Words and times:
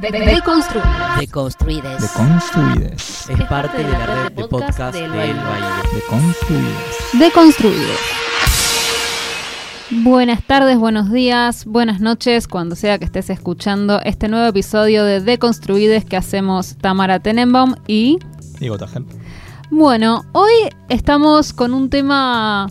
De, 0.00 0.12
de, 0.12 0.20
Deconstruides. 0.20 2.00
Deconstruides. 2.00 3.28
Es 3.30 3.44
parte 3.48 3.78
de 3.82 3.90
la 3.90 4.06
red 4.06 4.32
de 4.32 4.44
podcast 4.46 4.94
del 4.94 5.10
Baile. 5.10 5.40
Deconstruides. 5.92 7.18
Deconstruides. 7.18 7.98
Buenas 9.90 10.44
tardes, 10.44 10.78
buenos 10.78 11.10
días, 11.10 11.64
buenas 11.64 12.00
noches, 12.00 12.46
cuando 12.46 12.76
sea 12.76 12.98
que 12.98 13.06
estés 13.06 13.28
escuchando 13.28 14.00
este 14.04 14.28
nuevo 14.28 14.46
episodio 14.46 15.04
de 15.04 15.20
Deconstruides 15.20 16.04
que 16.04 16.16
hacemos 16.16 16.76
Tamara 16.76 17.18
Tenenbaum 17.18 17.74
y... 17.88 18.18
Diego 18.60 18.78
Tajel. 18.78 19.04
Bueno, 19.70 20.24
hoy 20.32 20.52
estamos 20.88 21.52
con 21.52 21.74
un 21.74 21.90
tema 21.90 22.68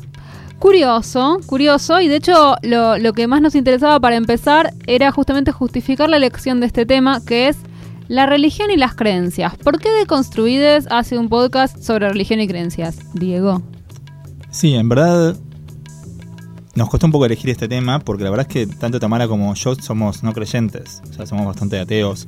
curioso, 0.60 1.40
curioso, 1.46 2.00
y 2.02 2.08
de 2.08 2.18
hecho 2.18 2.56
lo, 2.64 2.98
lo, 2.98 3.14
que 3.14 3.28
más 3.28 3.42
nos 3.42 3.56
interesaba 3.56 4.00
para 4.00 4.16
empezar 4.16 4.74
era 4.88 5.12
justamente 5.12 5.52
justificar 5.52 6.10
la 6.10 6.18
elección 6.18 6.60
de 6.60 6.68
este 6.68 6.86
tema, 6.86 7.22
que 7.26 7.50
es 7.50 7.58
la 8.08 8.26
religión 8.26 8.72
y 8.72 8.78
las 8.78 8.96
creencias. 8.96 9.56
¿Por 9.58 9.80
qué 9.80 9.90
Deconstruides 9.92 10.88
hace 10.90 11.18
un 11.18 11.30
podcast 11.30 11.82
sobre 11.82 12.10
religión 12.10 12.40
y 12.40 12.48
creencias? 12.48 13.00
Diego. 13.14 13.62
Sí, 14.50 14.76
en 14.76 14.90
verdad 14.90 15.36
nos 16.78 16.90
costó 16.90 17.08
un 17.08 17.12
poco 17.12 17.26
elegir 17.26 17.50
este 17.50 17.68
tema, 17.68 18.00
porque 18.00 18.24
la 18.24 18.30
verdad 18.30 18.46
es 18.48 18.54
que 18.54 18.68
tanto 18.68 19.00
Tamara 19.00 19.28
como 19.28 19.54
yo 19.56 19.74
somos 19.76 20.22
no 20.24 20.32
creyentes, 20.32 21.02
o 21.10 21.14
sea, 21.14 21.26
somos 21.26 21.46
bastante 21.46 21.80
ateos. 21.80 22.28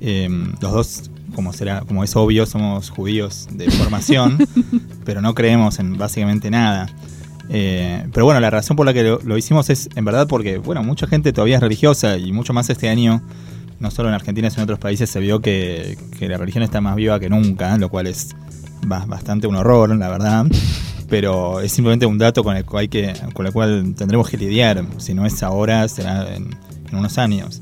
Eh, 0.00 0.28
los 0.60 0.72
dos 0.72 1.10
como 1.34 1.52
será, 1.52 1.82
como 1.82 2.02
es 2.02 2.16
obvio, 2.16 2.46
somos 2.46 2.90
judíos 2.90 3.46
de 3.52 3.70
formación, 3.70 4.38
pero 5.04 5.20
no 5.20 5.34
creemos 5.34 5.78
en 5.78 5.96
básicamente 5.96 6.50
nada. 6.50 6.88
Eh, 7.48 8.06
pero 8.12 8.26
bueno, 8.26 8.40
la 8.40 8.50
razón 8.50 8.76
por 8.76 8.86
la 8.86 8.92
que 8.92 9.02
lo, 9.02 9.20
lo, 9.22 9.38
hicimos 9.38 9.70
es 9.70 9.88
en 9.94 10.04
verdad 10.04 10.26
porque, 10.26 10.58
bueno, 10.58 10.82
mucha 10.82 11.06
gente 11.06 11.32
todavía 11.32 11.56
es 11.56 11.62
religiosa 11.62 12.16
y 12.16 12.32
mucho 12.32 12.52
más 12.52 12.68
este 12.70 12.88
año, 12.88 13.22
no 13.78 13.90
solo 13.90 14.08
en 14.08 14.14
Argentina, 14.14 14.50
sino 14.50 14.62
en 14.62 14.64
otros 14.64 14.78
países, 14.78 15.08
se 15.10 15.20
vio 15.20 15.40
que, 15.40 15.96
que 16.18 16.28
la 16.28 16.38
religión 16.38 16.64
está 16.64 16.80
más 16.80 16.96
viva 16.96 17.20
que 17.20 17.28
nunca, 17.28 17.76
lo 17.78 17.88
cual 17.88 18.06
es 18.06 18.34
bastante 18.86 19.46
un 19.46 19.56
horror, 19.56 19.94
la 19.96 20.08
verdad. 20.08 20.46
Pero 21.08 21.60
es 21.60 21.70
simplemente 21.70 22.04
un 22.04 22.18
dato 22.18 22.42
con 22.42 22.56
el, 22.56 22.64
cual 22.64 22.82
hay 22.82 22.88
que, 22.88 23.12
con 23.32 23.46
el 23.46 23.52
cual 23.52 23.94
tendremos 23.96 24.28
que 24.28 24.36
lidiar. 24.36 24.84
Si 24.98 25.14
no 25.14 25.24
es 25.24 25.40
ahora, 25.44 25.86
será 25.86 26.34
en, 26.34 26.50
en 26.90 26.98
unos 26.98 27.16
años. 27.18 27.60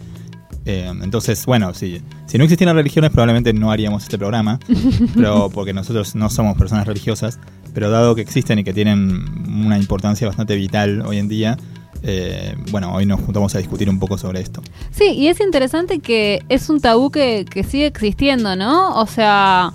Eh, 0.67 0.91
entonces, 1.03 1.45
bueno, 1.45 1.75
si, 1.75 2.01
si 2.27 2.39
no 2.39 2.45
existieran 2.45 2.75
religiones, 2.77 3.11
probablemente 3.11 3.53
no 3.53 3.71
haríamos 3.71 4.05
este 4.05 4.19
programa, 4.19 4.59
pero 5.15 5.51
porque 5.51 5.75
nosotros 5.75 6.15
no 6.15 6.31
somos 6.31 6.57
personas 6.57 6.87
religiosas, 6.87 7.39
pero 7.75 7.91
dado 7.91 8.15
que 8.15 8.23
existen 8.23 8.61
y 8.61 8.65
que 8.65 8.73
tienen 8.73 9.25
una 9.67 9.77
importancia 9.77 10.27
bastante 10.27 10.55
vital 10.57 11.03
hoy 11.05 11.19
en 11.19 11.29
día, 11.29 11.59
eh, 12.03 12.55
bueno, 12.71 12.95
hoy 12.95 13.07
nos 13.07 13.21
juntamos 13.21 13.55
a 13.55 13.59
discutir 13.59 13.91
un 13.91 13.99
poco 13.99 14.17
sobre 14.17 14.41
esto. 14.41 14.63
Sí, 14.91 15.11
y 15.13 15.29
es 15.29 15.41
interesante 15.41 15.99
que 15.99 16.43
es 16.49 16.71
un 16.71 16.81
tabú 16.81 17.11
que, 17.11 17.45
que 17.51 17.65
sigue 17.65 17.87
existiendo, 17.87 18.57
¿no? 18.57 18.95
O 19.01 19.07
sea, 19.07 19.73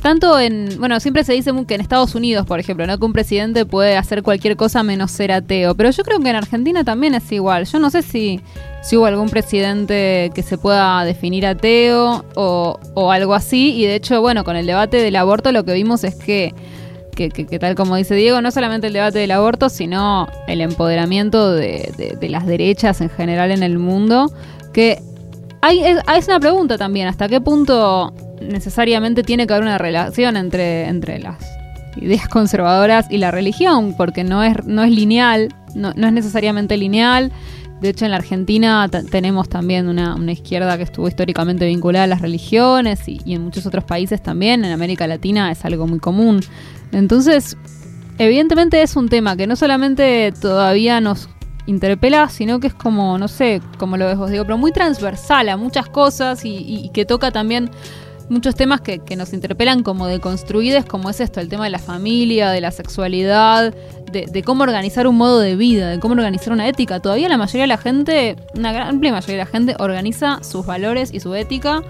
tanto 0.00 0.38
en, 0.38 0.76
bueno, 0.78 0.98
siempre 1.00 1.24
se 1.24 1.32
dice 1.32 1.52
que 1.66 1.74
en 1.74 1.80
Estados 1.80 2.14
Unidos, 2.14 2.46
por 2.46 2.58
ejemplo, 2.58 2.86
¿no? 2.86 2.98
Que 2.98 3.04
un 3.04 3.12
presidente 3.12 3.66
puede 3.66 3.96
hacer 3.96 4.22
cualquier 4.22 4.56
cosa 4.56 4.82
menos 4.82 5.10
ser 5.10 5.32
ateo. 5.32 5.74
Pero 5.74 5.90
yo 5.90 6.02
creo 6.04 6.20
que 6.20 6.30
en 6.30 6.36
Argentina 6.36 6.84
también 6.84 7.14
es 7.14 7.30
igual. 7.32 7.66
Yo 7.66 7.78
no 7.78 7.90
sé 7.90 8.02
si, 8.02 8.40
si 8.82 8.96
hubo 8.96 9.06
algún 9.06 9.28
presidente 9.28 10.30
que 10.34 10.42
se 10.42 10.56
pueda 10.56 11.04
definir 11.04 11.46
ateo 11.46 12.24
o, 12.34 12.78
o 12.94 13.12
algo 13.12 13.34
así. 13.34 13.74
Y 13.74 13.84
de 13.84 13.96
hecho, 13.96 14.20
bueno, 14.20 14.44
con 14.44 14.56
el 14.56 14.66
debate 14.66 14.98
del 14.98 15.16
aborto 15.16 15.52
lo 15.52 15.64
que 15.64 15.74
vimos 15.74 16.02
es 16.04 16.14
que 16.14 16.54
que, 17.28 17.46
que, 17.46 17.58
tal 17.58 17.74
como 17.74 17.96
dice 17.96 18.14
Diego, 18.14 18.40
no 18.40 18.50
solamente 18.50 18.86
el 18.86 18.94
debate 18.94 19.18
del 19.18 19.32
aborto, 19.32 19.68
sino 19.68 20.28
el 20.46 20.60
empoderamiento 20.62 21.52
de, 21.52 21.92
de, 21.96 22.16
de 22.18 22.28
las 22.28 22.46
derechas 22.46 23.00
en 23.00 23.10
general 23.10 23.50
en 23.50 23.62
el 23.62 23.78
mundo, 23.78 24.32
que 24.72 25.02
hay, 25.62 25.80
es, 25.80 25.98
es, 26.16 26.28
una 26.28 26.40
pregunta 26.40 26.78
también, 26.78 27.08
¿hasta 27.08 27.28
qué 27.28 27.40
punto 27.40 28.14
necesariamente 28.40 29.22
tiene 29.22 29.46
que 29.46 29.52
haber 29.52 29.64
una 29.64 29.78
relación 29.78 30.36
entre, 30.36 30.86
entre 30.86 31.18
las 31.18 31.36
ideas 31.96 32.28
conservadoras 32.28 33.06
y 33.10 33.18
la 33.18 33.30
religión? 33.30 33.94
Porque 33.96 34.24
no 34.24 34.42
es, 34.42 34.64
no 34.64 34.82
es 34.82 34.90
lineal, 34.90 35.54
no, 35.74 35.92
no 35.94 36.06
es 36.06 36.12
necesariamente 36.12 36.76
lineal. 36.76 37.30
De 37.80 37.88
hecho, 37.88 38.04
en 38.04 38.10
la 38.10 38.18
Argentina 38.18 38.88
tenemos 39.10 39.48
también 39.48 39.88
una, 39.88 40.32
izquierda 40.32 40.76
que 40.76 40.82
estuvo 40.82 41.08
históricamente 41.08 41.66
vinculada 41.66 42.04
a 42.04 42.08
las 42.08 42.20
religiones 42.20 43.08
y, 43.08 43.20
y, 43.24 43.34
en 43.34 43.42
muchos 43.42 43.64
otros 43.66 43.84
países 43.84 44.22
también. 44.22 44.64
En 44.64 44.72
América 44.72 45.06
Latina 45.06 45.50
es 45.50 45.64
algo 45.64 45.86
muy 45.86 45.98
común. 45.98 46.40
Entonces, 46.92 47.56
evidentemente 48.18 48.82
es 48.82 48.96
un 48.96 49.08
tema 49.08 49.36
que 49.36 49.46
no 49.46 49.56
solamente 49.56 50.32
todavía 50.40 51.00
nos 51.00 51.28
interpela, 51.66 52.28
sino 52.28 52.60
que 52.60 52.66
es 52.66 52.74
como, 52.74 53.16
no 53.16 53.28
sé, 53.28 53.62
como 53.78 53.96
lo 53.96 54.14
vos, 54.16 54.30
digo, 54.30 54.44
pero 54.44 54.58
muy 54.58 54.72
transversal 54.72 55.48
a 55.48 55.56
muchas 55.56 55.88
cosas 55.88 56.44
y, 56.44 56.50
y, 56.50 56.86
y 56.86 56.88
que 56.90 57.04
toca 57.04 57.30
también 57.30 57.70
muchos 58.28 58.54
temas 58.54 58.80
que, 58.80 59.00
que, 59.00 59.16
nos 59.16 59.32
interpelan 59.32 59.82
como 59.82 60.06
deconstruidos, 60.06 60.84
como 60.84 61.10
es 61.10 61.20
esto, 61.20 61.40
el 61.40 61.48
tema 61.48 61.64
de 61.64 61.70
la 61.70 61.78
familia, 61.78 62.50
de 62.50 62.60
la 62.60 62.70
sexualidad, 62.70 63.74
de, 64.10 64.42
cómo 64.42 64.62
organizar 64.62 65.06
un 65.06 65.16
modo 65.16 65.40
de 65.40 65.56
vida, 65.56 65.90
de 65.90 65.98
cómo 65.98 66.14
organizar 66.14 66.52
una 66.52 66.68
ética. 66.68 67.00
Todavía 67.00 67.28
la 67.28 67.36
mayoría 67.36 67.62
de 67.62 67.66
la 67.68 67.78
gente, 67.78 68.36
una 68.54 68.72
gran 68.72 68.88
amplia 68.88 69.12
mayoría 69.12 69.36
de 69.36 69.44
la 69.44 69.50
gente, 69.50 69.76
organiza 69.78 70.42
sus 70.42 70.66
valores 70.66 71.12
y 71.12 71.20
su 71.20 71.34
ética 71.34 71.82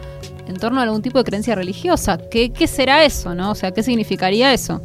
en 0.46 0.56
torno 0.56 0.80
a 0.80 0.84
algún 0.84 1.02
tipo 1.02 1.18
de 1.18 1.24
creencia 1.24 1.54
religiosa. 1.54 2.18
¿Qué, 2.30 2.52
será 2.66 3.04
eso, 3.04 3.34
no? 3.34 3.50
O 3.50 3.54
sea, 3.54 3.72
¿qué 3.72 3.82
significaría 3.82 4.52
eso? 4.52 4.82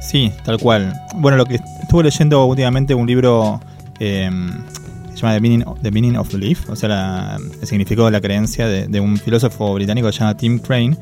Sí, 0.00 0.32
tal 0.44 0.58
cual. 0.58 0.92
Bueno, 1.16 1.36
lo 1.36 1.46
que 1.46 1.60
estuve 1.82 2.04
leyendo 2.04 2.44
últimamente 2.44 2.94
un 2.94 3.06
libro 3.06 3.60
eh, 4.00 4.30
se 5.14 5.20
llama 5.20 5.34
The 5.34 5.40
Meaning, 5.40 5.64
The 5.82 5.90
Meaning 5.90 6.16
of 6.16 6.34
o 6.68 6.76
sea, 6.76 7.36
el 7.60 7.66
significado 7.66 8.06
de 8.06 8.12
la 8.12 8.20
creencia 8.20 8.66
de, 8.66 8.86
de, 8.88 9.00
un 9.00 9.16
filósofo 9.16 9.72
británico 9.74 10.08
que 10.08 10.12
se 10.12 10.18
llama 10.20 10.36
Tim 10.36 10.58
Crane. 10.58 10.96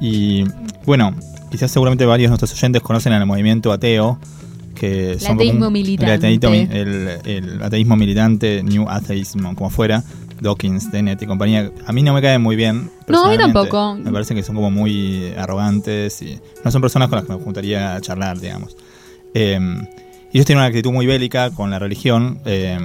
Y 0.00 0.44
bueno, 0.84 1.14
quizás 1.50 1.70
seguramente 1.70 2.06
varios 2.06 2.28
de 2.28 2.30
nuestros 2.30 2.52
oyentes 2.52 2.82
conocen 2.82 3.12
al 3.12 3.26
movimiento 3.26 3.72
ateo, 3.72 4.18
que 4.78 5.12
el 5.12 5.20
son 5.20 5.32
ateísmo 5.34 5.66
un, 5.66 5.72
militante. 5.72 6.12
El 6.12 6.18
ateísmo, 6.18 6.72
el, 6.72 7.18
el 7.24 7.62
ateísmo 7.62 7.96
militante, 7.96 8.62
New 8.62 8.88
Atheism, 8.88 9.54
como 9.54 9.70
fuera. 9.70 10.04
Dawkins, 10.40 10.92
Dennett 10.92 11.22
y 11.22 11.26
compañía, 11.26 11.72
a 11.86 11.92
mí 11.92 12.02
no 12.02 12.12
me 12.12 12.20
caen 12.20 12.42
muy 12.42 12.56
bien. 12.56 12.90
No, 13.08 13.24
a 13.24 13.30
mí 13.30 13.38
tampoco. 13.38 13.94
Me 13.94 14.12
parece 14.12 14.34
que 14.34 14.42
son 14.42 14.54
como 14.54 14.70
muy 14.70 15.32
arrogantes 15.36 16.20
y 16.22 16.38
no 16.64 16.70
son 16.70 16.82
personas 16.82 17.08
con 17.08 17.16
las 17.16 17.26
que 17.26 17.32
me 17.32 17.38
gustaría 17.38 17.94
a 17.94 18.00
charlar, 18.00 18.38
digamos. 18.38 18.76
Eh, 19.34 19.58
ellos 20.32 20.44
tienen 20.44 20.60
una 20.60 20.66
actitud 20.66 20.92
muy 20.92 21.06
bélica 21.06 21.50
con 21.50 21.70
la 21.70 21.78
religión, 21.78 22.40
eh, 22.44 22.78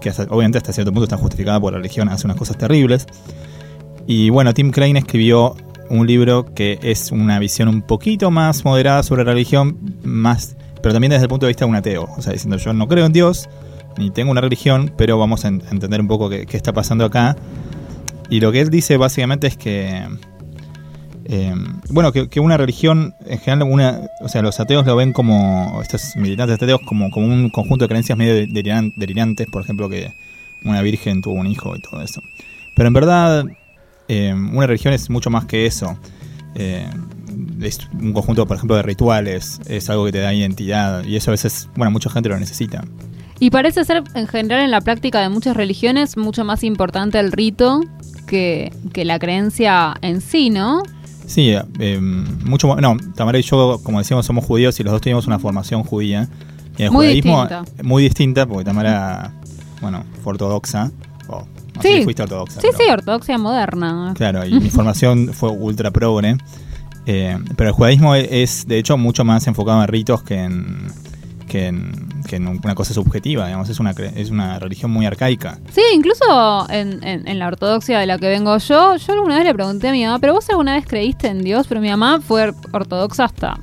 que 0.00 0.10
hasta, 0.10 0.24
obviamente 0.24 0.58
hasta 0.58 0.72
cierto 0.72 0.92
punto 0.92 1.04
está 1.04 1.16
justificada 1.16 1.60
por 1.60 1.72
la 1.72 1.78
religión, 1.78 2.08
hace 2.08 2.26
unas 2.26 2.36
cosas 2.36 2.58
terribles. 2.58 3.06
Y 4.06 4.30
bueno, 4.30 4.52
Tim 4.52 4.70
Crane 4.70 4.98
escribió 4.98 5.56
un 5.90 6.06
libro 6.06 6.52
que 6.54 6.78
es 6.82 7.10
una 7.10 7.38
visión 7.38 7.68
un 7.68 7.82
poquito 7.82 8.30
más 8.30 8.64
moderada 8.64 9.02
sobre 9.02 9.24
la 9.24 9.32
religión, 9.32 9.78
más, 10.02 10.56
pero 10.82 10.92
también 10.92 11.10
desde 11.10 11.24
el 11.24 11.28
punto 11.28 11.46
de 11.46 11.50
vista 11.50 11.64
de 11.64 11.70
un 11.70 11.76
ateo. 11.76 12.08
O 12.16 12.22
sea, 12.22 12.32
diciendo 12.32 12.56
yo 12.56 12.72
no 12.72 12.88
creo 12.88 13.06
en 13.06 13.12
Dios, 13.12 13.48
ni 13.96 14.10
tengo 14.10 14.30
una 14.30 14.40
religión, 14.40 14.92
pero 14.96 15.18
vamos 15.18 15.44
a 15.44 15.48
entender 15.48 16.00
un 16.00 16.08
poco 16.08 16.28
qué, 16.30 16.46
qué 16.46 16.56
está 16.56 16.72
pasando 16.72 17.04
acá. 17.04 17.36
Y 18.30 18.40
lo 18.40 18.52
que 18.52 18.60
él 18.60 18.70
dice 18.70 18.96
básicamente 18.96 19.46
es 19.46 19.56
que, 19.56 20.06
eh, 21.24 21.54
bueno, 21.90 22.12
que, 22.12 22.28
que, 22.28 22.40
una 22.40 22.56
religión, 22.56 23.14
en 23.26 23.38
general, 23.38 23.68
una, 23.70 24.00
o 24.20 24.28
sea, 24.28 24.42
los 24.42 24.60
ateos 24.60 24.86
lo 24.86 24.96
ven 24.96 25.12
como, 25.12 25.80
estos 25.82 26.14
militantes 26.16 26.56
ateos, 26.56 26.80
como, 26.86 27.10
como 27.10 27.26
un 27.26 27.50
conjunto 27.50 27.84
de 27.84 27.88
creencias 27.88 28.18
medio 28.18 28.34
deliran, 28.34 28.92
delirantes, 28.96 29.46
por 29.46 29.62
ejemplo, 29.62 29.88
que 29.88 30.12
una 30.64 30.82
virgen 30.82 31.22
tuvo 31.22 31.34
un 31.34 31.46
hijo 31.46 31.74
y 31.76 31.80
todo 31.80 32.02
eso. 32.02 32.20
Pero 32.76 32.88
en 32.88 32.94
verdad, 32.94 33.44
eh, 34.08 34.32
una 34.32 34.66
religión 34.66 34.94
es 34.94 35.10
mucho 35.10 35.30
más 35.30 35.46
que 35.46 35.66
eso. 35.66 35.98
Eh, 36.54 36.88
es 37.60 37.80
un 37.92 38.12
conjunto, 38.12 38.46
por 38.46 38.56
ejemplo, 38.56 38.76
de 38.76 38.82
rituales, 38.82 39.60
es 39.66 39.88
algo 39.90 40.04
que 40.04 40.12
te 40.12 40.18
da 40.18 40.32
identidad, 40.32 41.04
y 41.04 41.16
eso 41.16 41.30
a 41.30 41.32
veces, 41.32 41.68
bueno, 41.76 41.90
mucha 41.90 42.10
gente 42.10 42.28
lo 42.28 42.38
necesita. 42.38 42.84
Y 43.40 43.50
parece 43.50 43.84
ser, 43.84 44.02
en 44.14 44.26
general, 44.26 44.64
en 44.64 44.70
la 44.70 44.80
práctica 44.80 45.20
de 45.20 45.28
muchas 45.28 45.56
religiones, 45.56 46.16
mucho 46.16 46.44
más 46.44 46.64
importante 46.64 47.20
el 47.20 47.30
rito 47.30 47.80
que, 48.26 48.72
que 48.92 49.04
la 49.04 49.18
creencia 49.18 49.94
en 50.02 50.20
sí, 50.20 50.50
¿no? 50.50 50.82
Sí, 51.28 51.54
eh, 51.78 52.00
mucho 52.00 52.74
No, 52.76 52.96
Tamara 53.14 53.38
y 53.38 53.42
yo, 53.42 53.80
como 53.82 53.98
decíamos, 53.98 54.24
somos 54.24 54.44
judíos 54.44 54.80
y 54.80 54.82
los 54.82 54.92
dos 54.92 55.02
tuvimos 55.02 55.26
una 55.26 55.38
formación 55.38 55.84
judía. 55.84 56.26
Y 56.78 56.84
el 56.84 56.90
muy 56.90 57.06
judaísmo 57.06 57.46
distinta. 57.46 57.82
muy 57.82 58.02
distinta, 58.02 58.46
porque 58.46 58.64
Tamara, 58.64 59.34
bueno, 59.82 60.04
fue 60.22 60.32
ortodoxa. 60.32 60.90
Oh, 61.28 61.46
sí. 61.82 62.02
fuiste 62.02 62.22
ortodoxa. 62.22 62.60
Sí, 62.60 62.68
pero... 62.72 62.78
sí, 62.78 62.90
ortodoxia 62.90 63.36
moderna. 63.36 64.14
Claro, 64.16 64.46
y 64.46 64.58
mi 64.58 64.70
formación 64.70 65.34
fue 65.34 65.50
ultra 65.50 65.90
progre. 65.90 66.38
Eh, 67.10 67.38
pero 67.56 67.70
el 67.70 67.74
judaísmo 67.74 68.14
es, 68.14 68.68
de 68.68 68.78
hecho, 68.78 68.98
mucho 68.98 69.24
más 69.24 69.46
enfocado 69.46 69.80
en 69.80 69.88
ritos 69.88 70.22
que 70.22 70.44
en 70.44 70.92
que 71.48 71.66
en, 71.66 72.46
una 72.46 72.74
cosa 72.74 72.92
subjetiva, 72.92 73.46
digamos, 73.46 73.70
es 73.70 73.80
una, 73.80 73.92
es 73.92 74.28
una 74.28 74.58
religión 74.58 74.90
muy 74.90 75.06
arcaica. 75.06 75.58
Sí, 75.72 75.80
incluso 75.94 76.66
en, 76.68 77.02
en, 77.02 77.26
en, 77.26 77.38
la 77.38 77.46
ortodoxia 77.48 77.98
de 77.98 78.06
la 78.06 78.18
que 78.18 78.28
vengo 78.28 78.58
yo, 78.58 78.96
yo 78.96 79.12
alguna 79.14 79.36
vez 79.36 79.46
le 79.46 79.54
pregunté 79.54 79.88
a 79.88 79.92
mi 79.92 80.04
mamá, 80.04 80.18
pero 80.18 80.34
vos 80.34 80.48
alguna 80.50 80.74
vez 80.74 80.84
creíste 80.86 81.28
en 81.28 81.42
Dios, 81.42 81.66
pero 81.66 81.80
mi 81.80 81.88
mamá 81.88 82.20
fue 82.20 82.52
ortodoxa 82.72 83.24
hasta... 83.24 83.58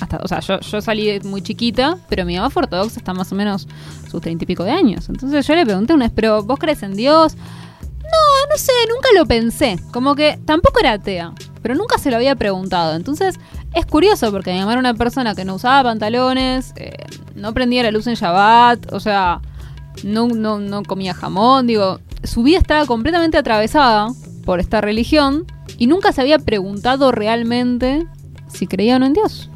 Hasta, 0.00 0.18
o 0.22 0.28
sea, 0.28 0.40
yo, 0.40 0.60
yo 0.60 0.80
salí 0.80 1.20
muy 1.24 1.42
chiquita, 1.42 1.98
pero 2.08 2.24
mi 2.24 2.36
mamá 2.36 2.48
fue 2.48 2.62
ortodoxa 2.62 3.00
hasta 3.00 3.14
más 3.14 3.30
o 3.32 3.34
menos 3.34 3.68
sus 4.10 4.20
treinta 4.22 4.44
y 4.44 4.46
pico 4.46 4.64
de 4.64 4.70
años. 4.70 5.08
Entonces 5.10 5.46
yo 5.46 5.54
le 5.54 5.64
pregunté 5.64 5.92
una 5.92 6.06
vez, 6.06 6.12
pero 6.14 6.42
vos 6.42 6.58
crees 6.58 6.82
en 6.82 6.94
Dios? 6.94 7.36
No, 7.36 8.50
no 8.50 8.56
sé, 8.56 8.72
nunca 8.88 9.08
lo 9.14 9.26
pensé. 9.26 9.78
Como 9.92 10.14
que 10.14 10.38
tampoco 10.44 10.80
era 10.80 10.92
atea, 10.92 11.32
pero 11.66 11.74
nunca 11.74 11.98
se 11.98 12.10
lo 12.12 12.16
había 12.16 12.36
preguntado. 12.36 12.94
Entonces, 12.94 13.40
es 13.74 13.86
curioso 13.86 14.30
porque 14.30 14.52
mi 14.52 14.60
mamá 14.60 14.70
era 14.72 14.78
una 14.78 14.94
persona 14.94 15.34
que 15.34 15.44
no 15.44 15.56
usaba 15.56 15.82
pantalones, 15.82 16.72
eh, 16.76 16.92
no 17.34 17.52
prendía 17.54 17.82
la 17.82 17.90
luz 17.90 18.06
en 18.06 18.14
Shabbat, 18.14 18.92
o 18.92 19.00
sea, 19.00 19.40
no, 20.04 20.28
no, 20.28 20.60
no 20.60 20.84
comía 20.84 21.12
jamón, 21.12 21.66
digo, 21.66 21.98
su 22.22 22.44
vida 22.44 22.58
estaba 22.58 22.86
completamente 22.86 23.36
atravesada 23.36 24.06
por 24.44 24.60
esta 24.60 24.80
religión 24.80 25.44
y 25.76 25.88
nunca 25.88 26.12
se 26.12 26.20
había 26.20 26.38
preguntado 26.38 27.10
realmente 27.10 28.06
si 28.46 28.68
creía 28.68 28.94
o 28.94 28.98
no 29.00 29.06
en 29.06 29.14
Dios. 29.14 29.50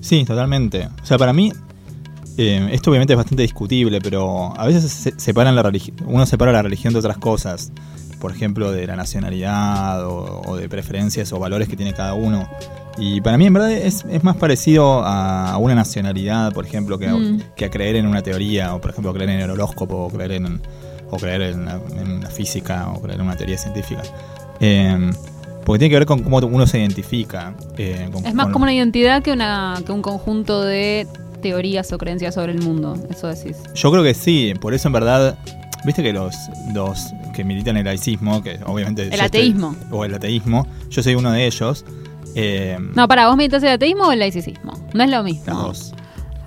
Sí, 0.00 0.24
totalmente. 0.24 0.88
O 1.02 1.04
sea, 1.06 1.18
para 1.18 1.34
mí, 1.34 1.52
eh, 2.38 2.68
esto 2.72 2.90
obviamente 2.90 3.12
es 3.12 3.18
bastante 3.18 3.42
discutible, 3.42 4.00
pero 4.00 4.58
a 4.58 4.66
veces 4.66 4.90
se 4.90 5.12
separan 5.20 5.54
la 5.54 5.62
religi- 5.62 5.92
uno 6.06 6.24
separa 6.24 6.52
la 6.52 6.62
religión 6.62 6.94
de 6.94 7.00
otras 7.00 7.18
cosas. 7.18 7.70
Por 8.20 8.32
ejemplo, 8.32 8.72
de 8.72 8.86
la 8.86 8.96
nacionalidad 8.96 10.06
o, 10.06 10.42
o 10.46 10.56
de 10.56 10.68
preferencias 10.68 11.32
o 11.32 11.38
valores 11.38 11.68
que 11.68 11.76
tiene 11.76 11.92
cada 11.92 12.14
uno. 12.14 12.48
Y 12.96 13.20
para 13.20 13.36
mí, 13.36 13.46
en 13.46 13.52
verdad, 13.54 13.72
es, 13.72 14.04
es 14.08 14.22
más 14.24 14.36
parecido 14.36 15.02
a, 15.04 15.50
a 15.52 15.58
una 15.58 15.74
nacionalidad, 15.74 16.52
por 16.52 16.64
ejemplo, 16.64 16.98
que 16.98 17.08
a, 17.08 17.14
Mm. 17.14 17.40
que 17.56 17.64
a 17.64 17.70
creer 17.70 17.96
en 17.96 18.06
una 18.06 18.22
teoría, 18.22 18.74
o 18.74 18.80
por 18.80 18.90
ejemplo, 18.92 19.12
creer 19.12 19.30
en 19.30 19.40
el 19.40 19.50
horóscopo, 19.50 19.96
o 19.96 20.08
creer 20.08 20.32
en, 20.32 20.60
o 21.10 21.16
creer 21.16 21.42
en, 21.42 21.64
la, 21.64 21.80
en 21.98 22.20
la 22.22 22.30
física, 22.30 22.88
o 22.88 23.00
creer 23.02 23.18
en 23.20 23.26
una 23.26 23.36
teoría 23.36 23.58
científica. 23.58 24.02
Eh, 24.60 25.10
porque 25.64 25.78
tiene 25.80 25.90
que 25.90 25.98
ver 25.98 26.06
con 26.06 26.22
cómo 26.22 26.38
uno 26.38 26.66
se 26.66 26.78
identifica. 26.78 27.54
eh, 27.78 28.08
con- 28.12 28.24
Es 28.26 28.34
más 28.34 28.46
con- 28.46 28.52
como 28.52 28.62
una 28.64 28.74
identidad 28.74 29.22
que, 29.22 29.32
una, 29.32 29.74
que 29.84 29.90
un 29.92 30.02
conjunto 30.02 30.62
de 30.62 31.06
teorías 31.42 31.92
o 31.92 31.98
creencias 31.98 32.34
sobre 32.34 32.52
el 32.52 32.62
mundo, 32.62 32.96
eso 33.10 33.26
decís. 33.28 33.56
Yo 33.74 33.90
creo 33.90 34.02
que 34.02 34.14
sí, 34.14 34.54
por 34.60 34.72
eso 34.72 34.88
en 34.88 34.92
verdad, 34.92 35.38
viste 35.84 36.02
que 36.02 36.12
los, 36.12 36.34
los 36.72 37.12
que 37.34 37.44
militan 37.44 37.76
el 37.76 37.84
laicismo, 37.84 38.42
que 38.42 38.58
obviamente... 38.66 39.02
El 39.02 39.12
estoy- 39.12 39.20
ateísmo. 39.26 39.76
o 39.90 40.04
el 40.04 40.14
ateísmo, 40.14 40.66
yo 40.90 41.02
soy 41.02 41.14
uno 41.14 41.30
de 41.32 41.46
ellos. 41.46 41.84
eh, 42.34 42.78
No, 42.94 43.06
para 43.08 43.26
vos 43.28 43.36
militas 43.36 43.62
el 43.62 43.70
ateísmo 43.70 44.04
o 44.04 44.12
el 44.12 44.18
laicismo. 44.18 44.72
No 44.94 45.04
es 45.04 45.10
lo 45.10 45.22
mismo. 45.22 45.44
Las 45.46 45.56
dos. 45.56 45.94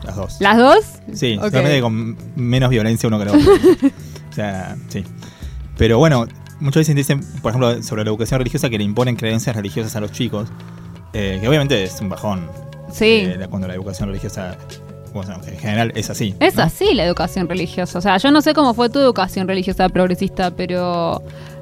Las 0.04 0.16
dos. 0.16 0.38
¿Las 0.42 0.58
dos? 0.58 0.86
Sí, 1.14 1.38
Ok. 1.38 1.46
solamente 1.50 1.82
con 1.82 2.18
menos 2.36 2.70
violencia 2.70 3.08
uno 3.08 3.18
que 3.18 3.24
el 3.24 3.30
otro. 3.30 3.42
o 4.32 4.34
sea, 4.34 4.76
sí. 4.90 5.04
Pero 5.78 5.98
bueno, 5.98 6.26
muchas 6.60 6.82
veces 6.82 6.96
dicen, 6.96 7.22
por 7.42 7.52
ejemplo, 7.52 7.84
sobre 7.84 8.04
la 8.04 8.10
educación 8.10 8.40
religiosa 8.40 8.70
que 8.70 8.78
le 8.78 8.84
imponen 8.84 9.16
creencias 9.16 9.56
religiosas 9.56 9.96
a 9.96 10.00
los 10.02 10.12
chicos, 10.12 10.50
eh, 11.14 11.38
que 11.42 11.48
obviamente 11.48 11.84
es 11.84 12.00
un 12.02 12.10
bajón. 12.10 12.48
Sí. 12.92 13.06
eh, 13.26 13.48
cuando 13.50 13.68
la 13.68 13.74
educación 13.74 14.08
religiosa, 14.10 14.56
bueno, 15.26 15.42
en 15.48 15.58
general 15.58 15.92
es 15.96 16.10
así. 16.10 16.36
Es 16.40 16.56
¿no? 16.56 16.64
así 16.64 16.94
la 16.94 17.04
educación 17.06 17.48
religiosa. 17.50 18.00
O 18.00 18.02
sea, 18.02 18.18
yo 18.18 18.32
no 18.32 18.42
sé 18.42 18.54
cómo 18.54 18.74
fue 18.74 18.90
tu 18.90 19.00
educación 19.00 19.48
religiosa 19.48 19.90
progresista, 19.90 20.52
pero 20.52 21.22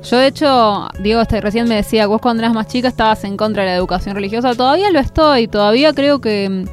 yo 0.10 0.18
de 0.18 0.28
hecho, 0.28 0.88
Diego 1.02 1.22
este, 1.22 1.42
recién 1.42 1.68
me 1.68 1.75
decía, 1.75 2.07
vos 2.07 2.22
cuando 2.22 2.44
eras 2.44 2.54
más 2.54 2.68
chica 2.68 2.88
estabas 2.88 3.24
en 3.24 3.38
contra 3.38 3.63
de 3.63 3.69
la 3.69 3.75
educación 3.75 4.16
religiosa. 4.16 4.54
Todavía 4.54 4.90
lo 4.92 5.00
estoy, 5.00 5.48
todavía 5.48 5.94
creo 5.94 6.22
que 6.22 6.50
mm, 6.50 6.66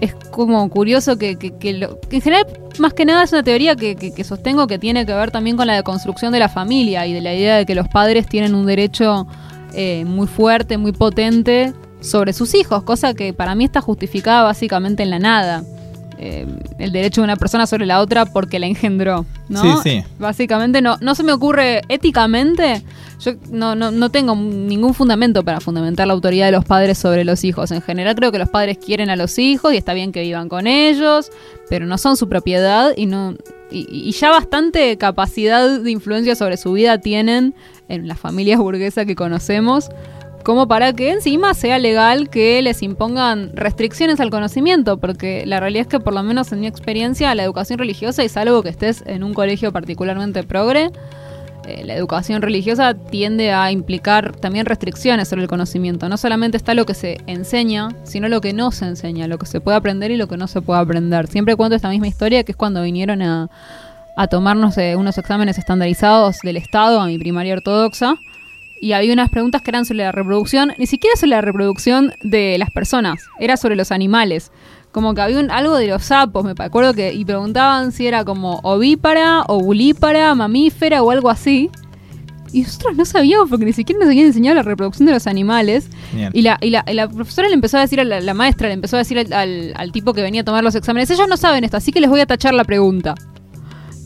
es 0.00 0.14
como 0.30 0.68
curioso 0.70 1.16
que, 1.18 1.36
que- 1.36 1.56
que 1.56 1.72
lo- 1.74 2.00
que 2.00 2.16
en 2.16 2.22
general, 2.22 2.46
más 2.78 2.92
que 2.92 3.04
nada 3.04 3.22
es 3.24 3.32
una 3.32 3.42
teoría 3.42 3.76
que, 3.76 3.96
que- 3.96 4.12
que 4.12 4.24
sostengo 4.24 4.66
que 4.66 4.78
tiene 4.78 5.06
que 5.06 5.14
ver 5.14 5.30
también 5.30 5.56
con 5.56 5.66
la 5.66 5.74
deconstrucción 5.74 6.32
de 6.32 6.38
la 6.38 6.48
familia 6.48 7.06
y 7.06 7.12
de 7.12 7.20
la 7.20 7.34
idea 7.34 7.56
de 7.56 7.66
que 7.66 7.74
los 7.74 7.88
padres 7.88 8.26
tienen 8.26 8.54
un 8.54 8.66
derecho 8.66 9.26
eh, 9.74 10.04
muy 10.06 10.26
fuerte, 10.26 10.78
muy 10.78 10.92
potente 10.92 11.72
sobre 12.00 12.32
sus 12.32 12.54
hijos, 12.54 12.82
cosa 12.84 13.14
que 13.14 13.32
para 13.32 13.54
mí 13.54 13.64
está 13.64 13.80
justificada 13.80 14.42
básicamente 14.44 15.02
en 15.02 15.10
la 15.10 15.18
nada 15.18 15.64
eh, 16.18 16.46
el 16.78 16.92
derecho 16.92 17.20
de 17.20 17.24
una 17.24 17.36
persona 17.36 17.66
sobre 17.66 17.84
la 17.86 18.00
otra 18.00 18.26
porque 18.26 18.58
la 18.58 18.66
engendró, 18.66 19.26
¿no? 19.48 19.82
Sí, 19.82 19.90
sí. 19.90 20.04
Básicamente 20.18 20.80
no, 20.80 20.96
no 21.00 21.14
se 21.14 21.22
me 21.22 21.32
ocurre 21.32 21.82
éticamente, 21.88 22.82
yo 23.20 23.32
no, 23.50 23.74
no, 23.74 23.90
no 23.90 24.10
tengo 24.10 24.34
ningún 24.34 24.94
fundamento 24.94 25.44
para 25.44 25.60
fundamentar 25.60 26.06
la 26.06 26.14
autoridad 26.14 26.46
de 26.46 26.52
los 26.52 26.64
padres 26.64 26.98
sobre 26.98 27.24
los 27.24 27.44
hijos. 27.44 27.70
En 27.70 27.82
general 27.82 28.14
creo 28.14 28.32
que 28.32 28.38
los 28.38 28.48
padres 28.48 28.78
quieren 28.78 29.10
a 29.10 29.16
los 29.16 29.38
hijos 29.38 29.74
y 29.74 29.76
está 29.76 29.92
bien 29.94 30.12
que 30.12 30.22
vivan 30.22 30.48
con 30.48 30.66
ellos, 30.66 31.30
pero 31.68 31.86
no 31.86 31.98
son 31.98 32.16
su 32.16 32.28
propiedad 32.28 32.92
y 32.96 33.06
no 33.06 33.34
y, 33.70 33.86
y 33.90 34.12
ya 34.12 34.30
bastante 34.30 34.96
capacidad 34.96 35.80
de 35.80 35.90
influencia 35.90 36.36
sobre 36.36 36.56
su 36.56 36.72
vida 36.72 36.98
tienen 36.98 37.54
en 37.88 38.06
las 38.06 38.18
familias 38.18 38.58
burguesas 38.58 39.06
que 39.06 39.16
conocemos 39.16 39.90
como 40.46 40.68
para 40.68 40.92
que 40.92 41.10
encima 41.10 41.54
sea 41.54 41.76
legal 41.80 42.30
que 42.30 42.62
les 42.62 42.80
impongan 42.80 43.50
restricciones 43.56 44.20
al 44.20 44.30
conocimiento, 44.30 44.96
porque 44.96 45.44
la 45.44 45.58
realidad 45.58 45.80
es 45.80 45.88
que 45.88 45.98
por 45.98 46.14
lo 46.14 46.22
menos 46.22 46.52
en 46.52 46.60
mi 46.60 46.68
experiencia 46.68 47.34
la 47.34 47.42
educación 47.42 47.80
religiosa 47.80 48.22
y 48.22 48.28
salvo 48.28 48.62
que 48.62 48.68
estés 48.68 49.02
en 49.06 49.24
un 49.24 49.34
colegio 49.34 49.72
particularmente 49.72 50.44
progre, 50.44 50.92
eh, 51.66 51.82
la 51.84 51.94
educación 51.94 52.42
religiosa 52.42 52.94
tiende 52.94 53.50
a 53.50 53.72
implicar 53.72 54.36
también 54.36 54.66
restricciones 54.66 55.26
sobre 55.26 55.42
el 55.42 55.48
conocimiento. 55.48 56.08
No 56.08 56.16
solamente 56.16 56.56
está 56.56 56.74
lo 56.74 56.86
que 56.86 56.94
se 56.94 57.16
enseña, 57.26 57.88
sino 58.04 58.28
lo 58.28 58.40
que 58.40 58.52
no 58.52 58.70
se 58.70 58.84
enseña, 58.84 59.26
lo 59.26 59.38
que 59.38 59.46
se 59.46 59.60
puede 59.60 59.76
aprender 59.76 60.12
y 60.12 60.16
lo 60.16 60.28
que 60.28 60.36
no 60.36 60.46
se 60.46 60.62
puede 60.62 60.78
aprender. 60.78 61.26
Siempre 61.26 61.56
cuento 61.56 61.74
esta 61.74 61.88
misma 61.88 62.06
historia 62.06 62.44
que 62.44 62.52
es 62.52 62.56
cuando 62.56 62.82
vinieron 62.82 63.20
a, 63.20 63.50
a 64.14 64.28
tomarnos 64.28 64.78
eh, 64.78 64.94
unos 64.94 65.18
exámenes 65.18 65.58
estandarizados 65.58 66.38
del 66.44 66.56
Estado 66.56 67.00
a 67.00 67.06
mi 67.06 67.18
primaria 67.18 67.54
ortodoxa 67.54 68.14
y 68.80 68.92
había 68.92 69.12
unas 69.12 69.30
preguntas 69.30 69.62
que 69.62 69.70
eran 69.70 69.84
sobre 69.84 69.98
la 70.00 70.12
reproducción, 70.12 70.72
ni 70.78 70.86
siquiera 70.86 71.16
sobre 71.16 71.30
la 71.30 71.40
reproducción 71.40 72.12
de 72.22 72.56
las 72.58 72.70
personas, 72.70 73.20
era 73.40 73.56
sobre 73.56 73.76
los 73.76 73.90
animales. 73.92 74.50
Como 74.92 75.14
que 75.14 75.20
había 75.20 75.38
un- 75.40 75.50
algo 75.50 75.76
de 75.76 75.88
los 75.88 76.04
sapos, 76.04 76.44
me 76.44 76.52
acuerdo 76.56 76.94
que, 76.94 77.12
y 77.12 77.24
preguntaban 77.24 77.92
si 77.92 78.06
era 78.06 78.24
como 78.24 78.60
ovípara, 78.62 79.42
ovulípara, 79.42 80.34
mamífera 80.34 81.02
o 81.02 81.10
algo 81.10 81.28
así. 81.30 81.70
Y 82.52 82.62
nosotros 82.62 82.96
no 82.96 83.04
sabíamos 83.04 83.50
porque 83.50 83.64
ni 83.66 83.72
siquiera 83.74 83.98
nos 83.98 84.08
habían 84.08 84.26
enseñado 84.26 84.54
la 84.54 84.62
reproducción 84.62 85.04
de 85.06 85.12
los 85.12 85.26
animales. 85.26 85.90
Y 86.32 86.42
la, 86.42 86.56
y 86.62 86.70
la, 86.70 86.84
y 86.86 86.94
la 86.94 87.08
profesora 87.08 87.48
le 87.48 87.54
empezó 87.54 87.76
a 87.76 87.80
decir, 87.80 88.00
a 88.00 88.04
la, 88.04 88.20
la 88.20 88.32
maestra 88.34 88.68
le 88.68 88.74
empezó 88.74 88.96
a 88.96 89.00
decir 89.00 89.18
al, 89.18 89.32
al- 89.32 89.74
al 89.76 89.92
tipo 89.92 90.14
que 90.14 90.22
venía 90.22 90.40
a 90.40 90.44
tomar 90.44 90.64
los 90.64 90.74
exámenes, 90.74 91.10
ellos 91.10 91.28
no 91.28 91.36
saben 91.36 91.64
esto, 91.64 91.76
así 91.76 91.92
que 91.92 92.00
les 92.00 92.08
voy 92.08 92.20
a 92.20 92.26
tachar 92.26 92.54
la 92.54 92.64
pregunta. 92.64 93.14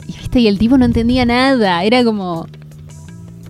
Y 0.07 0.13
viste, 0.17 0.39
y 0.39 0.47
el 0.47 0.57
tipo 0.57 0.77
no 0.77 0.83
entendía 0.85 1.23
nada, 1.25 1.83
era 1.85 2.03
como 2.03 2.47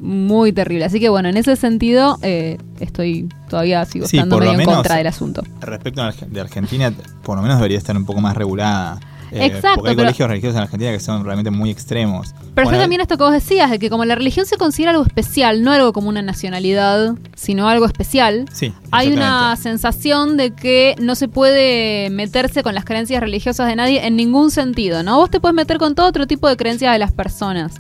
muy 0.02 0.52
terrible. 0.52 0.86
Así 0.86 1.00
que 1.00 1.10
bueno, 1.10 1.30
en 1.30 1.38
ese 1.38 1.56
sentido 1.56 2.18
eh, 2.24 2.58
estoy 2.80 3.30
todavía 3.50 3.86
sigo 3.86 4.08
Sí, 4.08 4.18
estando 4.18 4.38
medio 4.40 4.52
en 4.54 4.66
contra 4.66 4.96
del 4.96 5.08
asunto. 5.08 5.44
Respecto 5.62 6.02
a 6.02 6.12
de 6.12 6.42
Argentina, 6.42 6.92
por 7.24 7.38
lo 7.38 7.42
menos 7.44 7.58
debería 7.58 7.78
estar 7.78 7.96
un 7.96 8.06
poco 8.06 8.20
más 8.22 8.36
regulada. 8.36 9.00
Eh, 9.34 9.46
Exacto, 9.46 9.76
Porque 9.76 9.92
hay 9.92 9.96
pero- 9.96 10.08
colegios 10.08 10.28
religiosos 10.30 10.58
en 10.58 10.64
Argentina 10.64 10.92
que 10.92 11.00
son 11.00 11.24
realmente 11.24 11.52
muy 11.52 11.70
extremos. 11.70 12.34
Pero 12.54 12.66
Bueno, 12.66 12.80
también 12.80 13.00
esto 13.00 13.16
que 13.18 13.24
vos 13.24 13.32
decías, 13.32 13.72
de 13.72 13.80
que 13.80 13.90
como 13.90 14.04
la 14.04 14.16
religión 14.16 14.46
se 14.46 14.58
considera 14.58 14.92
algo 14.92 15.04
especial, 15.06 15.64
no 15.64 15.72
algo 15.72 15.94
como 15.94 16.10
una 16.10 16.22
nacionalidad, 16.22 17.16
sino 17.36 17.70
algo 17.70 17.86
especial, 17.86 18.44
Sí, 18.52 18.74
hay 18.92 19.14
una 19.14 19.56
sensación 19.56 20.36
de 20.36 20.52
que 20.52 20.96
no 21.00 21.16
se 21.16 21.30
puede 21.30 22.10
meterse 22.10 22.62
con 22.62 22.76
las 22.76 22.84
creencias 22.84 23.22
religiosas 23.22 23.68
de 23.70 23.78
nadie 23.78 24.06
en 24.06 24.18
ningún 24.18 24.52
sentido, 24.52 25.02
¿no? 25.02 25.16
Vos 25.16 25.30
te 25.30 25.40
puedes 25.40 25.56
meter 25.56 25.78
con 25.78 25.96
todo 25.96 26.08
otro 26.08 26.28
tipo 26.28 26.50
de 26.50 26.58
creencias 26.58 26.92
de 26.92 27.00
las 27.00 27.14
personas, 27.14 27.76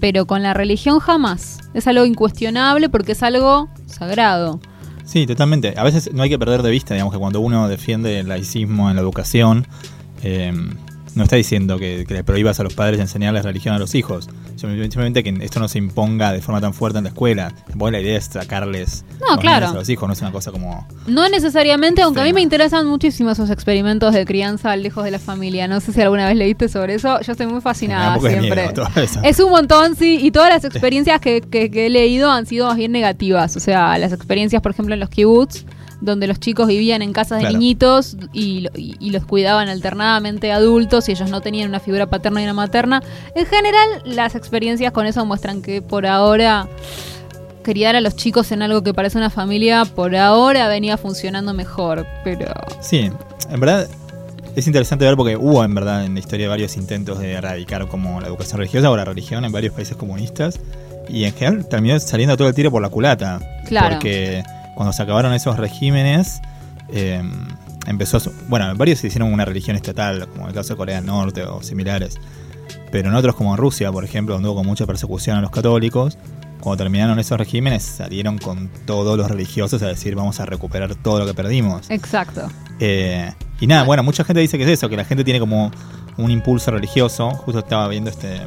pero 0.00 0.26
con 0.26 0.42
la 0.42 0.54
religión 0.54 0.98
jamás. 0.98 1.58
Es 1.74 1.86
algo 1.86 2.04
incuestionable 2.04 2.88
porque 2.88 3.12
es 3.12 3.22
algo 3.22 3.68
sagrado. 3.86 4.60
Sí, 5.04 5.26
totalmente. 5.26 5.74
A 5.76 5.84
veces 5.84 6.12
no 6.12 6.22
hay 6.22 6.30
que 6.30 6.38
perder 6.38 6.62
de 6.62 6.70
vista, 6.70 6.94
digamos, 6.94 7.12
que 7.12 7.18
cuando 7.18 7.40
uno 7.40 7.68
defiende 7.68 8.20
el 8.20 8.28
laicismo 8.28 8.90
en 8.90 8.96
la 8.96 9.02
educación, 9.02 9.66
eh, 10.22 10.52
no 11.14 11.24
está 11.24 11.36
diciendo 11.36 11.78
que, 11.78 12.04
que 12.06 12.14
le 12.14 12.24
prohíbas 12.24 12.60
a 12.60 12.62
los 12.62 12.74
padres 12.74 13.00
enseñarles 13.00 13.44
religión 13.44 13.74
a 13.74 13.78
los 13.78 13.94
hijos. 13.94 14.28
Simplemente 14.56 15.22
que 15.22 15.34
esto 15.40 15.58
no 15.60 15.68
se 15.68 15.78
imponga 15.78 16.32
de 16.32 16.40
forma 16.40 16.60
tan 16.60 16.74
fuerte 16.74 16.98
en 16.98 17.04
la 17.04 17.10
escuela. 17.10 17.52
Tampoco 17.68 17.90
la 17.90 18.00
idea 18.00 18.16
es 18.18 18.26
sacarles 18.26 19.04
No, 19.20 19.28
los 19.34 19.38
claro. 19.40 19.68
a 19.68 19.72
los 19.74 19.88
hijos, 19.88 20.06
no 20.06 20.12
es 20.12 20.20
una 20.20 20.32
cosa 20.32 20.52
como... 20.52 20.86
No 21.06 21.28
necesariamente, 21.28 22.02
aunque 22.02 22.20
a 22.20 22.24
mí 22.24 22.32
me 22.32 22.40
interesan 22.42 22.86
muchísimo 22.86 23.30
esos 23.30 23.50
experimentos 23.50 24.12
de 24.14 24.24
crianza 24.24 24.76
lejos 24.76 25.04
de 25.04 25.10
la 25.10 25.18
familia. 25.18 25.66
No 25.66 25.80
sé 25.80 25.92
si 25.92 26.00
alguna 26.00 26.26
vez 26.26 26.36
leíste 26.36 26.68
sobre 26.68 26.94
eso. 26.94 27.20
Yo 27.22 27.32
estoy 27.32 27.46
muy 27.46 27.60
fascinada 27.60 28.18
siempre. 28.20 28.68
miedo. 28.68 28.88
Es 29.24 29.40
un 29.40 29.50
montón, 29.50 29.96
sí, 29.96 30.18
y 30.22 30.30
todas 30.30 30.50
las 30.50 30.64
experiencias 30.64 31.20
que, 31.20 31.40
que- 31.40 31.70
que 31.70 31.86
he 31.86 31.90
leído 31.90 32.30
han 32.30 32.46
sido 32.46 32.66
más 32.66 32.76
bien 32.76 32.92
negativas. 32.92 33.56
O 33.56 33.60
sea, 33.60 33.96
las 33.98 34.12
experiencias, 34.12 34.60
por 34.62 34.72
ejemplo, 34.72 34.94
en 34.94 35.00
los 35.00 35.08
kibbutz, 35.08 35.64
donde 36.00 36.26
los 36.26 36.40
chicos 36.40 36.66
vivían 36.68 37.02
en 37.02 37.12
casas 37.12 37.38
de 37.38 37.42
Claro. 37.44 37.58
niñitos 37.58 38.16
y- 38.32 38.68
y 38.74 39.10
los 39.10 39.24
cuidaban 39.24 39.68
alternadamente 39.68 40.50
adultos 40.52 41.08
y 41.08 41.12
ellos 41.12 41.30
no 41.30 41.40
tenían 41.40 41.68
una 41.68 41.80
figura 41.80 42.06
paterna 42.06 42.40
y 42.40 42.44
una 42.44 42.54
materna. 42.54 43.02
En 43.34 43.46
general, 43.46 43.88
las 44.04 44.34
experiencias 44.34 44.92
con 44.92 45.06
eso 45.06 45.24
muestran 45.26 45.62
que 45.62 45.82
por 45.82 46.06
ahora 46.06 46.68
criar 47.62 47.94
a 47.96 48.00
los 48.00 48.16
chicos 48.16 48.52
en 48.52 48.62
algo 48.62 48.82
que 48.82 48.94
parece 48.94 49.18
una 49.18 49.28
familia, 49.30 49.84
por 49.84 50.16
ahora 50.16 50.66
venía 50.68 50.96
funcionando 50.96 51.52
mejor, 51.52 52.06
pero... 52.24 52.46
Sí, 52.80 53.10
en 53.50 53.60
verdad 53.60 53.86
es 54.56 54.66
interesante 54.66 55.04
ver 55.04 55.14
porque 55.16 55.36
hubo 55.36 55.62
en 55.62 55.74
verdad 55.74 56.04
en 56.04 56.14
la 56.14 56.20
historia 56.20 56.48
varios 56.48 56.76
intentos 56.76 57.18
de 57.18 57.32
erradicar 57.32 57.86
como 57.88 58.20
la 58.20 58.28
educación 58.28 58.58
religiosa 58.58 58.90
o 58.90 58.96
la 58.96 59.04
religión 59.04 59.44
en 59.44 59.52
varios 59.52 59.74
países 59.74 59.96
comunistas 59.96 60.58
y 61.08 61.24
en 61.24 61.34
general 61.34 61.68
terminó 61.68 62.00
saliendo 62.00 62.36
todo 62.36 62.48
el 62.48 62.54
tiro 62.54 62.70
por 62.70 62.80
la 62.82 62.88
culata. 62.88 63.40
Claro. 63.66 63.96
Porque 63.96 64.42
cuando 64.80 64.94
se 64.94 65.02
acabaron 65.02 65.34
esos 65.34 65.58
regímenes 65.58 66.40
eh, 66.88 67.22
empezó, 67.86 68.16
a 68.16 68.20
bueno, 68.48 68.74
varios 68.76 69.00
se 69.00 69.08
hicieron 69.08 69.30
una 69.30 69.44
religión 69.44 69.76
estatal, 69.76 70.26
como 70.28 70.48
el 70.48 70.54
caso 70.54 70.72
de 70.72 70.78
Corea 70.78 70.96
del 70.96 71.04
Norte 71.04 71.42
o 71.42 71.62
similares. 71.62 72.18
Pero 72.90 73.10
en 73.10 73.14
otros 73.14 73.34
como 73.34 73.50
en 73.50 73.58
Rusia, 73.58 73.92
por 73.92 74.06
ejemplo, 74.06 74.36
donde 74.36 74.48
hubo 74.48 74.56
con 74.56 74.66
mucha 74.66 74.86
persecución 74.86 75.36
a 75.36 75.42
los 75.42 75.50
católicos, 75.50 76.16
cuando 76.60 76.78
terminaron 76.78 77.18
esos 77.18 77.36
regímenes 77.36 77.82
salieron 77.82 78.38
con 78.38 78.70
todos 78.86 79.18
los 79.18 79.30
religiosos 79.30 79.82
a 79.82 79.86
decir 79.86 80.14
vamos 80.14 80.40
a 80.40 80.46
recuperar 80.46 80.94
todo 80.94 81.18
lo 81.18 81.26
que 81.26 81.34
perdimos. 81.34 81.90
Exacto. 81.90 82.48
Eh, 82.78 83.30
y 83.60 83.66
nada, 83.66 83.82
bueno, 83.82 84.02
mucha 84.02 84.24
gente 84.24 84.40
dice 84.40 84.56
que 84.56 84.64
es 84.64 84.70
eso, 84.70 84.88
que 84.88 84.96
la 84.96 85.04
gente 85.04 85.24
tiene 85.24 85.40
como 85.40 85.70
un 86.16 86.30
impulso 86.30 86.70
religioso. 86.70 87.28
Justo 87.32 87.58
estaba 87.58 87.86
viendo 87.86 88.08
este 88.08 88.40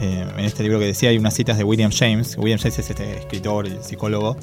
eh, 0.00 0.26
en 0.38 0.44
este 0.44 0.62
libro 0.62 0.78
que 0.78 0.86
decía, 0.86 1.10
hay 1.10 1.18
unas 1.18 1.34
citas 1.34 1.58
de 1.58 1.64
William 1.64 1.90
James. 1.92 2.34
William 2.38 2.58
James 2.58 2.78
es 2.78 2.88
este 2.88 3.18
escritor 3.18 3.66
y 3.66 3.76
psicólogo 3.82 4.38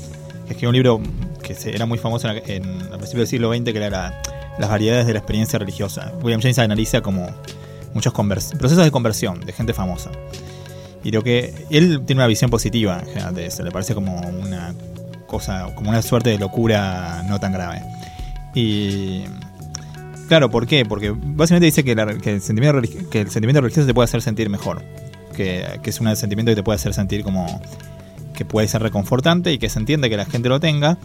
escribió 0.51 0.69
un 0.69 0.75
libro 0.75 1.01
que 1.43 1.55
era 1.69 1.85
muy 1.85 1.97
famoso 1.97 2.29
en, 2.29 2.41
en, 2.47 2.63
a 2.81 2.97
principios 2.97 3.13
del 3.17 3.27
siglo 3.27 3.53
XX, 3.53 3.63
que 3.65 3.77
era 3.77 3.89
la- 3.89 4.21
las 4.59 4.69
variedades 4.69 5.07
de 5.07 5.13
la 5.13 5.19
experiencia 5.19 5.57
religiosa. 5.59 6.11
William 6.21 6.41
James 6.41 6.59
analiza 6.59 7.01
como 7.01 7.27
muchos 7.93 8.13
procesos 8.13 8.83
de 8.83 8.91
conversión 8.91 9.39
de 9.41 9.53
gente 9.53 9.73
famosa. 9.73 10.11
Y 11.03 11.11
lo 11.11 11.23
que 11.23 11.65
él 11.71 12.01
tiene 12.05 12.19
una 12.19 12.27
visión 12.27 12.51
positiva 12.51 13.01
de 13.33 13.47
eso, 13.47 13.63
le 13.63 13.71
parece 13.71 13.95
como 13.95 14.19
una 14.19 14.73
cosa, 15.25 15.73
como 15.75 15.89
una 15.89 16.01
suerte 16.01 16.29
de 16.29 16.37
locura 16.37 17.23
no 17.27 17.39
tan 17.39 17.53
grave. 17.53 17.81
Y 18.53 19.23
claro, 20.27 20.51
¿por 20.51 20.67
qué? 20.67 20.85
Porque 20.85 21.11
básicamente 21.15 21.65
dice 21.65 21.83
que, 21.83 21.93
el, 21.93 22.41
sentimiento 22.41 22.81
que 23.09 23.21
el 23.21 23.31
sentimiento 23.31 23.61
religioso 23.61 23.87
te 23.87 23.93
puede 23.93 24.05
hacer 24.05 24.21
sentir 24.21 24.49
mejor. 24.49 24.83
Que, 25.35 25.79
que 25.81 25.89
es 25.89 25.99
un 26.01 26.13
sentimiento 26.15 26.51
que 26.51 26.57
te 26.57 26.63
puede 26.63 26.75
hacer 26.75 26.93
sentir 26.93 27.23
como 27.23 27.61
que 28.35 28.45
puede 28.45 28.67
ser 28.67 28.81
reconfortante 28.81 29.51
y 29.53 29.57
que 29.57 29.69
se 29.69 29.79
entiende 29.79 30.09
que 30.09 30.17
la 30.17 30.25
gente 30.25 30.49
lo 30.49 30.59
tenga. 30.59 30.97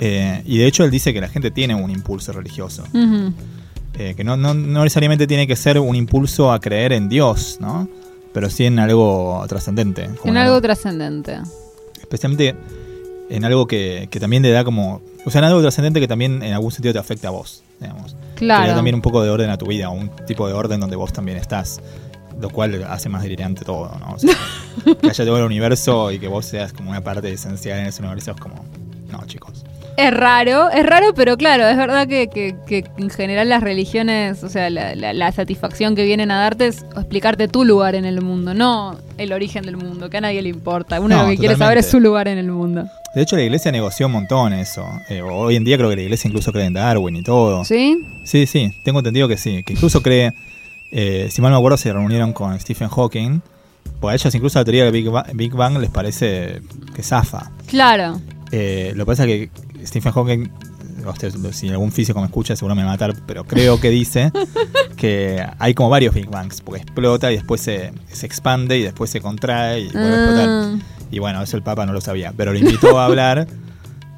Eh, 0.00 0.42
y 0.44 0.58
de 0.58 0.66
hecho 0.66 0.84
él 0.84 0.90
dice 0.90 1.12
que 1.14 1.20
la 1.20 1.28
gente 1.28 1.50
tiene 1.50 1.74
un 1.74 1.90
impulso 1.90 2.32
religioso. 2.32 2.82
Ujú. 2.92 3.32
Eh, 3.96 4.14
que 4.16 4.24
no, 4.24 4.36
no, 4.36 4.54
no 4.54 4.82
necesariamente 4.82 5.26
tiene 5.26 5.46
que 5.46 5.54
ser 5.56 5.78
un 5.78 5.94
impulso 5.94 6.52
a 6.52 6.60
creer 6.60 6.92
en 6.92 7.08
Dios, 7.08 7.58
¿no? 7.60 7.88
Pero 8.32 8.50
sí 8.50 8.64
en 8.64 8.80
algo 8.80 9.44
trascendente. 9.48 10.10
En 10.24 10.36
algo 10.36 10.60
trascendente. 10.60 11.38
especialmente 12.00 12.56
en 13.30 13.44
algo 13.44 13.66
que, 13.66 14.08
que 14.10 14.20
también 14.20 14.42
le 14.42 14.50
da 14.50 14.64
como... 14.64 15.00
O 15.24 15.30
sea, 15.30 15.38
en 15.38 15.44
algo 15.46 15.60
trascendente 15.62 16.00
que 16.00 16.08
también 16.08 16.42
en 16.42 16.52
algún 16.52 16.70
sentido 16.72 16.92
te 16.92 16.98
afecta 16.98 17.28
a 17.28 17.30
vos, 17.30 17.62
digamos. 17.80 18.14
Que 18.36 18.44
le 18.44 18.52
da 18.52 18.58
Claro. 18.60 18.74
también 18.74 18.94
un 18.96 19.00
poco 19.00 19.22
de 19.22 19.30
orden 19.30 19.48
a 19.50 19.56
tu 19.56 19.66
vida, 19.66 19.88
un 19.88 20.10
tipo 20.26 20.46
de 20.46 20.52
orden 20.52 20.80
donde 20.80 20.96
vos 20.96 21.12
también 21.12 21.38
estás. 21.38 21.80
Lo 22.40 22.50
cual 22.50 22.84
hace 22.88 23.08
más 23.08 23.22
delirante 23.22 23.64
todo, 23.64 23.90
¿no? 24.00 24.14
O 24.14 24.18
sea, 24.18 24.34
que 25.00 25.08
haya 25.08 25.24
todo 25.24 25.38
el 25.38 25.44
universo 25.44 26.10
y 26.12 26.18
que 26.18 26.28
vos 26.28 26.44
seas 26.46 26.72
como 26.72 26.90
una 26.90 27.00
parte 27.02 27.32
esencial 27.32 27.78
en 27.78 27.86
ese 27.86 28.02
universo 28.02 28.32
es 28.32 28.36
como... 28.38 28.64
No, 29.10 29.24
chicos. 29.26 29.64
Es 29.96 30.12
raro, 30.12 30.70
es 30.70 30.84
raro, 30.84 31.14
pero 31.14 31.36
claro, 31.36 31.68
es 31.68 31.76
verdad 31.76 32.08
que, 32.08 32.26
que- 32.28 32.56
que 32.66 32.84
en 32.98 33.10
general 33.10 33.48
las 33.48 33.62
religiones, 33.62 34.42
o 34.42 34.48
sea, 34.48 34.68
la, 34.68 34.96
la- 34.96 35.12
la 35.12 35.30
satisfacción 35.30 35.94
que 35.94 36.04
vienen 36.04 36.32
a 36.32 36.40
darte 36.40 36.66
es 36.66 36.82
explicarte 36.96 37.46
tu 37.46 37.64
lugar 37.64 37.94
en 37.94 38.04
el 38.04 38.20
mundo, 38.20 38.54
no 38.54 38.96
el 39.18 39.32
origen 39.32 39.64
del 39.64 39.76
mundo, 39.76 40.10
que 40.10 40.16
a 40.16 40.20
nadie 40.20 40.42
le 40.42 40.48
importa. 40.48 40.98
Uno 40.98 41.16
No, 41.16 41.22
lo 41.22 41.28
que 41.30 41.36
quiere 41.38 41.54
saber 41.54 41.78
es 41.78 41.86
su 41.88 42.00
lugar 42.00 42.26
en 42.26 42.38
el 42.38 42.50
mundo. 42.50 42.86
De 43.14 43.22
hecho, 43.22 43.36
la 43.36 43.42
iglesia 43.44 43.70
negoció 43.70 44.06
un 44.06 44.12
montón 44.14 44.52
eso. 44.54 44.84
Eh, 45.08 45.22
hoy 45.22 45.54
en 45.54 45.62
día 45.62 45.76
creo 45.76 45.88
que 45.90 45.94
la 45.94 46.02
iglesia 46.02 46.26
incluso 46.26 46.50
cree 46.50 46.64
en 46.64 46.72
Darwin 46.72 47.14
y 47.14 47.22
todo. 47.22 47.64
¿Sí? 47.64 47.96
Sí, 48.24 48.46
sí, 48.46 48.72
tengo 48.82 48.98
entendido 48.98 49.28
que 49.28 49.36
sí. 49.36 49.62
Que 49.62 49.74
incluso 49.74 50.02
cree, 50.02 50.32
eh, 50.96 51.28
si 51.30 51.42
mal 51.42 51.50
no 51.50 51.56
me 51.56 51.60
acuerdo, 51.60 51.76
se 51.76 51.92
reunieron 51.92 52.32
con 52.32 52.58
Stephen 52.60 52.88
Hawking. 52.88 53.40
Porque 54.00 54.12
a 54.12 54.14
ellos 54.14 54.34
incluso 54.34 54.58
la 54.60 54.64
teoría 54.64 54.84
del 54.84 54.92
Big 54.92 55.10
Bang, 55.10 55.26
Big 55.34 55.52
Bang 55.52 55.78
les 55.78 55.90
parece 55.90 56.62
que 56.94 57.02
zafa. 57.02 57.50
Claro. 57.66 58.20
Eh, 58.52 58.92
lo 58.94 59.04
que 59.04 59.06
pasa 59.10 59.24
es 59.24 59.28
que 59.28 59.86
Stephen 59.86 60.12
Hawking, 60.12 60.48
usted, 61.06 61.34
si 61.52 61.68
algún 61.68 61.90
físico 61.90 62.20
me 62.20 62.26
escucha 62.26 62.54
seguro 62.54 62.74
me 62.76 62.82
va 62.82 62.90
a 62.90 62.92
matar, 62.92 63.14
pero 63.26 63.44
creo 63.44 63.80
que 63.80 63.90
dice 63.90 64.30
que 64.96 65.44
hay 65.58 65.74
como 65.74 65.90
varios 65.90 66.14
Big 66.14 66.28
Bangs, 66.28 66.60
porque 66.60 66.82
explota 66.82 67.32
y 67.32 67.36
después 67.36 67.60
se, 67.60 67.92
se 68.10 68.26
expande 68.26 68.78
y 68.78 68.82
después 68.82 69.10
se 69.10 69.20
contrae 69.20 69.80
y 69.80 69.88
vuelve 69.88 70.08
a 70.08 70.14
explotar. 70.14 70.48
Ah, 70.48 70.74
Y 71.10 71.18
bueno, 71.18 71.42
eso 71.42 71.56
el 71.56 71.62
Papa 71.62 71.84
no 71.84 71.92
lo 71.92 72.00
sabía, 72.00 72.32
pero 72.36 72.52
lo 72.52 72.58
invitó 72.58 72.98
a 73.00 73.06
hablar. 73.06 73.46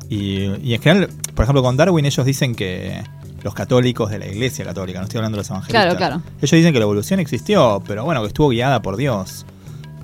Y, 0.08 0.44
y 0.62 0.74
en 0.74 0.80
general, 0.80 1.10
por 1.34 1.42
ejemplo, 1.42 1.64
con 1.64 1.76
Darwin 1.76 2.04
ellos 2.06 2.24
dicen 2.24 2.54
que 2.54 3.02
los 3.46 3.54
católicos 3.54 4.10
de 4.10 4.18
la 4.18 4.26
iglesia 4.26 4.64
católica, 4.64 4.98
no 4.98 5.04
estoy 5.04 5.18
hablando 5.18 5.36
de 5.36 5.40
los 5.42 5.48
evangelistas. 5.50 5.84
Claro, 5.84 5.96
claro. 5.96 6.22
Ellos 6.38 6.50
dicen 6.50 6.72
que 6.72 6.78
la 6.80 6.82
evolución 6.82 7.20
existió, 7.20 7.80
pero 7.86 8.04
bueno, 8.04 8.20
que 8.22 8.26
estuvo 8.26 8.48
guiada 8.48 8.82
por 8.82 8.96
Dios. 8.96 9.46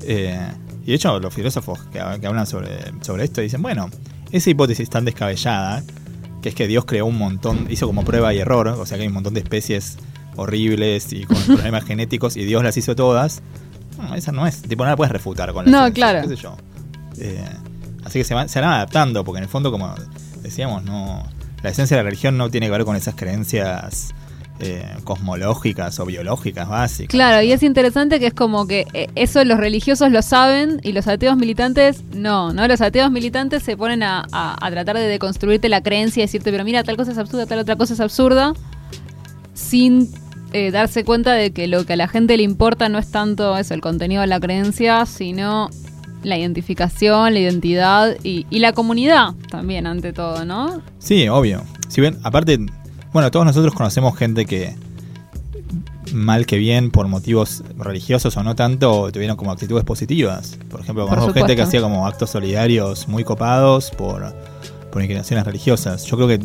Eh, 0.03 0.39
y 0.85 0.87
de 0.87 0.95
hecho, 0.95 1.19
los 1.19 1.35
filósofos 1.35 1.81
que, 1.93 2.01
que 2.21 2.27
hablan 2.27 2.47
sobre, 2.47 2.79
sobre 3.03 3.25
esto 3.25 3.41
dicen, 3.41 3.61
bueno, 3.61 3.91
esa 4.31 4.49
hipótesis 4.49 4.89
tan 4.89 5.05
descabellada, 5.05 5.83
que 6.41 6.51
es 6.51 6.55
que 6.55 6.69
Dios 6.69 6.85
creó 6.85 7.07
un 7.07 7.19
montón, 7.19 7.67
hizo 7.69 7.87
como 7.89 8.05
prueba 8.05 8.33
y 8.33 8.39
error, 8.39 8.69
o 8.69 8.87
sea 8.87 8.97
que 8.97 9.03
hay 9.03 9.09
un 9.09 9.15
montón 9.15 9.35
de 9.35 9.41
especies 9.41 9.99
horribles 10.37 11.13
y 11.13 11.25
con 11.25 11.37
problemas 11.47 11.85
genéticos 11.85 12.37
y 12.37 12.45
Dios 12.45 12.63
las 12.63 12.77
hizo 12.77 12.95
todas. 12.95 13.43
No, 13.99 14.15
esa 14.15 14.31
no 14.31 14.47
es, 14.47 14.63
tipo, 14.63 14.85
no 14.85 14.91
la 14.91 14.97
puedes 14.97 15.11
refutar 15.13 15.53
con 15.53 15.65
la 15.65 15.71
No, 15.71 15.79
ciencia, 15.87 15.95
claro. 15.95 16.29
qué 16.29 16.37
sé 16.37 16.43
yo. 16.43 16.57
Eh, 17.19 17.45
así 18.05 18.21
que 18.21 18.25
se 18.25 18.35
van, 18.35 18.49
se 18.49 18.61
van 18.61 18.71
adaptando, 18.71 19.25
porque 19.25 19.39
en 19.39 19.45
el 19.45 19.51
fondo, 19.51 19.71
como 19.73 19.93
decíamos, 20.43 20.83
no 20.85 21.23
la 21.63 21.71
esencia 21.71 21.97
de 21.97 22.03
la 22.03 22.09
religión 22.09 22.37
no 22.37 22.51
tiene 22.51 22.67
que 22.67 22.73
ver 22.73 22.85
con 22.85 22.97
esas 22.97 23.15
creencias 23.15 24.15
eh, 24.61 24.85
cosmológicas 25.05 25.99
o 25.99 26.07
biológicas 26.07 26.69
básicas. 26.69 27.11
Claro, 27.11 27.43
y 27.43 27.51
es 27.53 27.63
interesante 27.63 28.21
que 28.21 28.29
es 28.29 28.35
como 28.35 28.67
que 28.67 28.87
eh, 28.93 29.09
eso 29.17 29.45
los 29.45 29.59
religiosos 29.59 30.13
lo 30.13 30.23
saben 30.23 30.81
y 30.85 30.93
los 30.93 31.09
ateos 31.09 31.37
militantes 31.37 32.05
no, 32.15 32.53
¿no? 32.53 32.69
Los 32.69 32.81
ateos 32.81 33.11
militantes 33.11 33.63
se 33.63 33.77
ponen 33.77 34.03
a, 34.03 34.25
a- 34.31 34.57
a 34.65 34.71
tratar 34.71 34.97
de 34.97 35.07
deconstruirte 35.09 35.69
la 35.69 35.83
creencia 35.83 36.21
y 36.23 36.27
decirte, 36.27 36.51
pero 36.53 36.65
mira, 36.65 36.85
tal 36.85 36.97
cosa 36.97 37.13
es 37.13 37.19
absurda, 37.19 37.47
tal 37.47 37.59
otra 37.61 37.77
cosa 37.77 37.95
es 37.95 38.01
absurda, 38.01 38.53
sin 39.55 40.09
eh, 40.53 40.71
darse 40.71 41.05
cuenta 41.05 41.33
de 41.33 41.53
que 41.53 41.67
lo 41.67 41.85
que 41.87 41.95
a 41.95 41.97
la 41.97 42.09
gente 42.09 42.37
le 42.37 42.43
importa 42.43 42.89
no 42.89 42.99
es 42.99 43.11
tanto 43.11 43.57
eso, 43.57 43.75
el 43.75 43.81
contenido 43.81 44.21
de 44.21 44.27
la 44.29 44.39
creencia, 44.39 45.07
sino 45.07 45.71
la 46.23 46.39
identificación, 46.39 47.35
la 47.35 47.41
identidad 47.41 48.17
y, 48.23 48.47
y 48.51 48.59
la 48.59 48.73
comunidad 48.73 49.35
también, 49.51 49.87
ante 49.87 50.13
todo, 50.13 50.45
¿no? 50.45 50.83
Sí, 50.99 51.29
obvio. 51.29 51.63
Si 51.89 52.01
bien, 52.01 52.19
aparte, 52.23 52.59
bueno, 53.13 53.31
todos 53.31 53.45
nosotros 53.45 53.75
conocemos 53.75 54.17
gente 54.17 54.47
que, 54.47 54.75
mal 56.13 56.47
que 56.47 56.57
bien, 56.57 56.91
por 56.91 57.09
motivos 57.09 57.63
religiosos 57.77 58.37
o 58.37 58.43
no 58.43 58.55
tanto, 58.55 59.11
tuvieron 59.13 59.37
como 59.37 59.51
actitudes 59.51 59.85
positivas. 59.85 60.59
Por 60.71 60.81
ejemplo, 60.81 61.07
Por 61.07 61.17
conozco 61.17 61.35
gente 61.35 61.57
que 61.57 61.63
hacía 61.63 61.81
como 61.81 62.07
actos 62.07 62.31
solidarios 62.31 63.09
muy 63.09 63.25
copados 63.25 63.91
por, 63.91 64.35
por 64.91 65.03
inclinaciones 65.03 65.45
religiosas. 65.45 66.05
Yo 66.05 66.17
creo 66.17 66.29
que, 66.29 66.41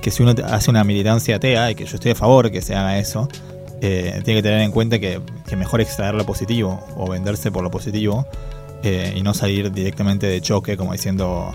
que 0.00 0.10
si 0.10 0.22
uno 0.22 0.34
hace 0.44 0.70
una 0.70 0.84
militancia 0.84 1.36
atea, 1.36 1.70
y 1.70 1.74
que 1.74 1.84
yo 1.84 1.94
estoy 1.94 2.12
a 2.12 2.16
favor 2.16 2.50
que 2.50 2.62
se 2.62 2.74
haga 2.74 2.98
eso, 2.98 3.28
eh, 3.80 4.20
tiene 4.24 4.40
que 4.40 4.42
tener 4.42 4.60
en 4.60 4.72
cuenta 4.72 4.98
que, 4.98 5.20
que 5.48 5.56
mejor 5.56 5.80
extraer 5.80 6.14
lo 6.14 6.26
positivo 6.26 6.84
o 6.96 7.08
venderse 7.08 7.50
por 7.50 7.62
lo 7.62 7.70
positivo 7.70 8.26
eh, 8.82 9.12
y 9.16 9.22
no 9.22 9.34
salir 9.34 9.70
directamente 9.72 10.26
de 10.26 10.40
choque 10.40 10.76
como 10.76 10.92
diciendo 10.92 11.52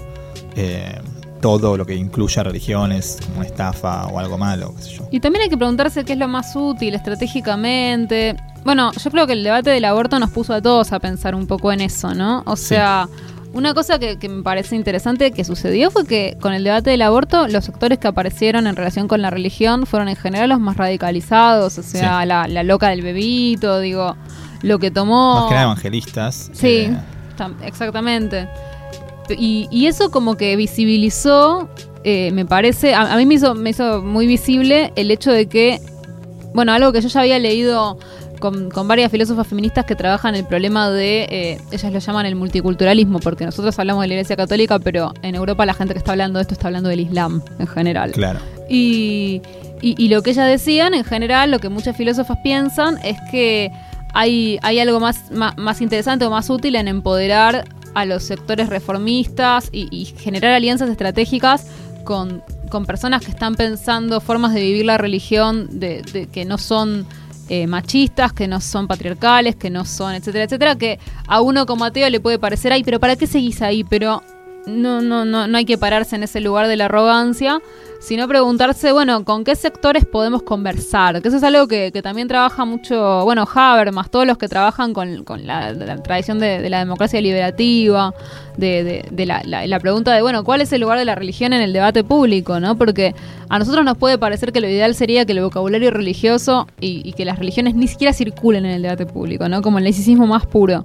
eh, 0.55 1.00
todo 1.41 1.77
lo 1.77 1.86
que 1.86 1.96
incluya 1.96 2.44
religión 2.44 2.91
es 2.91 3.17
como 3.24 3.38
una 3.38 3.46
estafa 3.46 4.08
o 4.08 4.17
algo 4.20 4.38
malo, 4.38 4.74
qué 4.75 4.82
sé 4.84 4.89
yo. 4.98 5.08
Y 5.12 5.20
también 5.20 5.44
hay 5.44 5.50
que 5.50 5.58
preguntarse 5.58 6.03
qué 6.05 6.13
es 6.13 6.20
lo 6.20 6.27
más 6.27 6.55
útil 6.55 6.96
estratégicamente. 6.96 8.36
Bueno, 8.63 8.91
yo 8.94 9.12
creo 9.12 9.27
que 9.27 9.34
el 9.34 9.44
debate 9.44 9.70
del 9.70 9.86
aborto 9.86 10.20
nos 10.20 10.32
puso 10.32 10.53
a 10.53 10.62
todos 10.62 10.91
a 10.91 11.00
pensar 11.00 11.36
un 11.36 11.46
poco 11.46 11.72
en 11.72 11.82
eso, 11.82 12.13
¿no? 12.15 12.41
O 12.48 12.55
Sí. 12.55 12.65
sea, 12.70 13.08
una 13.53 13.74
cosa 13.74 14.00
que, 14.00 14.17
que 14.17 14.27
me 14.27 14.41
parece 14.44 14.75
interesante 14.75 15.32
que 15.32 15.44
sucedió 15.46 15.91
fue 15.91 16.05
que 16.05 16.36
con 16.41 16.53
el 16.53 16.63
debate 16.63 16.89
del 16.89 17.03
aborto, 17.03 17.48
los 17.48 17.63
sectores 17.65 18.00
que 18.00 18.08
aparecieron 18.08 18.65
en 18.67 18.75
relación 18.75 19.08
con 19.08 19.22
la 19.22 19.29
religión 19.29 19.86
fueron 19.86 20.10
en 20.10 20.15
general 20.15 20.50
los 20.50 20.60
más 20.60 20.77
radicalizados, 20.77 21.77
o 21.77 21.84
sea, 21.84 22.22
Sí. 22.22 22.27
la, 22.27 22.48
la 22.48 22.63
loca 22.63 22.89
del 22.89 23.01
bebito, 23.01 23.79
digo, 23.79 24.15
lo 24.62 24.79
que 24.79 24.89
tomó... 24.91 25.41
Más 25.41 25.51
que 25.53 25.62
evangelistas. 25.62 26.50
Sí, 26.53 26.67
eh, 26.89 26.98
exactamente. 27.63 28.48
Y, 29.38 29.68
y 29.72 29.88
eso 29.88 30.12
como 30.12 30.36
que 30.38 30.56
visibilizó, 30.56 31.68
eh, 32.04 32.32
me 32.32 32.46
parece, 32.46 32.94
a, 32.94 33.13
a 33.13 33.18
mí 33.18 33.25
me 33.25 33.36
hizo, 33.36 33.56
me 33.56 33.72
hizo 33.72 34.01
muy 34.01 34.27
visible 34.27 34.94
el 34.96 35.10
hecho 35.12 35.32
de 35.32 35.48
que, 35.48 35.80
bueno, 36.54 36.72
algo 36.74 36.92
que 36.94 37.01
yo 37.01 37.08
ya 37.10 37.22
había 37.22 37.39
leído 37.39 37.98
con, 38.39 38.70
con 38.70 38.88
varias 38.88 39.10
filósofas 39.12 39.48
feministas 39.48 39.86
que 39.86 39.96
trabajan 39.96 40.36
el 40.36 40.46
problema 40.46 40.92
de, 40.92 41.24
eh, 41.32 41.58
ellas 41.72 41.92
lo 41.92 42.00
llaman 42.00 42.27
el 42.27 42.36
multiculturalismo, 42.36 43.20
porque 43.20 43.46
nosotros 43.46 43.77
hablamos 43.80 44.04
de 44.04 44.10
la 44.10 44.13
Iglesia 44.15 44.36
Católica, 44.36 44.77
pero 44.77 45.12
en 45.24 45.34
Europa 45.34 45.65
la 45.65 45.74
gente 45.74 45.94
que 45.94 45.98
está 46.00 46.12
hablando 46.12 46.38
de 46.38 46.44
esto 46.44 46.54
está 46.54 46.68
hablando 46.68 46.89
del 46.89 47.00
Islam 47.00 47.42
en 47.58 47.65
general. 47.68 48.12
claro. 48.12 48.39
Y, 48.70 49.42
y- 49.82 49.96
y 50.04 50.08
lo 50.10 50.22
que 50.22 50.32
ellas 50.32 50.48
decían, 50.50 50.94
en 50.94 51.04
general, 51.04 51.50
lo 51.50 51.60
que 51.60 51.70
muchas 51.70 51.96
filósofas 51.98 52.38
piensan, 52.44 52.98
es 53.04 53.18
que 53.32 53.72
hay, 54.15 54.57
hay 54.62 54.79
algo 54.79 55.01
más, 55.01 55.29
más, 55.31 55.57
más 55.57 55.81
interesante 55.81 56.25
o 56.25 56.29
más 56.31 56.50
útil 56.50 56.75
en 56.77 56.88
empoderar 56.88 57.65
a 57.93 58.05
los 58.05 58.24
sectores 58.24 58.69
reformistas 58.69 59.69
y, 59.74 60.05
generar 60.17 60.53
alianzas 60.53 60.89
estratégicas 60.89 61.67
con, 62.05 62.41
con 62.69 62.86
personas 62.86 63.24
que 63.25 63.31
están 63.31 63.55
pensando 63.55 64.22
formas 64.22 64.53
de 64.53 64.62
vivir 64.62 64.86
la 64.86 64.98
religión 64.98 65.79
de, 65.79 66.01
de- 66.01 66.27
que 66.27 66.45
no 66.45 66.57
son 66.57 67.05
eh, 67.50 67.67
machistas, 67.67 68.31
que 68.31 68.48
no 68.48 68.62
son 68.62 68.88
patriarcales, 68.88 69.57
que 69.57 69.69
no 69.69 69.84
son, 69.84 70.13
etcétera, 70.15 70.45
etcétera, 70.45 70.75
que 70.77 70.98
a 71.27 71.41
uno 71.41 71.65
como 71.65 71.84
ateo 71.84 72.10
le 72.10 72.22
puede 72.22 72.39
parecer, 72.39 72.72
ay, 72.72 72.84
pero 72.86 73.01
¿para 73.01 73.17
qué 73.17 73.27
seguís 73.27 73.62
ahí? 73.62 73.84
Pero 73.84 74.24
no, 74.67 75.01
no, 75.01 75.25
no, 75.25 75.48
no 75.48 75.57
hay 75.57 75.65
que 75.65 75.77
pararse 75.77 76.15
en 76.15 76.24
ese 76.24 76.41
lugar 76.41 76.67
de 76.67 76.75
la 76.75 76.86
arrogancia, 76.86 77.62
sino 78.00 78.27
preguntarse, 78.27 78.91
bueno, 78.91 79.24
¿con 79.25 79.43
qué 79.43 79.55
sectores 79.55 80.05
podemos 80.05 80.43
conversar? 80.43 81.22
Que 81.22 81.27
eso 81.27 81.38
es 81.38 81.43
algo 81.43 81.67
que, 81.67 81.91
también 82.03 82.27
trabaja 82.27 82.65
mucho, 82.65 83.24
bueno, 83.24 83.48
Habermas, 83.51 84.12
todos 84.12 84.27
los 84.27 84.38
que 84.38 84.48
trabajan 84.48 84.93
con, 84.93 85.24
con 85.24 85.48
la, 85.48 85.72
la 85.72 85.98
tradición 86.03 86.39
de, 86.39 86.62
de, 86.62 86.69
la 86.69 86.79
democracia 86.79 87.19
liberativa, 87.22 88.13
de, 88.57 88.84
de, 88.84 89.05
de 89.10 89.25
la, 89.25 89.41
la, 89.43 89.65
la, 89.65 89.79
pregunta 89.79 90.13
de, 90.13 90.22
bueno, 90.22 90.43
¿cuál 90.43 90.62
es 90.62 90.72
el 90.74 90.81
lugar 90.81 91.00
de 91.00 91.05
la 91.05 91.15
religión 91.15 91.53
en 91.53 91.62
el 91.62 91.74
debate 91.74 92.03
público? 92.03 92.60
¿no? 92.60 92.77
Porque 92.77 93.15
a 93.50 93.57
nosotros 93.57 93.84
nos 93.86 93.98
puede 93.98 94.17
parecer 94.17 94.51
que 94.51 94.62
lo 94.62 94.69
ideal 94.69 94.93
sería 94.93 95.25
que 95.25 95.31
el 95.31 95.41
vocabulario 95.41 95.89
religioso 95.89 96.67
y, 96.79 97.01
y 97.03 97.13
que 97.13 97.25
las 97.25 97.39
religiones 97.39 97.75
ni 97.75 97.88
siquiera 97.88 98.13
circulen 98.13 98.65
en 98.65 98.72
el 98.72 98.81
debate 98.81 99.05
público, 99.05 99.50
¿no? 99.50 99.62
Como 99.62 99.79
el 99.79 99.84
laicismo 99.84 100.27
más 100.27 100.45
puro. 100.45 100.84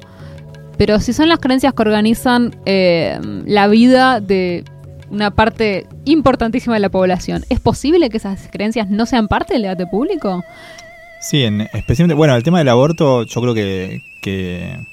Pero 0.81 0.99
si 0.99 1.13
son 1.13 1.29
las 1.29 1.41
creencias 1.41 1.75
que 1.75 1.83
organizan 1.83 2.57
eh, 2.65 3.21
la 3.45 3.69
vida 3.69 4.19
de 4.19 4.65
una 5.11 5.31
parte 5.31 5.87
importantísima 6.07 6.73
de 6.73 6.81
la 6.81 6.89
población, 6.89 7.45
¿es 7.51 7.61
posible 7.61 8.09
que 8.09 8.17
esas 8.17 8.49
creencias 8.51 8.89
no 8.89 9.05
sean 9.05 9.29
parte 9.29 9.53
del 9.53 9.65
debate 9.65 9.87
público? 9.87 10.43
Sí, 11.21 11.43
en, 11.43 11.69
especialmente, 11.75 12.15
bueno, 12.15 12.35
el 12.35 12.43
tema 12.43 12.61
del 12.61 12.69
aborto, 12.71 13.25
yo 13.25 13.43
creo 13.43 13.53
que, 13.53 14.01
que 14.23 14.87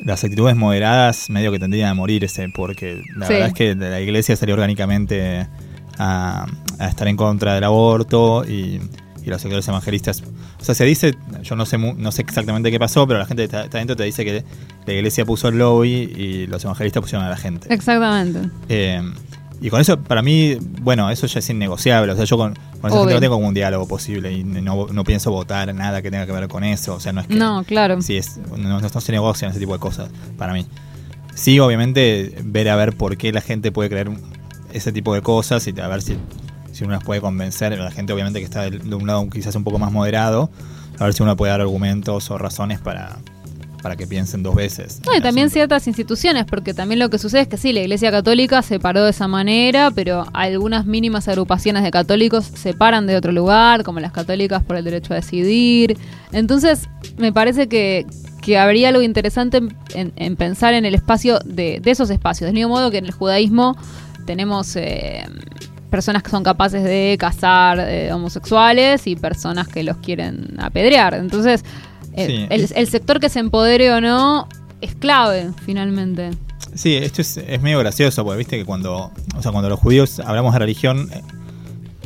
las 0.00 0.24
actitudes 0.24 0.56
moderadas 0.56 1.30
medio 1.30 1.52
que 1.52 1.60
tendrían 1.60 1.90
a 1.90 1.94
morirse, 1.94 2.48
porque 2.48 3.00
la 3.14 3.28
sí. 3.28 3.34
verdad 3.34 3.48
es 3.50 3.54
que 3.54 3.76
la 3.76 4.00
iglesia 4.00 4.34
salió 4.34 4.56
orgánicamente 4.56 5.46
a, 5.98 6.46
a 6.80 6.88
estar 6.88 7.06
en 7.06 7.16
contra 7.16 7.54
del 7.54 7.62
aborto 7.62 8.42
y 8.44 8.80
y 9.28 9.30
los 9.30 9.40
sectores 9.42 9.68
evangelistas. 9.68 10.22
O 10.60 10.64
sea, 10.64 10.74
se 10.74 10.84
dice, 10.84 11.14
yo 11.42 11.54
no 11.56 11.66
sé 11.66 11.78
no 11.78 12.12
sé 12.12 12.22
exactamente 12.22 12.70
qué 12.70 12.78
pasó, 12.78 13.06
pero 13.06 13.18
la 13.18 13.26
gente 13.26 13.44
está, 13.44 13.64
está 13.64 13.78
dentro 13.78 13.96
te 13.96 14.04
dice 14.04 14.24
que 14.24 14.44
la 14.86 14.92
iglesia 14.92 15.24
puso 15.24 15.48
el 15.48 15.58
lobby 15.58 15.90
y 15.90 16.46
los 16.46 16.64
evangelistas 16.64 17.00
pusieron 17.00 17.24
a 17.24 17.30
la 17.30 17.36
gente. 17.36 17.72
Exactamente. 17.72 18.50
Eh, 18.68 19.00
y 19.60 19.70
con 19.70 19.80
eso, 19.80 20.00
para 20.00 20.22
mí, 20.22 20.56
bueno, 20.82 21.10
eso 21.10 21.26
ya 21.26 21.40
es 21.40 21.50
innegociable. 21.50 22.12
O 22.12 22.16
sea, 22.16 22.24
yo 22.24 22.36
con, 22.36 22.54
con 22.80 22.90
esa 22.90 22.98
gente 23.00 23.14
no 23.14 23.20
tengo 23.20 23.34
como 23.34 23.48
un 23.48 23.54
diálogo 23.54 23.88
posible 23.88 24.32
y 24.32 24.44
no, 24.44 24.86
no, 24.86 25.04
pienso 25.04 25.32
votar 25.32 25.74
nada 25.74 26.00
que 26.00 26.10
tenga 26.10 26.26
que 26.26 26.32
ver 26.32 26.48
con 26.48 26.62
eso. 26.62 26.94
O 26.94 27.00
sea, 27.00 27.12
no 27.12 27.20
es 27.20 27.26
que. 27.26 27.34
No, 27.34 27.64
claro. 27.64 28.00
Sí, 28.00 28.16
es, 28.16 28.38
no, 28.56 28.80
no, 28.80 29.00
se 29.00 29.12
negocian 29.12 29.50
ese 29.50 29.58
tipo 29.58 29.72
de 29.72 29.80
cosas 29.80 30.10
para 30.36 30.52
mí. 30.52 30.66
Sí, 31.34 31.58
obviamente, 31.58 32.36
ver 32.44 32.68
a 32.68 32.76
ver 32.76 32.96
por 32.96 33.16
qué 33.16 33.32
la 33.32 33.40
gente 33.40 33.72
puede 33.72 33.88
creer 33.88 34.10
ese 34.72 34.92
tipo 34.92 35.14
de 35.14 35.22
cosas 35.22 35.66
y 35.66 35.80
a 35.80 35.88
ver 35.88 36.02
si 36.02 36.16
si 36.78 36.84
uno 36.84 36.92
las 36.92 37.02
puede 37.02 37.20
convencer, 37.20 37.76
la 37.76 37.90
gente 37.90 38.12
obviamente 38.12 38.38
que 38.38 38.44
está 38.44 38.62
de, 38.62 38.78
de 38.78 38.94
un 38.94 39.04
lado 39.04 39.28
quizás 39.30 39.52
un 39.56 39.64
poco 39.64 39.80
más 39.80 39.90
moderado, 39.90 40.48
a 41.00 41.04
ver 41.04 41.12
si 41.12 41.24
uno 41.24 41.36
puede 41.36 41.50
dar 41.50 41.60
argumentos 41.60 42.30
o 42.30 42.38
razones 42.38 42.78
para, 42.78 43.18
para 43.82 43.96
que 43.96 44.06
piensen 44.06 44.44
dos 44.44 44.54
veces. 44.54 45.00
No, 45.04 45.12
y 45.12 45.20
también 45.20 45.46
asunto. 45.46 45.54
ciertas 45.54 45.88
instituciones, 45.88 46.44
porque 46.44 46.74
también 46.74 47.00
lo 47.00 47.10
que 47.10 47.18
sucede 47.18 47.40
es 47.42 47.48
que 47.48 47.56
sí, 47.56 47.72
la 47.72 47.80
Iglesia 47.80 48.12
Católica 48.12 48.62
se 48.62 48.78
paró 48.78 49.02
de 49.02 49.10
esa 49.10 49.26
manera, 49.26 49.90
pero 49.90 50.24
algunas 50.32 50.86
mínimas 50.86 51.26
agrupaciones 51.26 51.82
de 51.82 51.90
católicos 51.90 52.44
se 52.44 52.74
paran 52.74 53.08
de 53.08 53.16
otro 53.16 53.32
lugar, 53.32 53.82
como 53.82 53.98
las 53.98 54.12
católicas 54.12 54.62
por 54.62 54.76
el 54.76 54.84
derecho 54.84 55.14
a 55.14 55.16
decidir. 55.16 55.98
Entonces, 56.30 56.88
me 57.16 57.32
parece 57.32 57.66
que, 57.66 58.06
que 58.40 58.56
habría 58.56 58.90
algo 58.90 59.02
interesante 59.02 59.56
en, 59.56 59.76
en, 59.94 60.12
en 60.14 60.36
pensar 60.36 60.74
en 60.74 60.84
el 60.84 60.94
espacio 60.94 61.40
de, 61.44 61.80
de, 61.80 61.90
esos 61.90 62.08
espacios. 62.10 62.46
Del 62.46 62.54
mismo 62.54 62.68
modo 62.68 62.92
que 62.92 62.98
en 62.98 63.06
el 63.06 63.12
judaísmo 63.12 63.76
tenemos... 64.26 64.76
Eh, 64.76 65.24
personas 65.90 66.22
que 66.22 66.30
son 66.30 66.42
capaces 66.42 66.82
de 66.84 67.16
casar 67.18 67.80
eh, 67.80 68.12
homosexuales 68.12 69.06
y 69.06 69.16
personas 69.16 69.68
que 69.68 69.82
los 69.82 69.96
quieren 69.98 70.54
apedrear. 70.58 71.14
Entonces, 71.14 71.64
eh, 72.14 72.26
sí. 72.26 72.46
el, 72.50 72.68
el, 72.74 72.88
sector 72.88 73.20
que 73.20 73.28
se 73.28 73.40
empodere 73.40 73.92
o 73.92 74.00
no 74.00 74.48
es 74.80 74.94
clave, 74.94 75.50
finalmente. 75.64 76.30
Sí, 76.74 76.96
esto 76.96 77.22
es, 77.22 77.36
es, 77.36 77.60
medio 77.60 77.78
gracioso, 77.78 78.24
porque 78.24 78.38
viste 78.38 78.58
que 78.58 78.64
cuando, 78.64 79.12
o 79.36 79.42
sea, 79.42 79.52
cuando 79.52 79.68
los 79.68 79.80
judíos 79.80 80.20
hablamos 80.20 80.52
de 80.52 80.58
religión, 80.58 81.10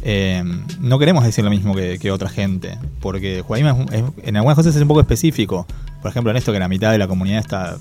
eh, 0.02 0.42
no 0.80 0.98
queremos 0.98 1.24
decir 1.24 1.44
lo 1.44 1.50
mismo 1.50 1.74
que, 1.74 1.98
que 1.98 2.10
otra 2.10 2.28
gente, 2.28 2.78
porque 3.00 3.38
el 3.38 3.42
judaísmo 3.42 3.86
es, 3.90 4.00
es, 4.00 4.04
en 4.24 4.36
algunas 4.36 4.56
cosas 4.56 4.74
es 4.74 4.82
un 4.82 4.88
poco 4.88 5.00
específico. 5.00 5.66
Por 6.00 6.10
ejemplo, 6.10 6.30
en 6.30 6.36
esto 6.36 6.52
que 6.52 6.58
la 6.58 6.68
mitad 6.68 6.90
de 6.90 6.98
la 6.98 7.06
comunidad 7.06 7.38
está 7.38 7.76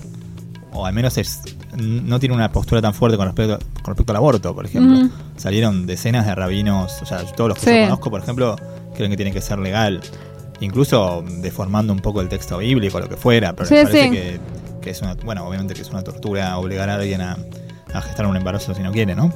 o 0.72 0.86
al 0.86 0.94
menos 0.94 1.18
es, 1.18 1.40
no 1.76 2.18
tiene 2.18 2.34
una 2.34 2.50
postura 2.50 2.80
tan 2.80 2.94
fuerte 2.94 3.16
con 3.16 3.26
respecto, 3.26 3.58
con 3.82 3.94
respecto 3.94 4.12
al 4.12 4.16
aborto, 4.16 4.54
por 4.54 4.64
ejemplo. 4.64 4.96
Mm. 4.96 5.10
Salieron 5.36 5.86
decenas 5.86 6.26
de 6.26 6.34
rabinos, 6.34 7.00
o 7.02 7.06
sea, 7.06 7.24
todos 7.24 7.48
los 7.48 7.58
que 7.58 7.70
sí. 7.70 7.76
yo 7.76 7.84
conozco, 7.84 8.10
por 8.10 8.20
ejemplo, 8.22 8.56
creen 8.94 9.10
que 9.10 9.16
tiene 9.16 9.32
que 9.32 9.40
ser 9.40 9.58
legal, 9.58 10.00
incluso 10.60 11.24
deformando 11.40 11.92
un 11.92 12.00
poco 12.00 12.20
el 12.20 12.28
texto 12.28 12.58
bíblico, 12.58 13.00
lo 13.00 13.08
que 13.08 13.16
fuera, 13.16 13.52
pero 13.54 13.68
sí, 13.68 13.74
les 13.74 13.84
parece 13.84 14.04
sí. 14.04 14.10
que, 14.10 14.40
que, 14.80 14.90
es 14.90 15.02
una, 15.02 15.14
bueno, 15.24 15.46
obviamente 15.46 15.74
que 15.74 15.82
es 15.82 15.90
una 15.90 16.02
tortura 16.02 16.56
obligar 16.58 16.88
a 16.88 16.94
alguien 16.94 17.20
a, 17.20 17.36
a 17.92 18.00
gestar 18.00 18.26
un 18.26 18.36
embarazo 18.36 18.74
si 18.74 18.82
no 18.82 18.92
quiere, 18.92 19.14
¿no? 19.14 19.32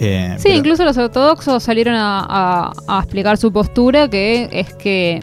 Eh, 0.00 0.34
sí, 0.38 0.44
pero... 0.44 0.56
incluso 0.56 0.84
los 0.84 0.96
ortodoxos 0.98 1.62
salieron 1.62 1.94
a, 1.94 2.26
a, 2.28 2.72
a 2.88 2.98
explicar 3.00 3.36
su 3.36 3.52
postura, 3.52 4.08
que 4.08 4.48
es 4.50 4.74
que, 4.74 5.20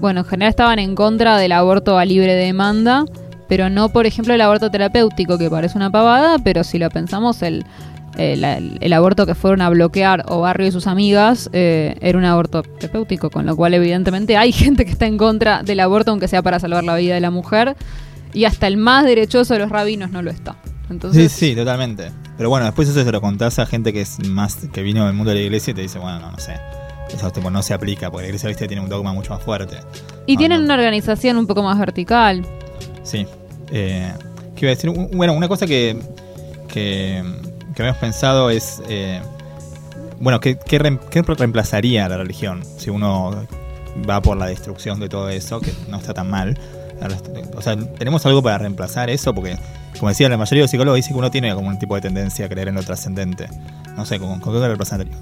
bueno, 0.00 0.20
en 0.20 0.26
general 0.26 0.50
estaban 0.50 0.78
en 0.78 0.94
contra 0.94 1.38
del 1.38 1.52
aborto 1.52 1.98
a 1.98 2.04
libre 2.04 2.34
demanda, 2.34 3.06
pero 3.48 3.70
no, 3.70 3.90
por 3.90 4.06
ejemplo, 4.06 4.34
el 4.34 4.40
aborto 4.40 4.70
terapéutico, 4.70 5.38
que 5.38 5.50
parece 5.50 5.76
una 5.76 5.90
pavada, 5.90 6.38
pero 6.38 6.64
si 6.64 6.78
lo 6.78 6.88
pensamos, 6.90 7.42
el, 7.42 7.64
el, 8.16 8.78
el 8.80 8.92
aborto 8.92 9.26
que 9.26 9.34
fueron 9.34 9.62
a 9.62 9.70
bloquear 9.70 10.24
o 10.28 10.40
Barrio 10.40 10.66
y 10.66 10.72
sus 10.72 10.86
amigas 10.86 11.50
eh, 11.52 11.96
era 12.00 12.18
un 12.18 12.24
aborto 12.24 12.62
terapéutico, 12.62 13.30
con 13.30 13.46
lo 13.46 13.56
cual 13.56 13.74
evidentemente 13.74 14.36
hay 14.36 14.52
gente 14.52 14.84
que 14.84 14.92
está 14.92 15.06
en 15.06 15.18
contra 15.18 15.62
del 15.62 15.80
aborto, 15.80 16.10
aunque 16.10 16.28
sea 16.28 16.42
para 16.42 16.58
salvar 16.58 16.84
la 16.84 16.96
vida 16.96 17.14
de 17.14 17.20
la 17.20 17.30
mujer, 17.30 17.76
y 18.32 18.44
hasta 18.44 18.66
el 18.66 18.76
más 18.76 19.04
derechoso 19.04 19.54
de 19.54 19.60
los 19.60 19.70
rabinos 19.70 20.10
no 20.10 20.22
lo 20.22 20.30
está. 20.30 20.56
Entonces, 20.88 21.32
sí, 21.32 21.50
sí, 21.50 21.56
totalmente. 21.56 22.10
Pero 22.36 22.50
bueno, 22.50 22.66
después 22.66 22.88
eso 22.88 23.02
se 23.02 23.12
lo 23.12 23.20
contás 23.20 23.58
a 23.58 23.66
gente 23.66 23.92
que 23.92 24.00
es 24.00 24.26
más 24.26 24.56
que 24.72 24.82
vino 24.82 25.06
del 25.06 25.14
mundo 25.14 25.30
de 25.30 25.36
la 25.36 25.42
iglesia 25.42 25.70
y 25.70 25.74
te 25.74 25.82
dice, 25.82 25.98
bueno, 25.98 26.18
no, 26.20 26.32
no 26.32 26.38
sé. 26.38 26.56
Eso 27.14 27.30
tipo, 27.30 27.50
no 27.50 27.62
se 27.62 27.74
aplica, 27.74 28.10
porque 28.10 28.22
la 28.22 28.28
iglesia 28.28 28.48
¿viste? 28.48 28.66
tiene 28.66 28.82
un 28.82 28.88
dogma 28.88 29.12
mucho 29.12 29.32
más 29.34 29.42
fuerte. 29.42 29.76
Y 30.26 30.34
no, 30.34 30.38
tienen 30.38 30.60
no. 30.60 30.64
una 30.64 30.74
organización 30.74 31.36
un 31.36 31.46
poco 31.46 31.62
más 31.62 31.78
vertical. 31.78 32.44
Sí, 33.02 33.26
eh, 33.70 34.12
¿Qué 34.54 34.66
iba 34.66 34.72
a 34.72 34.74
decir? 34.74 34.90
Bueno, 34.90 35.32
una 35.32 35.48
cosa 35.48 35.66
que, 35.66 35.98
que, 36.68 37.22
que 37.74 37.82
habíamos 37.82 38.00
pensado 38.00 38.50
es. 38.50 38.82
Eh, 38.88 39.20
bueno, 40.20 40.40
¿qué, 40.40 40.56
qué, 40.56 40.78
re, 40.78 40.98
¿qué, 41.10 41.22
reemplazaría 41.22 42.08
la 42.08 42.16
religión? 42.16 42.62
Si 42.78 42.90
uno 42.90 43.46
va 44.08 44.20
por 44.22 44.36
la 44.36 44.46
destrucción 44.46 45.00
de 45.00 45.08
todo 45.08 45.28
eso, 45.30 45.60
que 45.60 45.72
no 45.88 45.96
está 45.96 46.14
tan 46.14 46.30
mal. 46.30 46.58
O 47.56 47.62
sea, 47.62 47.76
¿tenemos 47.76 48.24
algo 48.26 48.42
para 48.42 48.58
reemplazar 48.58 49.10
eso? 49.10 49.34
Porque, 49.34 49.56
como 49.98 50.08
decía, 50.08 50.28
la 50.28 50.36
mayoría 50.36 50.60
de 50.60 50.64
los 50.64 50.70
psicólogos 50.70 50.96
dicen 50.96 51.12
que 51.12 51.18
uno 51.18 51.30
tiene 51.30 51.54
como 51.54 51.68
un 51.68 51.78
tipo 51.78 51.94
de 51.94 52.00
tendencia 52.00 52.46
a 52.46 52.48
creer 52.48 52.68
en 52.68 52.74
lo 52.74 52.82
trascendente. 52.82 53.48
No 53.96 54.06
sé, 54.06 54.18
¿con, 54.18 54.40
¿con 54.40 54.54
qué 54.54 54.58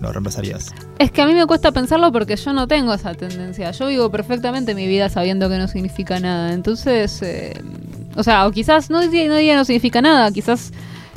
lo 0.01 0.13
reemplazarías? 0.13 0.73
Es 0.99 1.11
que 1.11 1.23
a 1.23 1.27
mí 1.27 1.35
me 1.35 1.45
cuesta 1.47 1.73
pensarlo 1.73 2.13
porque 2.13 2.37
yo 2.37 2.53
no 2.53 2.69
tengo 2.69 2.95
esa 2.95 3.15
tendencia. 3.15 3.73
Yo 3.73 3.89
vivo 3.89 4.11
perfectamente 4.11 4.75
mi 4.75 4.87
vida 4.87 5.09
sabiendo 5.09 5.49
que 5.49 5.59
no 5.59 5.67
significa 5.67 6.21
nada. 6.21 6.53
Entonces, 6.53 7.21
eh, 7.23 7.61
o 8.17 8.23
sea, 8.23 8.47
o 8.47 8.53
quizás 8.53 8.91
no, 8.91 9.01
no 9.01 9.57
no 9.57 9.65
significa 9.65 10.03
nada, 10.03 10.31
quizás 10.31 10.73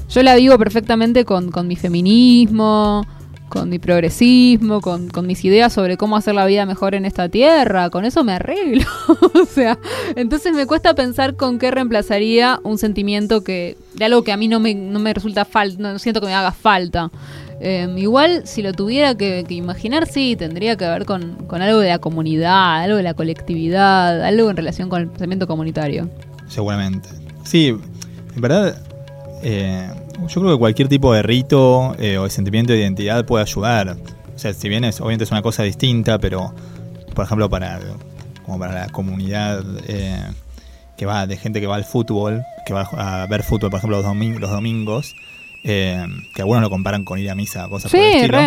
yo 0.10 0.24
la 0.24 0.36
vivo 0.36 0.58
perfectamente 0.58 1.26
con, 1.26 1.52
con 1.52 1.68
mi 1.68 1.76
feminismo, 1.76 3.06
con 3.54 3.70
mi 3.70 3.78
progresismo, 3.78 4.82
con, 4.82 5.10
con, 5.10 5.28
mis 5.28 5.46
ideas 5.46 5.72
sobre 5.72 5.96
cómo 5.96 6.18
hacer 6.18 6.34
la 6.34 6.46
vida 6.46 6.66
mejor 6.66 6.96
en 6.96 7.06
esta 7.06 7.30
tierra, 7.30 7.92
con 7.92 8.04
eso 8.04 8.24
me 8.24 8.34
arreglo. 8.34 8.86
o 9.42 9.46
sea, 9.46 9.78
entonces 10.16 10.54
me 10.54 10.66
cuesta 10.66 10.96
pensar 10.96 11.36
con 11.36 11.60
qué 11.60 11.70
reemplazaría 11.70 12.60
un 12.64 12.78
sentimiento 12.78 13.44
que 13.44 13.78
de 13.94 14.06
algo 14.06 14.24
que 14.24 14.32
a 14.32 14.38
mí 14.38 14.48
no 14.48 14.60
me, 14.60 14.74
no 14.74 15.00
me 15.00 15.14
resulta 15.14 15.46
falta, 15.46 15.94
no 15.94 16.00
siento 16.00 16.20
que 16.20 16.28
me 16.28 16.34
haga 16.34 16.52
falta. 16.52 17.12
Eh, 17.60 17.88
igual, 17.98 18.42
si 18.46 18.64
lo 18.64 18.74
tuviera 18.74 19.16
que, 19.16 19.46
que, 19.48 19.54
imaginar, 19.54 20.08
sí, 20.08 20.36
tendría 20.36 20.76
que 20.76 20.86
ver 20.86 21.06
con, 21.06 21.46
con 21.46 21.62
algo 21.62 21.80
de 21.80 21.90
la 21.90 22.00
comunidad, 22.00 22.82
algo 22.82 22.98
de 22.98 23.04
la 23.04 23.14
colectividad, 23.14 24.24
algo 24.24 24.50
en 24.50 24.58
relación 24.58 24.90
con 24.90 25.02
el 25.02 25.08
pensamiento 25.08 25.48
comunitario 25.48 26.10
seguramente. 26.54 27.10
Sí, 27.44 27.76
en 28.36 28.42
verdad, 28.42 28.82
eh, 29.44 29.90
yo 30.28 30.42
creo 30.42 30.54
que 30.54 30.60
cualquier 30.60 30.88
tipo 30.88 31.14
de 31.14 31.24
rito 31.24 31.96
eh, 32.00 32.18
o 32.18 32.24
de 32.24 32.30
sentimiento 32.30 32.74
de 32.74 32.80
identidad 32.80 33.26
puede 33.26 33.44
ayudar. 33.44 33.98
O 34.36 34.40
sea, 34.40 34.54
si 34.54 34.70
bien 34.70 34.84
es, 34.84 35.00
obviamente 35.00 35.26
es 35.26 35.32
una 35.32 35.42
cosa 35.42 35.64
distinta, 35.64 36.20
pero, 36.20 36.54
por 37.14 37.26
ejemplo, 37.26 37.50
para, 37.50 37.80
como 38.46 38.60
para 38.60 38.74
la 38.74 38.90
comunidad 38.90 39.64
eh, 39.88 40.24
que 40.98 41.06
va, 41.06 41.28
de 41.28 41.38
gente 41.38 41.60
que 41.62 41.68
va 41.68 41.76
al 41.76 41.86
fútbol, 41.86 42.44
que 42.66 42.74
va 42.74 42.82
a 42.82 43.26
ver 43.28 43.44
fútbol, 43.44 43.70
por 43.70 43.78
ejemplo, 43.80 43.98
los, 43.98 44.06
doming 44.06 44.40
los 44.40 44.50
domingos, 44.50 45.16
eh, 45.64 46.06
que 46.36 46.42
algunos 46.42 46.62
lo 46.62 46.70
comparan 46.70 47.06
con 47.06 47.20
ir 47.20 47.30
a 47.30 47.36
misa, 47.36 47.68
cosas 47.70 47.92
sí, 47.92 47.98
por 47.98 48.06
el 48.06 48.14
estilo, 48.16 48.40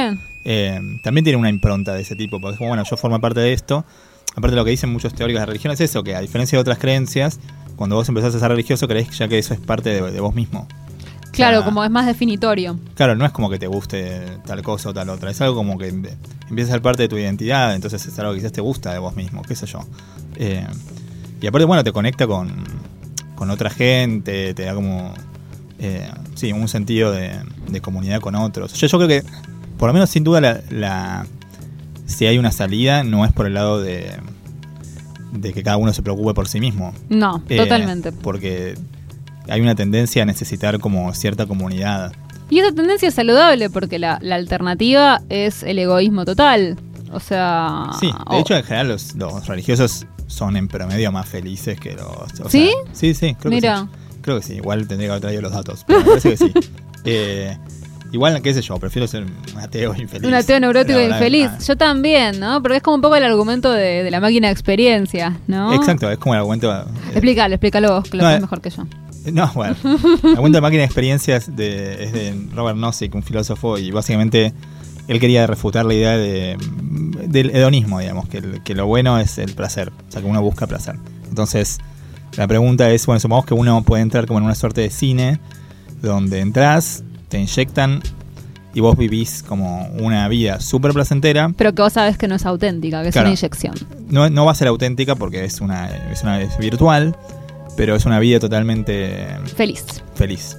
eh, 0.45 0.81
también 1.03 1.25
tiene 1.25 1.39
una 1.39 1.51
impronta 1.51 1.95
de 1.95 2.03
ese 2.03 2.15
tipo, 2.15 2.41
porque 2.41 2.55
es 2.55 2.59
como, 2.59 2.69
bueno, 2.69 2.85
yo 2.89 2.97
formo 2.97 3.21
parte 3.21 3.41
de 3.41 3.53
esto, 3.53 3.85
aparte 4.33 4.51
de 4.51 4.57
lo 4.57 4.65
que 4.65 4.71
dicen 4.71 4.93
muchos 4.93 5.15
teóricos 5.15 5.41
de 5.41 5.47
religión 5.47 5.73
es 5.73 5.81
eso, 5.81 6.05
que 6.05 6.15
a 6.15 6.21
diferencia 6.21 6.57
de 6.57 6.61
otras 6.61 6.79
creencias, 6.79 7.41
cuando 7.77 7.97
vos 7.97 8.09
empezás 8.09 8.35
a 8.35 8.39
ser 8.39 8.49
religioso 8.49 8.89
creés 8.89 9.11
ya 9.19 9.29
que 9.29 9.39
eso 9.39 9.55
es 9.55 9.61
parte 9.61 9.91
de, 9.91 10.11
de 10.11 10.21
vos 10.21 10.35
mismo. 10.35 10.67
Claro, 11.37 11.65
como 11.65 11.85
es 11.85 11.91
más 11.91 12.07
definitorio. 12.07 12.79
Claro, 12.95 13.15
no 13.17 13.25
es 13.25 13.33
como 13.33 13.49
que 13.51 13.59
te 13.59 13.67
guste 13.67 14.23
tal 14.47 14.63
cosa 14.63 14.91
o 14.91 14.95
tal 14.95 15.09
otra, 15.11 15.31
es 15.31 15.41
algo 15.41 15.55
como 15.55 15.79
que 15.79 15.89
empieza 15.89 16.71
a 16.71 16.75
ser 16.75 16.83
parte 16.83 17.03
de 17.03 17.09
tu 17.09 17.17
identidad, 17.19 17.75
entonces 17.75 18.05
es 18.07 18.19
algo 18.19 18.33
que 18.33 18.39
quizás 18.39 18.53
te 18.53 18.61
gusta 18.61 18.93
de 18.93 18.99
vos 18.99 19.15
mismo, 19.17 19.43
qué 19.43 19.55
sé 19.55 19.67
yo. 19.67 19.81
Eh, 20.37 20.67
y 21.41 21.47
aparte, 21.47 21.65
bueno, 21.67 21.85
te 21.85 21.93
conecta 21.93 22.27
con, 22.27 22.53
con 23.35 23.51
otra 23.51 23.71
gente, 23.71 24.55
te 24.55 24.65
da 24.65 24.75
como 24.75 25.13
eh, 25.79 26.11
sí, 26.35 26.53
un 26.53 26.69
sentido 26.69 27.13
de, 27.13 27.33
de 27.69 27.81
comunidad 27.81 28.21
con 28.21 28.35
otros. 28.35 28.73
Yo, 28.75 28.87
yo 28.87 28.99
creo 28.99 29.09
que, 29.09 29.23
por 29.79 29.89
lo 29.89 29.93
menos 29.93 30.09
sin 30.11 30.25
duda, 30.25 30.41
la, 30.41 30.61
la- 30.71 31.27
si 32.07 32.25
hay 32.27 32.39
una 32.39 32.53
salida, 32.53 33.03
no 33.05 33.25
es 33.25 33.33
por 33.33 33.47
el 33.47 33.55
lado 33.55 33.81
de, 33.83 34.13
de 35.33 35.53
que 35.53 35.63
cada 35.63 35.77
uno 35.77 35.93
se 35.93 36.03
preocupe 36.03 36.33
por 36.35 36.49
sí 36.49 36.61
mismo. 36.61 36.95
No, 37.09 37.43
Eh, 37.49 37.57
totalmente. 37.59 38.13
Porque 38.13 38.77
hay 39.49 39.61
una 39.61 39.75
tendencia 39.75 40.23
a 40.23 40.27
necesitar 40.27 40.79
como 40.79 41.13
cierta 41.15 41.47
comunidad. 41.47 42.13
Y 42.51 42.61
esa 42.61 42.73
tendencia 42.73 43.09
es 43.09 43.15
saludable 43.15 43.71
porque 43.71 43.99
la, 43.99 44.19
la 44.23 44.37
alternativa 44.37 45.21
es 45.29 45.63
el 45.63 45.79
egoísmo 45.79 46.25
total. 46.25 46.77
O 47.13 47.21
sea. 47.21 47.91
Sí, 48.01 48.11
de 48.31 48.39
hecho 48.41 48.55
en 48.57 48.63
general 48.65 48.89
los, 48.89 49.15
los 49.15 49.47
religiosos 49.47 50.07
son 50.27 50.57
en 50.57 50.69
promedio 50.69 51.13
más 51.13 51.29
felices 51.29 51.79
que 51.79 51.93
los... 51.95 52.07
o 52.41 52.49
¿Sí? 52.49 52.67
sea, 52.67 52.93
sí, 52.93 53.15
sí, 53.15 53.35
creo 53.39 53.51
Mira. 53.53 53.75
que 53.75 53.81
sí. 54.15 54.21
Creo 54.23 54.37
que 54.39 54.43
sí, 54.43 54.55
igual 54.55 54.89
tendría 54.89 55.07
que 55.09 55.11
haber 55.13 55.23
traído 55.23 55.43
los 55.43 55.53
datos, 55.53 55.85
pero 55.87 56.01
me 56.01 56.05
parece 56.07 56.31
que 56.31 56.37
sí. 56.37 56.53
Eh, 57.09 57.57
igual, 58.11 58.43
qué 58.43 58.53
sé 58.53 58.61
yo, 58.63 58.77
prefiero 58.81 59.07
ser 59.07 59.23
un 59.23 59.61
ateo 59.61 59.95
infeliz. 59.95 60.27
un 60.27 60.35
ateo 60.35 60.59
neurótico 60.59 60.99
verdad, 60.99 61.15
infeliz. 61.19 61.49
ah, 61.53 61.59
Yo 61.65 61.77
también, 61.77 62.41
¿no? 62.41 62.61
Porque 62.61 62.79
es 62.79 62.83
como 62.83 62.97
un 62.97 63.01
poco 63.03 63.15
el 63.15 63.23
argumento 63.23 63.71
de, 63.71 64.03
de 64.03 64.11
la 64.11 64.19
máquina 64.19 64.49
de 64.49 64.53
experiencia, 64.53 65.37
¿no? 65.47 65.73
Exacto, 65.73 66.11
es 66.11 66.19
como 66.19 66.35
el 66.35 66.39
argumento... 66.41 66.73
eh, 66.77 66.83
Explícalo, 67.13 67.55
explícalo 67.55 67.91
vos, 67.93 68.11
que 68.11 68.17
lo 68.17 68.25
No, 68.25 68.29
sabes 68.29 68.39
eh, 68.39 68.41
mejor 68.41 68.61
que 68.61 68.71
yo. 68.71 68.83
No, 69.33 69.51
bueno. 69.55 69.77
El 69.85 70.31
argumento 70.31 70.57
de 70.59 70.61
máquina 70.61 70.81
de 70.81 70.85
experiencias 70.87 71.55
de, 71.57 72.05
es 72.05 72.13
de 72.13 72.35
Robert 72.55 72.79
Nozick, 72.79 73.15
un 73.15 73.23
filósofo, 73.23 73.79
y 73.79 73.91
básicamente 73.91 74.53
él 75.09 75.21
quería 75.21 75.47
refutar 75.47 75.85
la 75.85 75.95
idea 75.95 76.17
de, 76.17 76.57
del 77.27 77.51
hedonismo, 77.51 77.99
digamos, 78.01 78.29
que, 78.29 78.39
el- 78.39 78.63
que 78.63 78.75
lo 78.75 78.87
bueno 78.87 79.19
es 79.19 79.39
el 79.39 79.53
placer, 79.55 79.91
o 80.09 80.13
sea, 80.13 80.21
que 80.23 80.27
uno 80.29 80.43
busca 80.43 80.67
placer. 80.67 80.97
Entonces, 81.29 81.79
la 82.37 82.47
pregunta 82.47 82.91
es, 82.91 83.07
bueno, 83.07 83.21
supongamos 83.21 83.47
que 83.47 83.55
uno 83.55 83.83
puede 83.83 84.03
entrar 84.03 84.27
como 84.27 84.39
en 84.41 84.45
una 84.45 84.55
suerte 84.55 84.81
de 84.81 84.91
cine, 84.91 85.39
donde 86.03 86.41
entras, 86.41 87.03
te 87.29 87.39
inyectan 87.41 88.01
y 88.75 88.81
vos 88.81 88.97
vivís 88.97 89.43
como 89.43 89.87
una 90.01 90.29
vida 90.29 90.61
súper 90.61 90.93
placentera. 90.93 91.51
Pero 91.57 91.75
que 91.75 91.83
vos 91.83 91.93
sabes 91.95 92.19
que 92.19 92.29
no 92.29 92.35
es 92.35 92.45
auténtica, 92.45 93.03
que 93.03 93.09
es 93.09 93.17
una 93.17 93.29
inyección. 93.31 93.75
No, 94.09 94.29
no 94.29 94.45
va 94.45 94.53
a 94.53 94.55
ser 94.55 94.69
auténtica 94.69 95.15
porque 95.17 95.45
es 95.45 95.61
una, 95.63 95.87
es 96.13 96.23
una 96.23 96.41
es 96.43 96.59
virtual, 96.59 97.17
pero 97.77 97.95
es 97.97 98.07
una 98.07 98.19
vida 98.19 98.41
totalmente 98.41 99.29
Feliz. 99.55 99.85
feliz. 100.15 100.57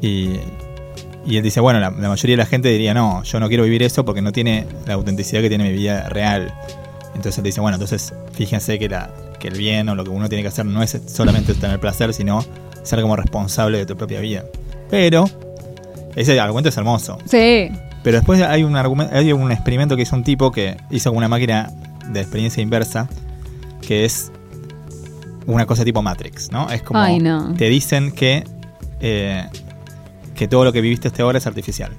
Y, 0.00 0.36
y 1.26 1.36
él 1.36 1.42
dice, 1.42 1.60
bueno, 1.60 1.80
la, 1.80 1.90
la 1.90 2.08
mayoría 2.08 2.34
de 2.34 2.42
la 2.42 2.46
gente 2.46 2.68
diría, 2.68 2.94
no, 2.94 3.22
yo 3.22 3.38
no 3.40 3.48
quiero 3.48 3.64
vivir 3.64 3.82
eso 3.82 4.04
porque 4.04 4.22
no 4.22 4.32
tiene 4.32 4.66
la 4.86 4.94
autenticidad 4.94 5.42
que 5.42 5.48
tiene 5.48 5.64
mi 5.64 5.72
vida 5.72 6.08
real. 6.08 6.54
Entonces 7.14 7.38
él 7.38 7.44
dice, 7.44 7.60
bueno, 7.60 7.74
entonces 7.76 8.14
fíjense 8.32 8.78
que, 8.78 8.88
la, 8.88 9.10
que 9.38 9.48
el 9.48 9.58
bien 9.58 9.88
o 9.88 9.94
lo 9.94 10.04
que 10.04 10.10
uno 10.10 10.28
tiene 10.28 10.42
que 10.42 10.48
hacer 10.48 10.64
no 10.64 10.82
es 10.82 10.98
solamente 11.06 11.54
tener 11.54 11.78
placer, 11.78 12.14
sino 12.14 12.44
ser 12.82 13.02
como 13.02 13.16
responsable 13.16 13.78
de 13.78 13.86
tu 13.86 13.96
propia 13.96 14.20
vida. 14.20 14.44
Pero 14.88 15.28
ese 16.16 16.40
argumento 16.40 16.70
es 16.70 16.76
hermoso. 16.76 17.18
Sí. 17.26 17.70
Pero 18.02 18.16
después 18.16 18.40
hay 18.40 18.62
un 18.62 18.76
argumento, 18.76 19.14
hay 19.14 19.32
un 19.32 19.52
experimento 19.52 19.96
que 19.96 20.02
hizo 20.02 20.16
un 20.16 20.24
tipo 20.24 20.50
que 20.50 20.78
hizo 20.90 21.12
una 21.12 21.28
máquina 21.28 21.70
de 22.10 22.20
experiencia 22.20 22.62
inversa, 22.62 23.08
que 23.86 24.06
es 24.06 24.32
una 25.50 25.66
cosa 25.66 25.84
tipo 25.84 26.02
Matrix, 26.02 26.50
¿no? 26.50 26.70
Es 26.70 26.82
como 26.82 27.00
Ay, 27.00 27.18
no. 27.18 27.54
te 27.54 27.68
dicen 27.68 28.12
que 28.12 28.44
eh, 29.00 29.46
que 30.34 30.48
todo 30.48 30.64
lo 30.64 30.72
que 30.72 30.80
viviste 30.80 31.08
hasta 31.08 31.22
ahora 31.22 31.38
es 31.38 31.46
artificial. 31.46 31.92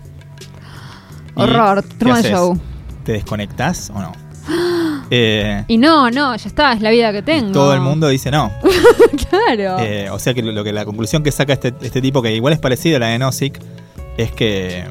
¿Y 1.35 1.41
Horror. 1.41 1.83
Truman? 1.97 2.23
Show. 2.23 2.59
¿Te 3.05 3.13
desconectás 3.13 3.89
o 3.93 3.99
no? 3.99 4.11
Eh, 5.13 5.65
Y 5.67 5.77
no, 5.77 6.09
no, 6.09 6.37
ya 6.37 6.47
está, 6.47 6.71
es 6.71 6.79
la 6.81 6.89
vida 6.89 7.11
que 7.11 7.21
tengo. 7.21 7.51
todo 7.51 7.73
el 7.73 7.81
mundo 7.81 8.07
dice 8.07 8.31
no. 8.31 8.49
Claro. 9.29 9.77
Eh, 9.79 10.09
o 10.09 10.17
sea 10.17 10.33
que 10.33 10.41
lo, 10.41 10.53
lo 10.53 10.63
que 10.63 10.71
la 10.71 10.85
conclusión 10.85 11.21
que 11.21 11.33
saca 11.33 11.51
este, 11.51 11.73
este 11.81 12.01
tipo, 12.01 12.21
que 12.21 12.33
igual 12.33 12.53
es 12.53 12.59
parecida 12.59 12.95
a 12.95 12.99
la 13.01 13.07
de 13.07 13.19
Nozick, 13.19 13.59
es 14.15 14.31
que, 14.31 14.85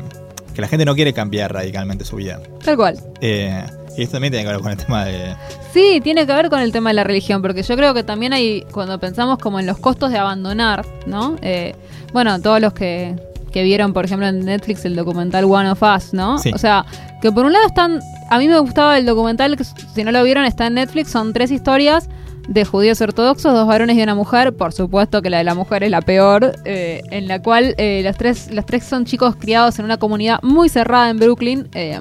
que 0.54 0.60
la 0.60 0.68
gente 0.68 0.84
no 0.84 0.94
quiere 0.94 1.14
cambiar 1.14 1.54
radicalmente 1.54 2.04
su 2.04 2.16
vida. 2.16 2.38
Tal 2.62 2.76
cual. 2.76 3.00
Eh, 3.22 3.64
y 3.96 4.02
esto 4.02 4.12
también 4.12 4.32
tiene 4.32 4.46
que 4.46 4.52
ver 4.52 4.62
con 4.62 4.72
el 4.72 4.78
tema 4.78 5.04
de, 5.04 5.36
Sí, 5.72 6.00
tiene 6.02 6.26
que 6.26 6.32
ver 6.32 6.48
con 6.48 6.60
el 6.60 6.72
tema 6.72 6.90
de 6.90 6.94
la 6.94 7.04
religión, 7.04 7.42
porque 7.42 7.62
yo 7.62 7.76
creo 7.76 7.94
que 7.94 8.02
también 8.02 8.32
hay, 8.32 8.62
cuando 8.72 8.98
pensamos 8.98 9.38
como 9.38 9.60
en 9.60 9.66
los 9.66 9.78
costos 9.78 10.10
de 10.10 10.18
abandonar, 10.18 10.84
¿no? 11.06 11.36
Eh, 11.42 11.74
bueno, 12.12 12.40
todos 12.40 12.60
los 12.60 12.72
que, 12.72 13.16
que 13.52 13.62
vieron, 13.62 13.92
por 13.92 14.04
ejemplo, 14.04 14.26
en 14.26 14.44
Netflix 14.44 14.84
el 14.84 14.96
documental 14.96 15.44
One 15.44 15.70
of 15.70 15.82
Us, 15.82 16.12
¿no? 16.12 16.38
Sí. 16.38 16.50
O 16.52 16.58
sea, 16.58 16.84
que 17.20 17.30
por 17.30 17.44
un 17.44 17.52
lado 17.52 17.66
están, 17.66 18.00
a 18.30 18.38
mí 18.38 18.48
me 18.48 18.58
gustaba 18.58 18.98
el 18.98 19.06
documental, 19.06 19.56
que 19.56 19.64
si 19.64 20.04
no 20.04 20.12
lo 20.12 20.22
vieron 20.24 20.44
está 20.44 20.66
en 20.66 20.74
Netflix, 20.74 21.10
son 21.10 21.32
tres 21.32 21.50
historias 21.50 22.08
de 22.48 22.64
judíos 22.64 23.00
ortodoxos, 23.00 23.52
dos 23.52 23.66
varones 23.66 23.96
y 23.96 24.02
una 24.02 24.14
mujer, 24.14 24.56
por 24.56 24.72
supuesto 24.72 25.22
que 25.22 25.30
la 25.30 25.38
de 25.38 25.44
la 25.44 25.54
mujer 25.54 25.84
es 25.84 25.90
la 25.90 26.00
peor, 26.00 26.52
eh, 26.64 27.00
en 27.10 27.28
la 27.28 27.40
cual 27.40 27.74
eh, 27.78 28.02
los, 28.04 28.16
tres, 28.16 28.50
los 28.52 28.66
tres 28.66 28.84
son 28.84 29.04
chicos 29.04 29.36
criados 29.36 29.78
en 29.78 29.84
una 29.84 29.98
comunidad 29.98 30.40
muy 30.42 30.68
cerrada 30.68 31.10
en 31.10 31.18
Brooklyn, 31.18 31.68
eh, 31.74 32.00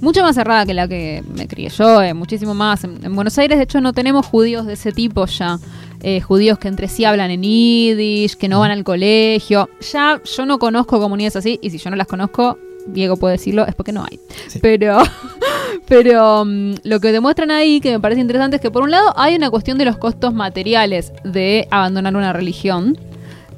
mucho 0.00 0.22
más 0.22 0.34
cerrada 0.34 0.66
que 0.66 0.74
la 0.74 0.88
que 0.88 1.22
me 1.34 1.46
crié 1.46 1.68
yo, 1.68 2.02
eh, 2.02 2.14
muchísimo 2.14 2.54
más. 2.54 2.84
En, 2.84 3.04
en 3.04 3.14
Buenos 3.14 3.36
Aires, 3.38 3.58
de 3.58 3.64
hecho, 3.64 3.80
no 3.80 3.92
tenemos 3.92 4.26
judíos 4.26 4.66
de 4.66 4.74
ese 4.74 4.92
tipo 4.92 5.26
ya. 5.26 5.58
Eh, 6.02 6.20
judíos 6.20 6.58
que 6.58 6.68
entre 6.68 6.88
sí 6.88 7.04
hablan 7.04 7.30
en 7.30 7.42
yiddish, 7.42 8.36
que 8.36 8.48
no 8.48 8.60
van 8.60 8.70
al 8.70 8.84
colegio. 8.84 9.68
Ya 9.92 10.20
yo 10.24 10.46
no 10.46 10.58
conozco 10.58 10.98
comunidades 10.98 11.36
así, 11.36 11.58
y 11.62 11.70
si 11.70 11.78
yo 11.78 11.90
no 11.90 11.96
las 11.96 12.06
conozco, 12.06 12.58
Diego 12.86 13.16
puede 13.16 13.32
decirlo, 13.36 13.66
es 13.66 13.74
porque 13.74 13.92
no 13.92 14.04
hay. 14.04 14.18
Sí. 14.48 14.58
Pero, 14.62 14.98
pero 15.86 16.44
mm, 16.46 16.74
lo 16.84 17.00
que 17.00 17.12
demuestran 17.12 17.50
ahí, 17.50 17.80
que 17.80 17.90
me 17.92 18.00
parece 18.00 18.20
interesante, 18.20 18.56
es 18.56 18.62
que 18.62 18.70
por 18.70 18.82
un 18.82 18.90
lado 18.90 19.12
hay 19.16 19.34
una 19.34 19.50
cuestión 19.50 19.76
de 19.76 19.84
los 19.84 19.98
costos 19.98 20.32
materiales 20.32 21.12
de 21.24 21.68
abandonar 21.70 22.16
una 22.16 22.32
religión. 22.32 22.98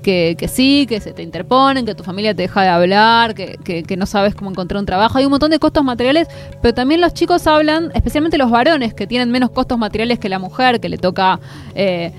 Que, 0.03 0.35
que 0.39 0.49
sí, 0.49 0.87
que 0.89 1.01
se 1.01 1.13
te 1.13 1.23
interponen, 1.23 1.87
que 1.87 1.95
tu 1.95 2.03
familia 2.03 2.35
te 2.35 2.43
deja 2.43 2.63
de 2.63 2.69
hablar, 2.69 3.35
que, 3.35 3.57
que- 3.65 3.85
que 3.85 3.97
no 3.97 4.05
sabes 4.07 4.35
cómo 4.35 4.51
encontrar 4.51 4.81
un 4.81 4.87
trabajo. 4.87 5.17
Hay 5.19 5.25
un 5.25 5.31
montón 5.31 5.51
de 5.51 5.59
costos 5.61 5.85
materiales, 5.85 6.27
pero 6.61 6.75
también 6.75 7.01
los 7.01 7.15
chicos 7.15 7.47
hablan, 7.47 7.91
especialmente 7.95 8.37
los 8.37 8.51
varones, 8.51 8.95
que 8.95 9.07
tienen 9.07 9.31
menos 9.31 9.51
costos 9.51 9.79
materiales 9.79 10.19
que 10.19 10.29
la 10.29 10.39
mujer, 10.41 10.81
que 10.81 10.89
le 10.89 10.99
toca 10.99 11.39
eh, 11.77 12.11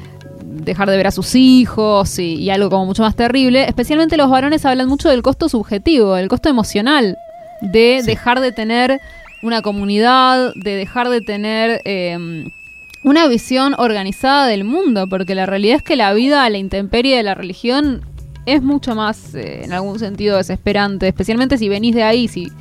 dejar 0.43 0.89
de 0.89 0.95
ver 0.97 1.07
a 1.07 1.11
sus 1.11 1.35
hijos 1.35 2.19
y, 2.19 2.35
y 2.35 2.49
algo 2.51 2.69
como 2.69 2.85
mucho 2.85 3.03
más 3.03 3.15
terrible. 3.15 3.65
Especialmente 3.67 4.15
los 4.15 4.29
varones 4.29 4.65
hablan 4.65 4.87
mucho 4.87 5.09
del 5.09 5.21
costo 5.21 5.49
subjetivo, 5.49 6.13
del 6.15 6.29
costo 6.29 6.47
emocional, 6.49 7.17
de 7.61 7.99
Sí. 8.01 8.07
dejar 8.07 8.39
de 8.39 8.51
tener 8.53 8.99
una 9.41 9.61
comunidad, 9.61 10.53
de 10.55 10.75
dejar 10.75 11.09
de 11.09 11.19
tener 11.19 11.81
eh, 11.83 12.45
una 13.03 13.27
visión 13.27 13.75
organizada 13.77 14.47
del 14.47 14.63
mundo, 14.63 15.07
porque 15.07 15.35
la 15.35 15.45
realidad 15.45 15.77
es 15.77 15.83
que 15.83 15.95
la 15.95 16.13
vida 16.13 16.43
a 16.45 16.49
la 16.49 16.57
intemperie 16.57 17.17
de 17.17 17.23
la 17.23 17.35
religión 17.35 18.01
es 18.45 18.61
mucho 18.61 18.93
más, 18.95 19.33
eh, 19.35 19.63
en 19.63 19.71
algún 19.73 19.99
sentido, 19.99 20.37
desesperante, 20.37 21.07
especialmente 21.07 21.57
si 21.57 21.69
venís 21.69 21.95
de 21.95 22.03
ahí, 22.03 22.27
si, 22.27 22.51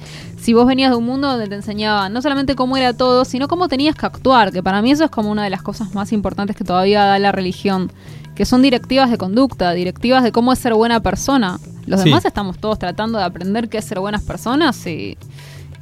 si 0.40 0.52
vos 0.52 0.66
venías 0.66 0.90
de 0.90 0.96
un 0.96 1.05
mundo 1.05 1.28
donde 1.28 1.48
te 1.48 1.55
enseñaban 1.57 2.12
no 2.12 2.22
solamente 2.22 2.55
cómo 2.55 2.76
era 2.76 2.92
todo, 2.92 3.24
sino 3.24 3.48
cómo 3.48 3.68
tenías 3.68 3.96
que 3.96 4.07
actuar, 4.07 4.52
que 4.52 4.62
para 4.62 4.81
mí 4.81 4.92
eso 4.92 5.05
es 5.05 5.11
como 5.11 5.31
una 5.31 5.42
de 5.44 5.50
las 5.50 5.62
cosas 5.62 5.92
más 5.94 6.12
importantes 6.12 6.55
que 6.57 6.62
todavía 6.64 7.05
da 7.05 7.18
la 7.18 7.33
religión, 7.33 7.90
que 8.37 8.44
son 8.44 8.62
directivas 8.62 9.11
de 9.11 9.18
conducta, 9.18 9.72
directivas 9.72 10.22
de 10.22 10.31
cómo 10.33 10.52
es 10.52 10.59
ser 10.61 10.74
buena 10.74 11.00
persona. 11.00 11.59
Los 11.87 12.00
Sí. 12.00 12.09
demás 12.09 12.24
estamos 12.24 12.59
todos 12.59 12.78
tratando 12.78 13.18
de 13.18 13.24
aprender 13.24 13.68
qué 13.68 13.78
es 13.78 13.85
ser 13.85 13.98
buenas 13.98 14.22
personas 14.22 14.87
y, 14.87 15.18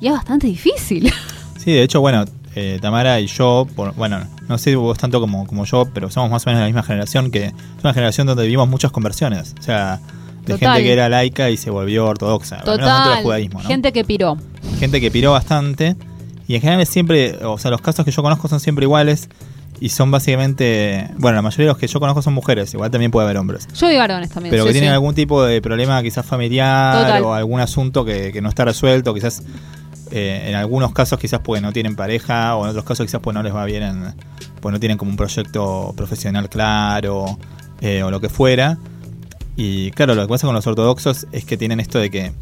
y 0.01 0.07
es 0.07 0.12
bastante 0.14 0.46
difícil. 0.46 1.12
Sí, 1.59 1.73
de 1.73 1.83
hecho, 1.83 2.01
bueno, 2.01 2.25
eh, 2.54 2.78
Tamara 2.80 3.20
y 3.20 3.26
yo, 3.26 3.66
por- 3.76 3.94
bueno, 3.94 4.20
no 4.48 4.58
sé 4.58 4.74
vos 4.76 4.98
tanto 4.98 5.20
como, 5.20 5.46
como 5.46 5.64
yo, 5.64 5.88
pero 5.92 6.10
somos 6.10 6.30
más 6.30 6.46
o 6.46 6.50
menos 6.50 6.58
de 6.60 6.62
la 6.64 6.66
misma 6.68 6.82
generación, 6.82 7.30
que 7.30 7.46
es 7.46 7.52
una 7.82 7.92
generación 7.94 8.26
donde 8.26 8.42
vivimos 8.44 8.68
muchas 8.68 8.90
conversiones. 8.90 9.54
O 9.58 9.62
sea, 9.62 10.00
de 10.46 10.54
Total. 10.54 10.58
gente 10.74 10.82
que 10.84 10.92
era 10.92 11.08
laica 11.08 11.50
y 11.50 11.56
se 11.56 11.70
volvió 11.70 12.06
ortodoxa. 12.06 12.56
al 12.56 12.62
menos 12.64 12.76
dentro 12.78 12.94
del 12.94 13.04
Total. 13.08 13.22
judaísmo, 13.22 13.62
¿no? 13.62 13.68
Gente 13.68 13.92
que 13.92 14.04
piró. 14.04 14.36
gente 14.78 15.00
que 15.00 15.10
piró 15.10 15.32
bastante. 15.32 15.96
Y 16.48 16.56
en 16.56 16.60
general 16.62 16.80
es 16.80 16.88
siempre, 16.88 17.36
o 17.44 17.58
sea, 17.58 17.70
los 17.70 17.80
casos 17.80 18.04
que 18.04 18.10
yo 18.10 18.22
conozco 18.22 18.48
son 18.48 18.58
siempre 18.58 18.84
iguales. 18.84 19.28
Y 19.82 19.88
son 19.90 20.10
básicamente, 20.10 21.08
bueno, 21.16 21.36
la 21.36 21.42
mayoría 21.42 21.66
de 21.66 21.72
los 21.72 21.78
que 21.78 21.86
yo 21.86 22.00
conozco 22.00 22.20
son 22.20 22.34
mujeres, 22.34 22.74
igual 22.74 22.90
también 22.90 23.10
puede 23.10 23.24
haber 23.24 23.38
hombres. 23.38 23.66
Yo 23.74 23.88
vi 23.88 23.96
varones 23.96 24.28
también. 24.28 24.50
Pero 24.50 24.64
sí, 24.64 24.68
que 24.68 24.72
tienen 24.72 24.90
sí. 24.90 24.94
algún 24.94 25.14
tipo 25.14 25.42
de 25.42 25.62
problema 25.62 26.02
quizás 26.02 26.26
familiar 26.26 27.06
Total. 27.06 27.22
o 27.24 27.32
algún 27.32 27.60
asunto 27.60 28.04
que, 28.04 28.30
que 28.30 28.42
no 28.42 28.50
está 28.50 28.66
resuelto, 28.66 29.14
quizás 29.14 29.42
eh, 30.11 30.44
en 30.49 30.55
algunos 30.55 30.92
casos 30.92 31.18
quizás 31.18 31.40
porque 31.40 31.61
no 31.61 31.73
tienen 31.73 31.96
pareja 31.96 32.57
o 32.57 32.64
en 32.64 32.70
otros 32.70 32.85
casos 32.85 33.07
quizás 33.07 33.20
pues 33.20 33.35
no 33.35 33.42
les 33.42 33.55
va 33.55 33.64
bien, 33.64 33.83
en, 33.83 34.14
pues 34.61 34.73
no 34.73 34.81
tienen 34.81 34.99
como 34.99 35.11
un 35.11 35.16
proyecto 35.16 35.92
profesional 35.96 36.49
claro 36.49 37.38
eh, 37.81 38.03
o 38.03 38.11
lo 38.11 38.20
que 38.20 38.29
fuera. 38.29 38.79
Y 39.57 39.90
claro, 39.92 40.14
lo 40.14 40.23
que 40.23 40.29
pasa 40.29 40.46
con 40.46 40.55
los 40.55 40.66
ortodoxos 40.66 41.27
es 41.33 41.44
que 41.44 41.57
tienen 41.57 41.81
esto 41.81 41.99
de 41.99 42.11
que 42.11 42.33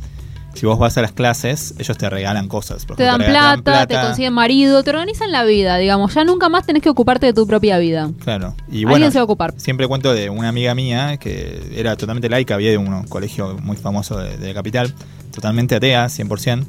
si 0.55 0.67
vos 0.67 0.79
vas 0.79 0.99
a 0.99 1.03
las 1.03 1.13
clases, 1.13 1.75
ellos 1.79 1.97
te 1.97 2.11
regalan 2.11 2.49
cosas. 2.49 2.85
por 2.85 2.97
Te 2.97 3.05
dan 3.05 3.23
plata, 3.23 3.87
te 3.87 3.95
consiguen 3.95 4.33
marido, 4.33 4.83
te 4.83 4.91
organizan 4.91 5.31
la 5.31 5.45
vida, 5.45 5.77
digamos. 5.77 6.15
Ya 6.15 6.25
nunca 6.25 6.49
más 6.49 6.67
tenés 6.67 6.83
que 6.83 6.89
ocuparte 6.89 7.27
de 7.27 7.33
tu 7.33 7.47
propia 7.47 7.79
vida. 7.79 8.11
Claro. 8.25 8.55
Y 8.71 8.85
Alguien 8.85 9.13
se 9.13 9.19
va 9.19 9.23
a 9.23 9.25
ocupar. 9.25 9.55
Siempre 9.57 9.87
cuento 9.87 10.13
de 10.13 10.31
una 10.31 10.49
amiga 10.49 10.75
mía 10.75 11.17
que 11.19 11.75
era 11.77 11.97
totalmente 11.97 12.29
laica, 12.29 12.55
había 12.55 12.71
de 12.71 12.79
un 12.79 13.05
colegio 13.05 13.57
muy 13.63 13.77
famoso 13.77 14.19
de, 14.19 14.37
de 14.37 14.49
la 14.49 14.55
capital, 14.55 14.93
totalmente 15.33 15.77
atea, 15.77 16.07
100%, 16.07 16.65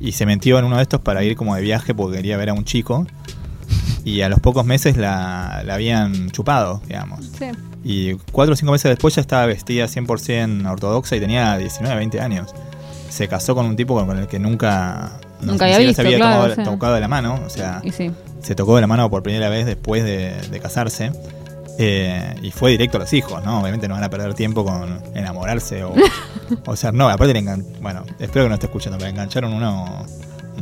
y 0.00 0.12
se 0.12 0.26
metió 0.26 0.58
en 0.58 0.64
uno 0.64 0.76
de 0.76 0.82
estos 0.82 1.00
para 1.00 1.22
ir 1.22 1.36
como 1.36 1.54
de 1.54 1.62
viaje 1.62 1.94
porque 1.94 2.16
quería 2.16 2.36
ver 2.36 2.48
a 2.50 2.54
un 2.54 2.64
chico, 2.64 3.06
y 4.04 4.22
a 4.22 4.28
los 4.28 4.40
pocos 4.40 4.64
meses 4.64 4.96
la, 4.96 5.62
la 5.64 5.74
habían 5.74 6.30
chupado, 6.30 6.80
digamos. 6.88 7.20
Sí. 7.38 7.46
Y 7.84 8.14
cuatro 8.32 8.54
o 8.54 8.56
cinco 8.56 8.72
meses 8.72 8.90
después 8.90 9.14
ya 9.14 9.20
estaba 9.20 9.46
vestida 9.46 9.86
100% 9.86 10.70
ortodoxa 10.70 11.16
y 11.16 11.20
tenía 11.20 11.56
19, 11.56 11.94
20 11.96 12.20
años. 12.20 12.54
Se 13.10 13.28
casó 13.28 13.54
con 13.54 13.66
un 13.66 13.76
tipo 13.76 13.94
con 14.06 14.18
el 14.18 14.26
que 14.26 14.38
nunca, 14.38 15.12
no- 15.40 15.52
Nunca 15.52 15.66
ni 15.66 15.72
había 15.74 15.86
visto, 15.88 16.02
se 16.02 16.06
había 16.08 16.18
claro, 16.18 16.42
tomado- 16.42 16.54
sí. 16.56 16.62
tocado 16.64 16.94
de 16.94 17.00
la 17.00 17.08
mano. 17.08 17.40
O 17.44 17.50
sea, 17.50 17.80
Y 17.84 17.90
sí. 17.92 18.10
se 18.40 18.54
tocó 18.54 18.74
de 18.76 18.80
la 18.82 18.86
mano 18.86 19.10
por 19.10 19.22
primera 19.22 19.48
vez 19.48 19.66
después 19.66 20.04
de, 20.04 20.34
de 20.50 20.60
casarse. 20.60 21.12
Eh, 21.78 22.34
y 22.42 22.50
fue 22.50 22.72
directo 22.72 22.96
a 22.98 23.00
los 23.00 23.12
hijos, 23.12 23.42
¿no? 23.44 23.60
Obviamente 23.60 23.88
no 23.88 23.94
van 23.94 24.04
a 24.04 24.10
perder 24.10 24.34
tiempo 24.34 24.64
con 24.64 25.02
enamorarse 25.14 25.84
o, 25.84 25.94
o 26.66 26.76
ser 26.76 26.92
no. 26.94 27.08
Aparte 27.08 27.32
le 27.32 27.40
engan- 27.42 27.64
bueno, 27.80 28.04
espero 28.18 28.44
que 28.44 28.48
no 28.48 28.54
esté 28.54 28.66
escuchando, 28.66 28.98
pero 28.98 29.10
engancharon 29.10 29.52
uno 29.52 30.04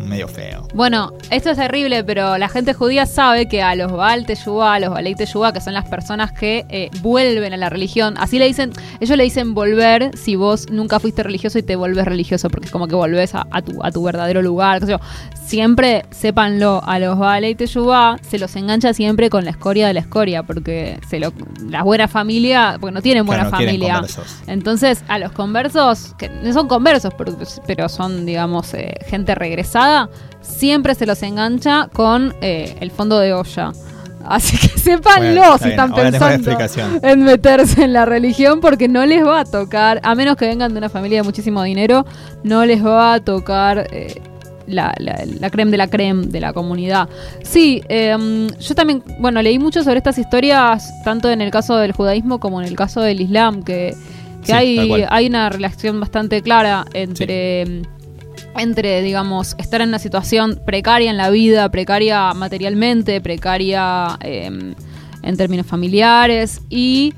medio 0.07 0.29
feo. 0.29 0.69
Bueno, 0.75 1.13
esto 1.31 1.51
es 1.51 1.57
terrible, 1.57 2.05
pero 2.05 2.39
la 2.39 2.49
gente 2.49 2.75
judía 2.75 3.07
sabe 3.07 3.49
que 3.49 3.63
a 3.63 3.75
los 3.75 3.91
Baal 3.91 4.27
Teshuvah, 4.27 4.75
a 4.75 4.81
los 4.81 4.91
Balei 4.91 5.15
Teshuvah, 5.15 5.53
que 5.53 5.61
son 5.61 5.75
las 5.75 5.89
personas 5.89 6.33
que 6.33 6.67
eh, 6.69 6.91
vuelven 7.01 7.53
a 7.53 7.57
la 7.57 7.71
religión, 7.71 8.15
así 8.19 8.39
le 8.39 8.47
dicen, 8.47 8.73
ellos 9.01 9.17
le 9.17 9.25
dicen 9.25 9.55
volver 9.55 10.17
si 10.17 10.37
vos 10.37 10.71
nunca 10.71 11.01
fuiste 11.01 11.23
religioso 11.23 11.59
y 11.59 11.63
te 11.63 11.77
volvés 11.77 12.05
religioso, 12.05 12.51
porque 12.51 12.67
es 12.67 12.73
como 12.73 12.87
que 12.87 12.95
volvés 12.95 13.35
a, 13.35 13.47
a 13.51 13.63
tu, 13.63 13.83
a 13.83 13.91
tu 13.91 14.03
verdadero 14.03 14.43
lugar, 14.43 14.81
qué 14.81 14.87
sé 14.87 14.93
yo. 14.93 15.01
Siempre, 15.47 16.05
sépanlo, 16.11 16.83
a 16.85 16.99
los 16.99 17.19
Balei 17.19 17.55
Teshuvah 17.55 18.19
se 18.21 18.39
los 18.39 18.55
engancha 18.57 18.93
siempre 18.93 19.31
con 19.31 19.47
la 19.47 19.51
escoria 19.51 19.87
de 19.87 19.95
la 19.95 20.01
escoria, 20.01 20.43
porque 20.43 21.01
se 21.09 21.19
lo, 21.19 21.33
la 21.67 21.83
buena 21.83 22.09
familia, 22.09 22.77
porque 22.79 22.93
no 22.93 23.01
tienen 23.01 23.25
buena 23.25 23.39
Claro, 23.39 23.51
no 23.51 23.57
quieren 23.57 23.81
familia. 23.81 24.03
Entonces, 24.47 25.03
a 25.09 25.19
los 25.19 25.33
conversos, 25.33 26.15
que 26.19 26.29
no 26.29 26.53
son 26.53 26.69
conversos, 26.69 27.13
pero, 27.17 27.37
pero 27.67 27.89
son, 27.89 28.27
digamos, 28.27 28.75
eh, 28.75 28.95
gente 29.07 29.35
regresada, 29.35 29.88
siempre 30.40 30.94
se 30.94 31.07
los 31.07 31.22
engancha 31.22 31.88
con 31.92 32.35
eh, 32.40 32.77
el 32.81 32.90
fondo 32.90 33.18
de 33.18 33.33
olla. 33.33 33.72
Así 34.24 34.57
que 34.59 34.68
sépanlo 34.79 35.40
Bueno, 35.40 35.55
está 35.55 35.59
si 35.64 35.70
están 35.70 35.92
ahora 35.92 36.11
pensando 36.11 36.59
en 37.03 37.22
meterse 37.22 37.85
en 37.85 37.92
la 37.92 38.05
religión, 38.05 38.61
porque 38.61 38.88
no 38.88 39.05
les 39.07 39.24
va 39.24 39.40
a 39.40 39.44
tocar, 39.44 40.01
a 40.03 40.14
menos 40.14 40.37
que 40.37 40.46
vengan 40.46 40.72
de 40.72 40.79
una 40.79 40.88
familia 40.88 41.20
de 41.20 41.24
muchísimo 41.24 41.62
dinero, 41.62 42.05
no 42.42 42.64
les 42.64 42.85
va 42.85 43.14
a 43.14 43.20
tocar 43.20 43.87
eh, 43.90 44.20
la, 44.66 44.94
la, 44.98 45.24
la 45.40 45.51
creme 45.51 45.70
de 45.70 45.79
la 45.79 45.88
creme 45.88 46.27
de 46.27 46.40
la 46.40 46.53
comunidad. 46.53 47.09
Sí, 47.42 47.83
eh, 47.88 48.48
yo 48.61 48.74
también, 48.74 49.03
bueno, 49.18 49.40
leí 49.40 49.59
mucho 49.59 49.83
sobre 49.83 49.98
estas 49.98 50.18
historias, 50.18 50.92
tanto 51.05 51.31
en 51.31 51.40
el 51.40 51.51
caso 51.51 51.77
del 51.77 51.92
judaísmo 51.92 52.38
como 52.38 52.61
en 52.61 52.68
el 52.68 52.77
caso 52.77 53.01
del 53.01 53.20
islam, 53.20 53.62
que, 53.62 53.94
que 54.44 54.46
Sí, 54.46 54.53
hay, 54.53 55.05
hay 55.09 55.27
una 55.27 55.48
relación 55.48 56.01
bastante 56.01 56.42
clara 56.42 56.85
entre... 56.92 57.83
Entre, 58.57 59.03
digamos, 59.03 59.55
estar 59.59 59.81
en 59.81 59.89
una 59.91 59.99
situación 60.01 60.61
precaria 60.67 61.11
en 61.11 61.17
la 61.17 61.31
vida, 61.31 61.71
precaria 61.71 62.33
materialmente, 62.35 63.21
precaria 63.21 64.19
eh, 64.21 64.75
en 65.23 65.37
términos 65.37 65.67
familiares 65.67 66.61
y 66.69 67.15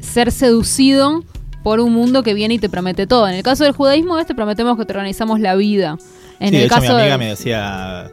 ser 0.00 0.30
seducido 0.30 1.24
por 1.62 1.80
un 1.80 1.94
mundo 1.94 2.22
que 2.22 2.34
viene 2.34 2.54
y 2.54 2.58
te 2.58 2.68
promete 2.68 3.06
todo. 3.06 3.26
En 3.26 3.34
el 3.34 3.42
caso 3.42 3.64
del 3.64 3.72
judaísmo, 3.72 4.18
este 4.18 4.34
prometemos 4.34 4.76
que 4.76 4.84
te 4.84 4.92
organizamos 4.92 5.40
la 5.40 5.54
vida. 5.54 5.96
En 6.40 6.50
sí, 6.50 6.56
el 6.56 6.60
de 6.62 6.66
hecho 6.66 6.74
caso 6.74 6.82
mi 6.94 7.00
amiga 7.00 7.12
de- 7.12 7.18
me 7.18 7.28
decía, 7.30 8.10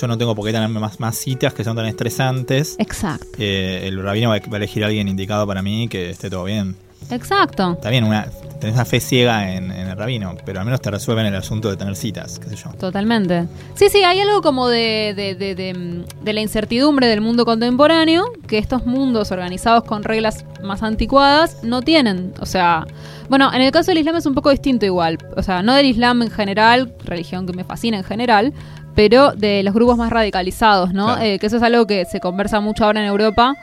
yo 0.00 0.06
no 0.06 0.16
tengo 0.16 0.36
por 0.36 0.46
qué 0.46 0.52
tenerme 0.52 0.78
más, 0.78 1.00
más 1.00 1.16
citas 1.16 1.52
que 1.54 1.64
son 1.64 1.74
tan 1.74 1.86
estresantes. 1.86 2.76
Exacto, 2.78 3.26
Eh, 3.38 3.82
el 3.88 4.00
rabino 4.00 4.28
va 4.28 4.36
a 4.36 4.38
va 4.40 4.52
a 4.52 4.56
elegir 4.58 4.84
a 4.84 4.86
alguien 4.86 5.08
indicado 5.08 5.44
para 5.48 5.62
mí 5.62 5.88
que 5.88 6.10
esté 6.10 6.30
todo 6.30 6.44
bien. 6.44 6.76
Exacto. 7.10 7.72
Está 7.72 7.90
bien, 7.90 8.04
una, 8.04 8.26
tenés 8.60 8.74
una 8.76 8.84
fe 8.84 9.00
ciega 9.00 9.52
en, 9.52 9.70
en 9.72 9.88
el 9.88 9.96
rabino, 9.96 10.34
pero 10.44 10.60
al 10.60 10.64
menos 10.64 10.80
te 10.80 10.90
resuelven 10.90 11.26
el 11.26 11.34
asunto 11.34 11.68
de 11.70 11.76
tener 11.76 11.96
citas, 11.96 12.38
qué 12.38 12.48
sé 12.50 12.56
yo. 12.56 12.70
Totalmente. 12.78 13.46
Sí, 13.74 13.88
sí, 13.90 14.02
hay 14.04 14.20
algo 14.20 14.40
como 14.42 14.68
de, 14.68 15.12
de, 15.16 15.34
de- 15.34 15.54
de, 15.54 15.74
mm, 15.74 16.24
de 16.24 16.32
la 16.32 16.40
incertidumbre 16.40 17.06
del 17.06 17.20
mundo 17.20 17.44
contemporáneo 17.44 18.24
que 18.46 18.58
estos 18.58 18.86
mundos 18.86 19.30
organizados 19.32 19.84
con 19.84 20.04
reglas 20.04 20.44
más 20.62 20.82
anticuadas 20.82 21.62
no 21.64 21.82
tienen. 21.82 22.32
O 22.40 22.46
sea, 22.46 22.86
bueno, 23.28 23.52
en 23.52 23.62
el 23.62 23.72
caso 23.72 23.90
del 23.90 23.98
Islam 23.98 24.16
es 24.16 24.26
un 24.26 24.34
poco 24.34 24.50
distinto 24.50 24.86
igual. 24.86 25.18
O 25.36 25.42
sea, 25.42 25.62
no 25.62 25.74
del 25.74 25.86
Islam 25.86 26.22
en 26.22 26.30
general, 26.30 26.92
religión 27.04 27.46
que 27.46 27.52
me 27.52 27.64
fascina 27.64 27.96
en 27.98 28.04
general, 28.04 28.52
pero 28.94 29.32
de 29.32 29.62
los 29.62 29.72
grupos 29.72 29.96
más 29.96 30.10
radicalizados, 30.10 30.92
¿no? 30.92 31.06
Claro. 31.06 31.22
Eh, 31.22 31.38
que 31.38 31.46
eso 31.46 31.56
es 31.56 31.62
algo 31.62 31.86
que 31.86 32.04
se 32.04 32.20
conversa 32.20 32.60
mucho 32.60 32.84
ahora 32.84 33.00
en 33.00 33.06
Europa. 33.06 33.54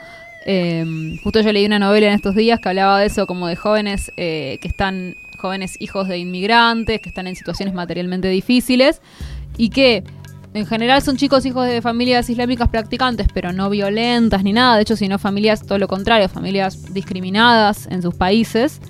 Eh, 0.46 1.18
justo 1.22 1.40
yo 1.40 1.52
leí 1.52 1.66
una 1.66 1.78
novela 1.78 2.06
en 2.06 2.14
estos 2.14 2.34
días 2.34 2.60
que 2.60 2.68
hablaba 2.68 2.98
de 3.00 3.06
eso, 3.06 3.26
como 3.26 3.46
de 3.46 3.56
jóvenes 3.56 4.12
eh, 4.16 4.58
que 4.60 4.68
están, 4.68 5.16
jóvenes 5.36 5.76
hijos 5.80 6.08
de 6.08 6.18
inmigrantes, 6.18 7.00
que 7.00 7.08
están 7.08 7.26
en 7.26 7.34
situaciones 7.34 7.74
materialmente 7.74 8.28
difíciles 8.28 9.00
y 9.56 9.70
que 9.70 10.04
en 10.52 10.66
general 10.66 11.00
son 11.02 11.16
chicos 11.16 11.46
hijos 11.46 11.66
de 11.66 11.80
familias 11.80 12.28
islámicas 12.28 12.68
practicantes, 12.68 13.28
pero 13.32 13.52
no 13.52 13.70
violentas 13.70 14.42
ni 14.42 14.52
nada, 14.52 14.76
de 14.76 14.82
hecho, 14.82 14.96
sino 14.96 15.18
familias, 15.18 15.64
todo 15.64 15.78
lo 15.78 15.88
contrario, 15.88 16.28
familias 16.28 16.92
discriminadas 16.92 17.86
en 17.86 18.02
sus 18.02 18.14
países, 18.14 18.80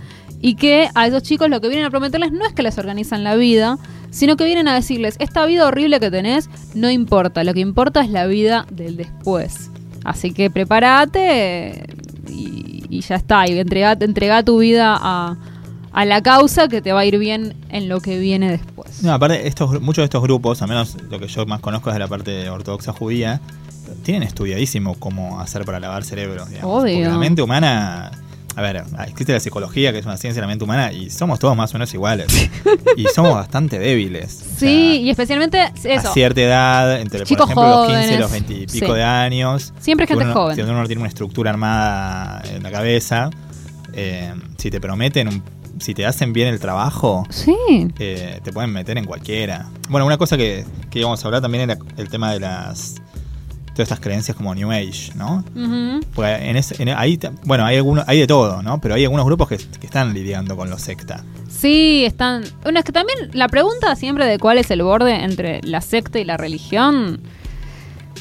y 0.40 0.54
que 0.54 0.88
a 0.94 1.06
esos 1.06 1.22
chicos 1.22 1.50
lo 1.50 1.60
que 1.60 1.68
vienen 1.68 1.86
a 1.86 1.90
prometerles 1.90 2.32
no 2.32 2.46
es 2.46 2.54
que 2.54 2.62
les 2.62 2.78
organizan 2.78 3.24
la 3.24 3.36
vida, 3.36 3.76
sino 4.10 4.36
que 4.36 4.44
vienen 4.44 4.68
a 4.68 4.74
decirles, 4.74 5.16
esta 5.18 5.44
vida 5.44 5.66
horrible 5.66 6.00
que 6.00 6.10
tenés 6.10 6.48
no 6.74 6.90
importa, 6.90 7.44
lo 7.44 7.52
que 7.52 7.60
importa 7.60 8.00
es 8.00 8.10
la 8.10 8.26
vida 8.26 8.66
del 8.70 8.96
después. 8.96 9.70
Así 10.04 10.32
que 10.32 10.50
prepárate 10.50 11.84
y, 12.28 12.84
y 12.88 13.00
ya 13.00 13.16
está, 13.16 13.48
y 13.48 13.58
entrega, 13.58 13.92
entrega 14.00 14.42
tu 14.42 14.58
vida 14.58 14.96
a, 15.00 15.36
a 15.92 16.04
la 16.04 16.22
causa 16.22 16.68
que 16.68 16.80
te 16.80 16.92
va 16.92 17.00
a 17.00 17.04
ir 17.04 17.18
bien 17.18 17.54
en 17.68 17.88
lo 17.88 18.00
que 18.00 18.18
viene 18.18 18.50
después. 18.50 19.02
No, 19.02 19.12
aparte, 19.12 19.46
estos, 19.46 19.80
muchos 19.80 20.02
de 20.02 20.04
estos 20.04 20.22
grupos, 20.22 20.62
al 20.62 20.68
menos 20.68 20.96
lo 21.10 21.18
que 21.18 21.26
yo 21.26 21.46
más 21.46 21.60
conozco 21.60 21.90
es 21.90 21.94
de 21.94 22.00
la 22.00 22.08
parte 22.08 22.48
ortodoxa 22.48 22.92
judía, 22.92 23.40
tienen 24.02 24.22
estudiadísimo 24.22 24.94
cómo 24.94 25.40
hacer 25.40 25.64
para 25.64 25.80
lavar 25.80 26.04
cerebros. 26.04 26.48
Digamos. 26.48 26.82
Obvio. 26.82 26.94
Porque 26.94 27.08
la 27.08 27.18
mente 27.18 27.42
humana. 27.42 28.12
A 28.60 28.72
ver, 28.72 28.84
existe 29.08 29.32
la 29.32 29.40
psicología, 29.40 29.90
que 29.92 29.98
es 30.00 30.04
una 30.06 30.16
ciencia 30.18 30.40
de 30.40 30.46
la 30.46 30.48
mente 30.48 30.64
humana, 30.64 30.92
y 30.92 31.08
somos 31.08 31.38
todos 31.38 31.56
más 31.56 31.70
o 31.72 31.78
menos 31.78 31.92
iguales. 31.94 32.26
y 32.96 33.06
somos 33.14 33.32
bastante 33.34 33.78
débiles. 33.78 34.34
O 34.42 34.58
Sí, 34.58 34.66
sea, 34.66 34.94
y 34.96 35.10
especialmente 35.10 35.72
eso. 35.84 36.10
A 36.10 36.12
cierta 36.12 36.40
edad, 36.42 37.00
entre 37.00 37.24
Chicos 37.24 37.50
por 37.52 37.64
ejemplo 37.64 37.88
los 37.88 37.98
15 37.98 38.14
y 38.14 38.18
los 38.18 38.30
20 38.30 38.52
y 38.54 38.66
pico 38.66 38.86
sí. 38.88 38.92
de 38.92 39.02
años. 39.02 39.72
Siempre 39.80 40.06
gente 40.06 40.24
uno, 40.24 40.34
joven. 40.34 40.56
Si 40.56 40.62
uno 40.62 40.74
no 40.74 40.86
tiene 40.86 41.00
una 41.00 41.08
estructura 41.08 41.50
armada 41.50 42.42
en 42.52 42.62
la 42.62 42.70
cabeza, 42.70 43.30
eh, 43.94 44.32
si 44.58 44.70
te 44.70 44.80
prometen, 44.80 45.28
un- 45.28 45.42
si 45.80 45.94
te 45.94 46.04
hacen 46.04 46.34
bien 46.34 46.48
el 46.48 46.60
trabajo, 46.60 47.24
Sí. 47.30 47.54
eh, 47.98 48.40
te 48.44 48.52
pueden 48.52 48.70
meter 48.72 48.98
en 48.98 49.06
cualquiera. 49.06 49.66
Bueno, 49.88 50.04
una 50.04 50.18
cosa 50.18 50.36
que, 50.36 50.66
que 50.90 50.98
íbamos 50.98 51.24
a 51.24 51.28
hablar 51.28 51.40
también 51.40 51.70
era 51.70 51.78
el 51.96 52.08
tema 52.10 52.32
de 52.32 52.40
las 52.40 52.96
todas 53.74 53.88
estas 53.90 54.00
creencias 54.00 54.36
como 54.36 54.54
New 54.54 54.70
Age, 54.70 55.12
¿no? 55.14 55.44
Pues 56.14 56.40
en 56.42 56.56
ese, 56.56 56.82
en- 56.82 56.88
ahí, 56.90 57.18
bueno, 57.44 57.64
hay 57.64 57.76
algunos, 57.76 58.04
hay 58.08 58.18
de 58.18 58.26
todo, 58.26 58.62
¿no? 58.62 58.80
Pero 58.80 58.94
hay 58.94 59.04
algunos 59.04 59.24
grupos 59.26 59.48
que, 59.48 59.56
que 59.58 59.86
están 59.86 60.12
lidiando 60.14 60.56
con 60.56 60.68
los 60.70 60.80
secta. 60.82 61.24
Sí, 61.48 62.04
están. 62.04 62.42
Bueno, 62.62 62.78
es 62.78 62.84
que 62.84 62.92
también 62.92 63.18
la 63.32 63.48
pregunta 63.48 63.94
siempre 63.96 64.26
de 64.26 64.38
cuál 64.38 64.58
es 64.58 64.70
el 64.70 64.82
borde 64.82 65.22
entre 65.24 65.60
la 65.62 65.80
secta 65.80 66.18
y 66.18 66.24
la 66.24 66.36
religión 66.36 67.20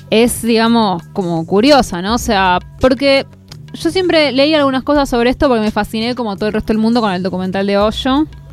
es, 0.09 0.41
digamos, 0.41 1.03
como 1.13 1.45
curiosa, 1.45 2.01
¿no? 2.01 2.15
O 2.15 2.19
sea, 2.19 2.59
porque 2.79 3.25
yo 3.73 3.91
siempre 3.91 4.31
leí 4.31 4.53
algunas 4.55 4.83
cosas 4.83 5.07
sobre 5.09 5.29
esto 5.29 5.47
porque 5.47 5.61
me 5.61 5.71
fasciné 5.71 6.15
como 6.15 6.35
todo 6.35 6.47
el 6.47 6.53
resto 6.53 6.73
del 6.73 6.79
mundo 6.79 7.01
con 7.01 7.11
el 7.13 7.21
documental 7.21 7.67
de. 7.67 7.73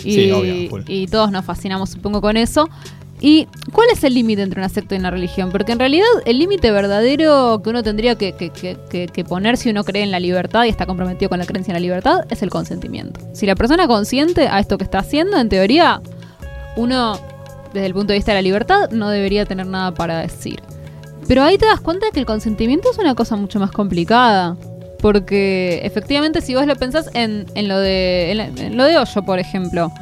Y, 0.04 0.12
Sí, 0.12 0.30
obvio, 0.30 0.84
y 0.86 1.06
todos 1.06 1.30
nos 1.32 1.44
fascinamos, 1.44 1.90
supongo, 1.90 2.20
con 2.20 2.36
eso. 2.36 2.68
¿Y 3.20 3.48
cuál 3.72 3.88
es 3.92 4.04
el 4.04 4.12
límite 4.14 4.42
entre 4.42 4.60
una 4.60 4.68
secta 4.68 4.94
y 4.94 4.98
una 4.98 5.10
religión? 5.10 5.50
Porque 5.50 5.72
en 5.72 5.78
realidad 5.78 6.06
el 6.26 6.38
límite 6.38 6.70
verdadero 6.70 7.62
que 7.62 7.70
uno 7.70 7.82
tendría 7.82 8.14
que, 8.16 8.32
que- 8.32 8.50
que- 8.50 9.06
que- 9.08 9.24
poner 9.24 9.56
si 9.56 9.70
uno 9.70 9.84
cree 9.84 10.02
en 10.02 10.10
la 10.10 10.20
libertad 10.20 10.64
y 10.64 10.68
está 10.68 10.84
comprometido 10.86 11.28
con 11.30 11.38
la 11.38 11.46
creencia 11.46 11.72
en 11.72 11.76
la 11.76 11.80
libertad 11.80 12.20
es 12.28 12.42
el 12.42 12.50
consentimiento. 12.50 13.20
Si 13.32 13.46
la 13.46 13.54
persona 13.54 13.86
consiente 13.86 14.48
a 14.48 14.60
esto 14.60 14.76
que 14.76 14.84
está 14.84 14.98
haciendo, 14.98 15.38
en 15.38 15.48
teoría, 15.48 16.02
uno, 16.76 17.18
desde 17.72 17.86
el 17.86 17.94
punto 17.94 18.08
de 18.12 18.18
vista 18.18 18.32
de 18.32 18.38
la 18.38 18.42
libertad, 18.42 18.90
no 18.90 19.08
debería 19.08 19.46
tener 19.46 19.66
nada 19.66 19.92
para 19.94 20.18
decir. 20.20 20.60
Pero 21.26 21.42
ahí 21.42 21.56
te 21.58 21.66
das 21.66 21.80
cuenta 21.80 22.06
que 22.12 22.20
el 22.20 22.26
consentimiento 22.26 22.90
es 22.90 22.98
una 22.98 23.14
cosa 23.14 23.34
mucho 23.36 23.58
más 23.58 23.70
complicada. 23.72 24.56
Porque 25.00 25.80
efectivamente 25.84 26.40
si 26.40 26.54
vos 26.54 26.66
lo 26.66 26.74
pensás 26.76 27.10
en, 27.14 27.46
en 27.54 27.68
lo 27.68 27.78
de 27.78 28.30
en 28.32 28.76
lo 28.76 28.84
de 28.84 28.96
Hoyo, 28.96 29.22
por 29.24 29.38
ejemplo, 29.38 29.92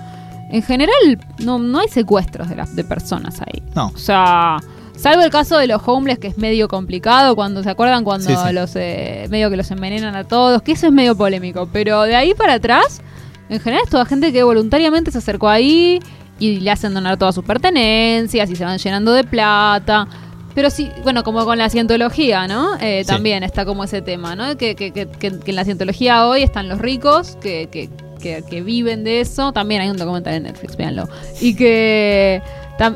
en 0.50 0.62
general 0.62 0.94
no, 1.38 1.59
no 1.59 1.78
hay 1.80 1.88
secuestros 1.88 2.48
de, 2.48 2.57
las 2.57 2.74
de 2.76 2.85
personas 2.85 3.40
ahí. 3.40 3.62
No. 3.74 3.92
O 3.94 3.98
sea, 3.98 4.57
salvo 4.96 5.22
el 5.22 5.30
caso 5.30 5.57
de 5.59 5.66
los 5.66 5.83
homeless, 5.87 6.18
que 6.18 6.28
es 6.28 6.38
medio 6.38 6.68
complicado, 6.68 7.35
cuando 7.35 7.62
se 7.62 7.70
acuerdan 7.70 8.04
cuando 8.04 8.28
Sí, 8.28 8.35
sí. 8.37 8.52
los 8.52 8.74
eh, 8.76 9.26
medio 9.30 9.50
que 9.50 9.57
los 9.57 9.70
envenenan 9.70 10.14
a 10.16 10.24
todos, 10.24 10.62
que 10.62 10.72
eso 10.72 10.87
es 10.87 10.92
medio 10.92 11.16
polémico. 11.16 11.68
Pero 11.72 12.02
de 12.02 12.14
ahí 12.16 12.35
para 12.35 12.54
atrás, 12.54 13.00
en 13.48 13.61
general 13.61 13.83
es 13.85 13.90
toda 13.90 14.04
gente 14.04 14.33
que 14.33 14.42
voluntariamente 14.42 15.11
se 15.11 15.18
acercó 15.18 15.48
ahí 15.48 15.98
y 16.38 16.61
le 16.61 16.70
hacen 16.70 16.94
donar 16.94 17.16
todas 17.16 17.35
sus 17.35 17.44
pertenencias 17.44 18.50
y 18.50 18.57
se 18.57 18.64
van 18.64 18.78
llenando 18.78 19.12
de 19.12 19.24
plata. 19.24 20.07
Pero 20.54 20.70
sí, 20.70 20.88
bueno, 21.02 21.24
como 21.24 21.44
con 21.44 21.59
la 21.59 21.68
cientología, 21.68 22.46
¿no? 22.46 22.76
Eh, 22.80 23.02
Sí. 23.04 23.09
También 23.09 23.42
está 23.42 23.64
como 23.64 23.83
ese 23.85 24.02
tema, 24.02 24.37
¿no? 24.37 24.57
Que, 24.57 24.76
que, 24.76 24.92
que, 24.92 25.09
que- 25.09 25.38
que 25.40 25.50
en 25.50 25.57
la 25.57 25.64
cientología 25.64 26.26
hoy 26.28 26.42
están 26.44 26.68
los 26.68 26.78
ricos 26.78 27.37
que, 27.40 27.68
que, 27.72 27.90
que, 28.24 28.42
que 28.48 28.62
viven 28.62 29.04
de 29.04 29.20
eso. 29.20 29.52
También 29.52 29.82
hay 29.82 29.90
un 29.90 29.98
documental 29.98 30.34
en 30.34 30.44
Netflix, 30.44 30.76
véanlo. 30.76 31.06
Y 31.40 31.54
que, 31.54 32.42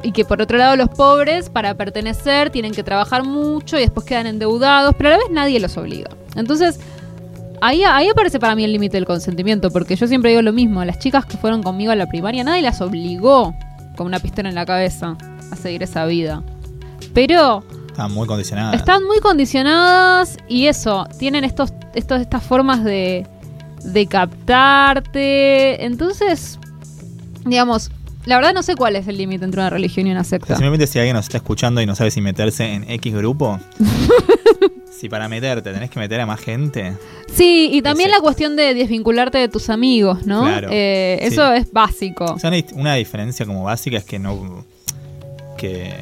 y 0.02 0.12
que 0.12 0.24
por 0.24 0.40
otro 0.40 0.56
lado 0.56 0.74
los 0.74 0.88
pobres, 0.88 1.50
para 1.50 1.74
pertenecer, 1.74 2.48
tienen 2.48 2.72
que 2.72 2.82
trabajar 2.82 3.24
mucho 3.24 3.76
y 3.76 3.82
después 3.82 4.06
quedan 4.06 4.26
endeudados, 4.26 4.94
pero 4.96 5.10
a 5.10 5.12
la 5.12 5.18
vez 5.18 5.26
nadie 5.30 5.60
los 5.60 5.76
obliga. 5.76 6.08
Entonces, 6.34 6.80
ahí, 7.60 7.84
ahí 7.84 8.08
aparece 8.08 8.40
para 8.40 8.54
mí 8.54 8.64
el 8.64 8.72
límite 8.72 8.96
del 8.96 9.04
consentimiento, 9.04 9.70
porque 9.70 9.96
yo 9.96 10.06
siempre 10.06 10.30
digo 10.30 10.40
lo 10.40 10.54
mismo, 10.54 10.82
las 10.84 10.98
chicas 10.98 11.26
que 11.26 11.36
fueron 11.36 11.62
conmigo 11.62 11.92
a 11.92 11.94
la 11.94 12.06
primaria, 12.06 12.42
nadie 12.42 12.62
las 12.62 12.80
obligó 12.80 13.54
con 13.96 14.06
una 14.06 14.18
pistola 14.20 14.48
en 14.48 14.54
la 14.54 14.64
cabeza 14.64 15.16
a 15.50 15.56
seguir 15.56 15.82
esa 15.82 16.06
vida. 16.06 16.42
Pero 17.12 17.62
Estaban 17.88 18.14
muy 18.14 18.26
condicionadas. 18.26 18.76
están 18.76 19.04
muy 19.04 19.18
condicionadas 19.18 20.38
y 20.48 20.66
eso, 20.66 21.06
tienen 21.18 21.44
estos, 21.44 21.72
estos, 21.94 22.20
estas 22.20 22.42
formas 22.42 22.82
de, 22.84 23.26
de 23.84 24.06
captarte. 24.06 25.84
Entonces, 25.84 26.58
digamos, 27.44 27.90
la 28.26 28.36
verdad 28.36 28.52
no 28.52 28.62
sé 28.62 28.74
cuál 28.76 28.96
es 28.96 29.08
el 29.08 29.16
límite 29.16 29.44
entre 29.44 29.60
una 29.60 29.70
religión 29.70 30.06
y 30.06 30.12
una 30.12 30.24
secta. 30.24 30.54
simplemente 30.54 30.86
si 30.86 30.98
alguien 30.98 31.16
nos 31.16 31.26
está 31.26 31.38
escuchando 31.38 31.80
y 31.80 31.86
no 31.86 31.94
sabe 31.94 32.10
si 32.10 32.20
meterse 32.20 32.74
en 32.74 32.90
X 32.90 33.14
grupo, 33.14 33.58
si 34.90 35.08
para 35.08 35.28
meterte 35.28 35.72
tenés 35.72 35.90
que 35.90 35.98
meter 35.98 36.20
a 36.20 36.26
más 36.26 36.40
gente, 36.40 36.94
Sí, 37.32 37.70
y 37.72 37.82
también 37.82 38.10
la 38.10 38.20
cuestión 38.20 38.56
de 38.56 38.74
desvincularte 38.74 39.38
de 39.38 39.48
tus 39.48 39.70
amigos, 39.70 40.26
¿no? 40.26 40.42
Claro, 40.42 40.68
Eh, 40.70 41.18
sí. 41.20 41.26
Eso 41.28 41.52
es 41.52 41.70
básico. 41.72 42.24
O 42.24 42.38
sea, 42.38 42.50
una, 42.74 42.94
diferencia 42.94 43.46
como 43.46 43.64
básica 43.64 43.98
es 43.98 44.04
que 44.04 44.18
no 44.18 44.64
que, 45.56 45.94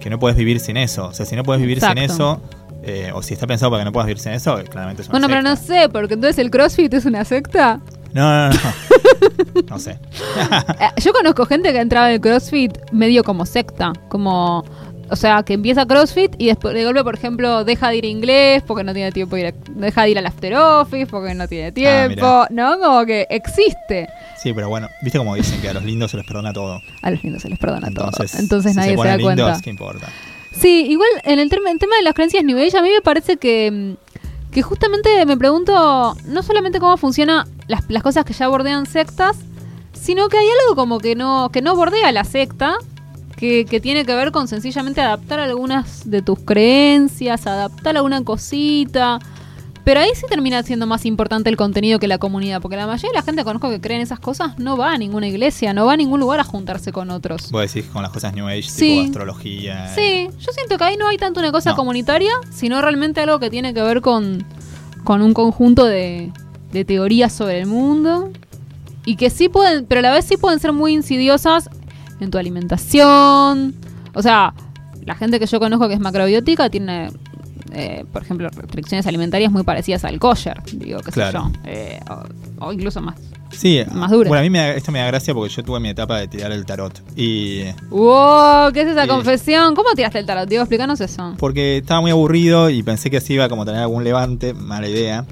que 0.00 0.10
no 0.10 0.18
puedes 0.18 0.36
vivir 0.36 0.60
sin 0.60 0.76
eso. 0.76 1.06
O 1.06 1.12
sea, 1.14 1.26
si 1.26 1.34
no 1.36 1.42
puedes 1.42 1.60
vivir 1.60 1.80
sin 1.80 1.98
eso, 1.98 2.40
eh, 2.86 3.10
o 3.14 3.22
si 3.22 3.34
está 3.34 3.46
pensado 3.46 3.70
para 3.70 3.82
que 3.82 3.84
no 3.86 3.92
puedas 3.92 4.06
vivir 4.06 4.20
sin 4.20 4.32
eso, 4.32 4.56
claramente 4.70 5.02
es 5.02 5.08
una 5.08 5.12
Bueno, 5.18 5.28
pero 5.28 5.42
no 5.42 5.56
secta. 5.56 5.82
sé, 5.82 5.88
porque 5.88 6.14
entonces 6.14 6.38
el 6.38 6.50
CrossFit 6.50 6.92
es 6.94 7.04
una 7.06 7.24
secta. 7.24 7.80
No, 8.12 8.22
no, 8.22 8.48
no. 8.48 8.54
No, 8.54 9.62
No 9.70 9.78
sé. 9.78 9.92
Eh, 9.92 11.00
Yo 11.00 11.12
conozco 11.12 11.46
gente 11.46 11.72
que 11.72 11.80
entraba 11.80 12.08
en 12.08 12.14
el 12.14 12.20
CrossFit 12.20 12.72
medio 12.92 13.24
como 13.24 13.46
secta, 13.46 13.92
como... 14.08 14.64
O 15.10 15.16
sea, 15.16 15.42
que 15.42 15.52
empieza 15.52 15.84
CrossFit 15.84 16.34
y 16.38 16.46
después 16.46 16.72
de 16.74 16.82
golpe, 16.82 17.04
por 17.04 17.14
ejemplo, 17.14 17.62
deja 17.64 17.90
de 17.90 17.96
ir 17.96 18.04
a 18.04 18.08
inglés 18.08 18.62
porque 18.66 18.82
no 18.84 18.94
tiene 18.94 19.12
tiempo 19.12 19.36
de 19.36 19.42
ir 19.42 19.46
a- 19.48 19.54
deja 19.74 20.02
de 20.02 20.10
ir 20.10 20.18
al 20.18 20.24
after 20.26 20.54
office 20.56 21.06
porque 21.06 21.34
no 21.34 21.46
tiene 21.46 21.72
tiempo, 21.72 22.46
¿no? 22.48 22.78
Como 22.80 23.04
que 23.04 23.26
existe. 23.28 24.08
Sí, 24.42 24.54
pero 24.54 24.70
bueno, 24.70 24.88
viste 25.02 25.18
como 25.18 25.34
dicen 25.34 25.60
que 25.60 25.68
a 25.68 25.74
los 25.74 25.84
lindos 25.84 26.10
se 26.10 26.16
les 26.16 26.26
perdona 26.26 26.54
todo. 26.54 26.80
A 27.02 27.10
los 27.10 27.22
lindos 27.22 27.42
se 27.42 27.50
les 27.50 27.58
perdona 27.58 27.88
Entonces, 27.88 28.30
todo. 28.32 28.40
Entonces 28.40 28.72
si 28.72 28.78
nadie 28.78 28.90
se, 28.92 28.96
ponen 28.96 29.12
da 29.12 29.16
lindos, 29.18 29.44
cuenta. 29.44 29.60
¿qué 29.62 29.70
importa? 29.70 30.06
Sí, 30.60 30.86
igual 30.88 31.08
en 31.24 31.38
el, 31.38 31.50
tema 31.50 31.96
de 31.96 32.02
las 32.02 32.14
creencias 32.14 32.44
New 32.44 32.58
Age, 32.58 32.76
a 32.78 32.82
mí 32.82 32.90
me 32.90 33.00
parece 33.00 33.36
que, 33.36 33.70
mm, 33.70 34.52
que 34.52 34.62
justamente 34.62 35.24
me 35.26 35.36
pregunto 35.36 36.16
no 36.26 36.42
solamente 36.42 36.80
cómo 36.80 36.96
funcionan 36.96 37.46
las, 37.66 37.84
las 37.88 38.02
cosas 38.02 38.24
que 38.24 38.32
ya 38.32 38.48
bordean 38.48 38.86
sectas, 38.86 39.36
sino 39.92 40.28
que 40.28 40.38
hay 40.38 40.46
algo 40.62 40.76
como 40.76 40.98
que 40.98 41.16
no, 41.16 41.50
que 41.52 41.62
no 41.62 41.74
bordea 41.74 42.12
la 42.12 42.24
secta, 42.24 42.76
que, 43.36 43.64
que 43.64 43.80
tiene 43.80 44.04
que 44.04 44.14
ver 44.14 44.32
con 44.32 44.48
sencillamente 44.48 45.00
adaptar 45.00 45.40
algunas 45.40 46.08
de 46.08 46.22
tus 46.22 46.38
creencias, 46.38 47.46
adaptar 47.46 47.96
alguna 47.96 48.22
cosita. 48.22 49.18
Pero 49.84 50.00
ahí 50.00 50.08
sí 50.14 50.22
termina 50.28 50.62
siendo 50.62 50.86
más 50.86 51.04
importante 51.04 51.50
el 51.50 51.56
contenido 51.58 51.98
que 51.98 52.08
la 52.08 52.16
comunidad, 52.18 52.62
porque 52.62 52.76
la 52.76 52.86
mayoría 52.86 53.10
de 53.10 53.16
la 53.16 53.22
gente 53.22 53.42
que 53.42 53.44
conozco 53.44 53.68
que 53.68 53.80
cree 53.82 53.96
en 53.96 54.02
esas 54.02 54.18
cosas 54.18 54.58
no 54.58 54.78
va 54.78 54.92
a 54.92 54.96
ninguna 54.98 55.28
iglesia, 55.28 55.74
no 55.74 55.84
va 55.84 55.92
a 55.92 55.96
ningún 55.98 56.20
lugar 56.20 56.40
a 56.40 56.44
juntarse 56.44 56.90
con 56.90 57.10
otros. 57.10 57.50
Vos 57.50 57.72
decís 57.72 57.90
con 57.90 58.02
las 58.02 58.10
cosas 58.10 58.32
New 58.34 58.46
Age, 58.48 58.62
Sí. 58.62 58.88
tipo 58.96 59.04
astrología. 59.04 59.94
Sí, 59.94 60.28
yo 60.40 60.52
siento 60.52 60.78
que 60.78 60.84
ahí 60.84 60.96
no 60.96 61.06
hay 61.08 61.18
tanto 61.18 61.40
una 61.40 61.52
cosa 61.52 61.70
No. 61.70 61.76
comunitaria, 61.76 62.32
sino 62.50 62.80
realmente 62.80 63.20
algo 63.20 63.38
que 63.38 63.50
tiene 63.50 63.74
que 63.74 63.82
ver 63.82 64.00
con, 64.00 64.44
con 65.04 65.20
un 65.20 65.34
conjunto 65.34 65.84
de, 65.84 66.32
de 66.72 66.84
teorías 66.86 67.32
sobre 67.34 67.60
el 67.60 67.66
mundo. 67.66 68.30
Y 69.04 69.16
que 69.16 69.28
sí 69.28 69.50
pueden, 69.50 69.84
pero 69.84 69.98
a 69.98 70.02
la 70.02 70.12
vez 70.12 70.24
sí 70.24 70.38
pueden 70.38 70.60
ser 70.60 70.72
muy 70.72 70.94
insidiosas 70.94 71.68
en 72.20 72.30
tu 72.30 72.38
alimentación. 72.38 73.74
O 74.14 74.22
sea, 74.22 74.54
la 75.04 75.14
gente 75.14 75.38
que 75.38 75.44
yo 75.46 75.60
conozco 75.60 75.88
que 75.88 75.94
es 75.94 76.00
macrobiótica 76.00 76.70
tiene, 76.70 77.10
eh, 77.74 78.04
por 78.12 78.22
ejemplo, 78.22 78.48
restricciones 78.50 79.06
alimentarias 79.06 79.50
muy 79.52 79.62
parecidas 79.64 80.04
al 80.04 80.18
kosher, 80.18 80.62
digo, 80.72 81.00
qué 81.00 81.10
Claro. 81.12 81.44
sé 81.46 81.52
yo. 81.54 81.60
Eh, 81.70 82.00
o, 82.58 82.66
o 82.66 82.72
incluso 82.72 83.00
más. 83.00 83.16
Sí, 83.52 83.80
Más 83.92 84.10
dura. 84.10 84.28
Bueno, 84.28 84.40
a 84.40 84.42
mí 84.42 84.50
me 84.50 84.58
da- 84.58 84.72
esto 84.74 84.90
me 84.90 84.98
da 84.98 85.06
gracia 85.06 85.32
porque 85.32 85.52
yo 85.54 85.62
tuve 85.62 85.78
mi 85.78 85.88
etapa 85.88 86.18
de 86.18 86.26
tirar 86.26 86.50
el 86.50 86.64
tarot. 86.66 87.00
Y 87.16 87.62
¡Wow! 87.90 88.72
¿Qué 88.72 88.80
es 88.82 88.88
esa 88.88 89.06
confesión? 89.06 89.74
¿Cómo 89.76 89.90
tiraste 89.94 90.18
el 90.18 90.26
tarot? 90.26 90.48
Diego, 90.48 90.64
explícanos 90.64 91.00
eso. 91.00 91.34
porque 91.38 91.76
estaba 91.76 92.00
muy 92.00 92.10
aburrido 92.10 92.68
y 92.70 92.82
pensé 92.82 93.10
que 93.10 93.18
así 93.18 93.34
iba 93.34 93.44
a 93.44 93.48
como 93.48 93.64
tener 93.64 93.80
algún 93.82 94.02
levante, 94.02 94.54
mala 94.54 94.88
idea. 94.88 95.24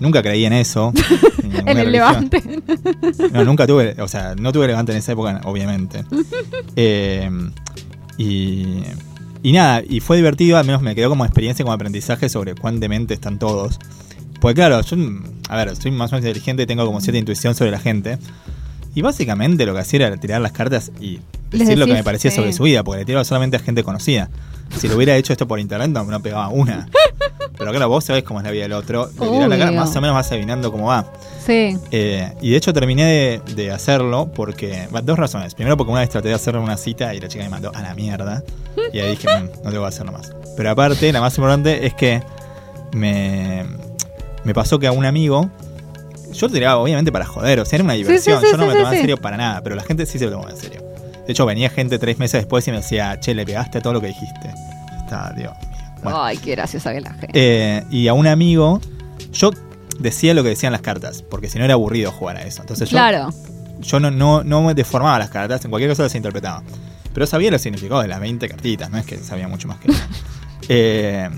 Nunca 0.00 0.22
creí 0.22 0.44
en 0.44 0.52
eso. 0.54 0.92
en 1.42 1.68
el 1.68 1.76
religión. 1.86 1.92
levante. 1.92 2.42
No, 3.32 3.44
nunca 3.44 3.66
tuve, 3.66 3.94
o 4.00 4.08
sea, 4.08 4.34
no 4.36 4.52
tuve 4.52 4.66
levante 4.68 4.90
en 4.92 4.98
esa 4.98 5.12
época, 5.12 5.40
obviamente. 5.44 6.04
Eh, 6.76 7.28
y, 8.16 8.82
y 9.42 9.52
nada, 9.52 9.82
y 9.88 10.00
fue 10.00 10.16
divertido, 10.16 10.58
al 10.58 10.66
menos 10.66 10.82
me 10.82 10.94
quedó 10.94 11.08
como 11.10 11.24
experiencia, 11.24 11.64
como 11.64 11.72
aprendizaje 11.72 12.28
sobre 12.28 12.54
cuán 12.54 12.80
demente 12.80 13.14
están 13.14 13.38
todos. 13.38 13.78
Porque 14.40 14.56
claro, 14.56 14.80
yo, 14.82 14.96
a 15.48 15.56
ver, 15.56 15.76
soy 15.76 15.90
más 15.90 16.12
o 16.12 16.16
menos 16.16 16.26
inteligente 16.26 16.62
y 16.62 16.66
tengo 16.66 16.84
como 16.86 17.00
cierta 17.00 17.18
intuición 17.18 17.54
sobre 17.54 17.70
la 17.70 17.78
gente. 17.78 18.18
Y 18.94 19.02
básicamente 19.02 19.66
lo 19.66 19.74
que 19.74 19.80
hacía 19.80 20.06
era 20.06 20.16
tirar 20.16 20.40
las 20.40 20.52
cartas 20.52 20.90
y 21.00 21.20
decir 21.50 21.78
lo 21.78 21.86
que 21.86 21.92
me 21.92 22.04
parecía 22.04 22.30
sí. 22.30 22.36
sobre 22.36 22.52
su 22.52 22.64
vida, 22.64 22.82
porque 22.82 23.00
le 23.00 23.04
tiraba 23.04 23.24
solamente 23.24 23.56
a 23.56 23.60
gente 23.60 23.82
conocida. 23.82 24.28
Si 24.76 24.88
lo 24.88 24.96
hubiera 24.96 25.16
hecho 25.16 25.32
esto 25.32 25.46
por 25.48 25.60
internet, 25.60 25.90
no, 25.90 26.04
no 26.04 26.22
pegaba 26.22 26.48
una. 26.48 26.88
Pero 27.58 27.70
claro, 27.72 27.88
vos 27.88 28.04
sabés 28.04 28.22
cómo 28.22 28.38
es 28.40 28.44
la 28.44 28.52
vida 28.52 28.62
del 28.62 28.72
otro. 28.72 29.10
Le 29.20 29.48
la 29.48 29.58
cara, 29.58 29.72
más 29.72 29.94
o 29.96 30.00
menos 30.00 30.14
vas 30.14 30.30
adivinando 30.30 30.70
cómo 30.70 30.86
va. 30.86 31.06
Sí. 31.44 31.76
Eh, 31.90 32.32
y 32.40 32.50
de 32.50 32.56
hecho 32.56 32.72
terminé 32.72 33.04
de, 33.04 33.54
de 33.54 33.70
hacerlo 33.72 34.30
porque. 34.32 34.86
Dos 35.02 35.18
razones. 35.18 35.54
Primero, 35.54 35.76
porque 35.76 35.90
una 35.90 36.00
vez 36.00 36.08
traté 36.10 36.28
de 36.28 36.34
hacerle 36.34 36.60
una 36.60 36.76
cita 36.76 37.14
y 37.14 37.20
la 37.20 37.26
chica 37.28 37.42
me 37.44 37.50
mandó 37.50 37.72
a 37.74 37.82
la 37.82 37.94
mierda. 37.94 38.42
Y 38.92 39.00
ahí 39.00 39.10
dije, 39.10 39.26
"Mm, 39.28 39.64
no 39.64 39.70
debo 39.72 39.86
hacerlo 39.86 40.12
más. 40.12 40.32
Pero 40.56 40.70
aparte, 40.70 41.12
la 41.12 41.20
más 41.20 41.36
importante 41.36 41.84
es 41.86 41.94
que 41.94 42.22
me, 42.92 43.64
me 44.44 44.54
pasó 44.54 44.78
que 44.78 44.86
a 44.86 44.92
un 44.92 45.04
amigo. 45.04 45.50
Yo 46.32 46.46
lo 46.46 46.52
tiraba, 46.52 46.78
obviamente, 46.80 47.10
para 47.10 47.24
joder. 47.24 47.58
O 47.60 47.64
sea, 47.64 47.76
era 47.78 47.84
una 47.84 47.94
diversión. 47.94 48.40
sí, 48.40 48.46
yo 48.50 48.56
no 48.56 48.66
me 48.66 48.74
tomaba 48.74 48.94
en 48.94 49.00
serio 49.00 49.16
para 49.16 49.36
nada. 49.36 49.62
Pero 49.62 49.74
la 49.74 49.82
gente 49.82 50.06
sí 50.06 50.18
se 50.18 50.26
lo 50.26 50.30
tomaba 50.32 50.50
en 50.50 50.56
serio. 50.58 50.82
De 51.26 51.32
hecho, 51.32 51.44
venía 51.44 51.68
gente 51.70 51.98
tres 51.98 52.18
meses 52.18 52.40
después 52.42 52.66
y 52.68 52.70
me 52.70 52.78
decía, 52.78 53.18
che, 53.20 53.34
le 53.34 53.44
pegaste 53.44 53.78
a 53.78 53.80
todo 53.80 53.94
lo 53.94 54.00
que 54.00 54.08
dijiste. 54.08 54.48
Está, 55.04 55.32
Dios 55.36 55.52
mío. 55.60 55.67
Bueno. 56.02 56.22
Ay, 56.22 56.36
qué 56.38 56.52
graciosa 56.52 56.92
que 56.92 57.00
la 57.00 57.10
gente. 57.14 57.28
Eh, 57.34 57.84
y 57.90 58.08
a 58.08 58.14
un 58.14 58.26
amigo, 58.26 58.80
yo 59.32 59.50
decía 59.98 60.32
lo 60.34 60.42
que 60.42 60.50
decían 60.50 60.72
las 60.72 60.80
cartas, 60.82 61.22
porque 61.22 61.48
si 61.48 61.58
no 61.58 61.64
era 61.64 61.74
aburrido 61.74 62.12
jugar 62.12 62.36
a 62.36 62.42
eso. 62.42 62.60
Entonces 62.62 62.88
yo, 62.88 62.94
claro. 62.96 63.30
yo 63.80 64.00
no, 64.00 64.10
no, 64.10 64.44
no 64.44 64.62
me 64.62 64.74
deformaba 64.74 65.18
las 65.18 65.30
cartas, 65.30 65.64
en 65.64 65.70
cualquier 65.70 65.90
cosa 65.90 66.04
las 66.04 66.14
interpretaba. 66.14 66.62
Pero 67.12 67.26
sabía 67.26 67.50
los 67.50 67.60
significados 67.62 68.04
de 68.04 68.08
las 68.08 68.20
20 68.20 68.48
cartitas, 68.48 68.90
no 68.90 68.98
es 68.98 69.04
que 69.06 69.18
sabía 69.18 69.48
mucho 69.48 69.66
más 69.68 69.78
que 69.78 69.90
eso. 69.92 70.02
Eh, 70.70 71.30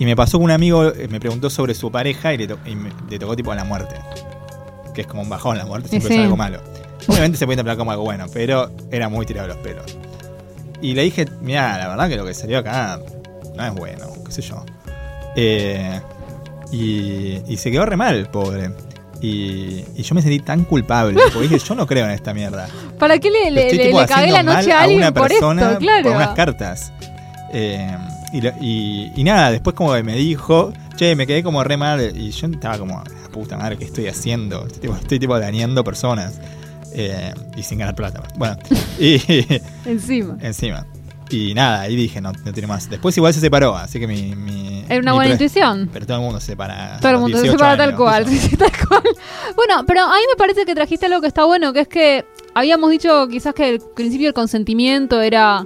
y 0.00 0.04
me 0.04 0.16
pasó 0.16 0.38
que 0.38 0.44
un 0.44 0.50
amigo 0.50 0.88
eh, 0.88 1.06
me 1.08 1.20
preguntó 1.20 1.48
sobre 1.50 1.72
su 1.74 1.92
pareja 1.92 2.34
y 2.34 2.38
le, 2.38 2.48
to- 2.48 2.58
y 2.66 2.74
me- 2.74 2.90
le 3.08 3.16
tocó 3.18 3.36
tipo 3.36 3.54
la 3.54 3.62
muerte. 3.64 3.94
Que 4.92 5.02
es 5.02 5.06
como 5.06 5.22
un 5.22 5.28
bajón 5.28 5.56
la 5.56 5.66
muerte, 5.66 5.88
siempre 5.88 6.08
Sí. 6.08 6.14
es 6.16 6.22
algo 6.24 6.36
malo. 6.36 6.60
Obviamente 7.06 7.38
se 7.38 7.46
puede 7.46 7.54
interpretar 7.54 7.78
como 7.78 7.92
algo 7.92 8.02
bueno, 8.02 8.26
pero 8.32 8.72
era 8.90 9.08
muy 9.08 9.24
tirado 9.24 9.46
de 9.46 9.54
los 9.54 9.62
pelos. 9.62 9.96
Y 10.82 10.94
le 10.94 11.02
dije, 11.04 11.26
mira, 11.42 11.78
la 11.78 11.88
verdad 11.88 12.08
que 12.08 12.16
lo 12.16 12.24
que 12.24 12.34
salió 12.34 12.58
acá 12.58 12.98
no 13.60 13.66
es 13.66 13.74
bueno, 13.74 14.06
qué 14.24 14.32
sé 14.32 14.42
yo. 14.42 14.64
Eh, 15.36 16.00
y, 16.72 17.40
y 17.48 17.56
se 17.56 17.70
quedó 17.70 17.84
re 17.86 17.96
mal, 17.96 18.28
pobre. 18.30 18.70
Y, 19.22 19.84
y 19.96 20.02
yo 20.02 20.14
me 20.14 20.22
sentí 20.22 20.38
tan 20.40 20.64
culpable, 20.64 21.20
porque 21.32 21.48
dije, 21.48 21.58
yo 21.58 21.74
no 21.74 21.86
creo 21.86 22.06
en 22.06 22.12
esta 22.12 22.32
mierda. 22.32 22.68
¿Para 22.98 23.18
qué 23.18 23.30
le, 23.30 23.50
le, 23.50 23.72
le- 23.72 24.06
cagué 24.06 24.30
la 24.32 24.42
noche 24.42 24.72
a 24.72 24.82
alguien 24.82 25.00
una 25.00 25.12
por 25.12 25.28
persona 25.28 25.62
esto? 25.68 25.78
Claro. 25.78 26.02
por 26.04 26.16
unas 26.16 26.28
cartas. 26.30 26.92
Eh, 27.52 27.96
y, 28.32 28.40
lo- 28.40 28.52
y- 28.60 29.12
y 29.16 29.24
nada, 29.24 29.50
después 29.50 29.76
como 29.76 29.92
que 29.94 30.02
me 30.02 30.14
dijo, 30.16 30.72
che, 30.96 31.14
me 31.16 31.26
quedé 31.26 31.42
como 31.42 31.62
re 31.64 31.76
mal. 31.76 32.16
Y 32.16 32.30
yo 32.30 32.46
estaba 32.46 32.78
como, 32.78 33.02
la 33.04 33.28
puta 33.30 33.56
madre, 33.58 33.76
¿qué 33.76 33.84
estoy 33.84 34.06
haciendo? 34.08 34.64
Estoy 34.66 34.80
tipo, 34.80 34.96
estoy 34.96 35.18
tipo 35.18 35.38
dañando 35.38 35.84
personas. 35.84 36.40
Eh, 36.92 37.32
y 37.56 37.62
sin 37.62 37.78
ganar 37.78 37.94
plata. 37.94 38.22
Bueno, 38.36 38.56
y 38.98 39.20
Encima. 39.84 40.36
encima. 40.40 40.86
Y 41.30 41.54
nada, 41.54 41.82
ahí 41.82 41.96
dije, 41.96 42.20
no, 42.20 42.32
no 42.32 42.52
tiene 42.52 42.66
más. 42.66 42.88
Después 42.90 43.16
igual 43.16 43.32
se 43.32 43.40
separó, 43.40 43.76
así 43.76 44.00
que 44.00 44.06
mi... 44.06 44.34
mi 44.34 44.84
Era 44.88 45.00
una 45.00 45.12
mi 45.12 45.18
buena 45.18 45.32
intuición. 45.32 45.88
Pero 45.92 46.06
todo 46.06 46.16
el 46.18 46.22
mundo 46.24 46.40
se 46.40 46.46
separa. 46.46 46.98
Todo 47.00 47.12
el 47.12 47.18
mundo 47.18 47.36
se 47.38 47.44
18 47.44 47.58
separa 47.58 47.76
tal 47.76 47.96
cual, 47.96 48.26
sí, 48.28 48.56
tal 48.56 48.72
cual. 48.88 49.02
Bueno, 49.54 49.84
pero 49.86 50.02
a 50.02 50.14
mí 50.14 50.22
me 50.28 50.36
parece 50.36 50.64
que 50.64 50.74
trajiste 50.74 51.06
algo 51.06 51.20
que 51.20 51.28
está 51.28 51.44
bueno, 51.44 51.72
que 51.72 51.80
es 51.80 51.88
que 51.88 52.24
habíamos 52.54 52.90
dicho 52.90 53.28
quizás 53.28 53.54
que 53.54 53.68
el 53.70 53.80
principio 53.94 54.26
del 54.26 54.34
consentimiento 54.34 55.20
era, 55.20 55.64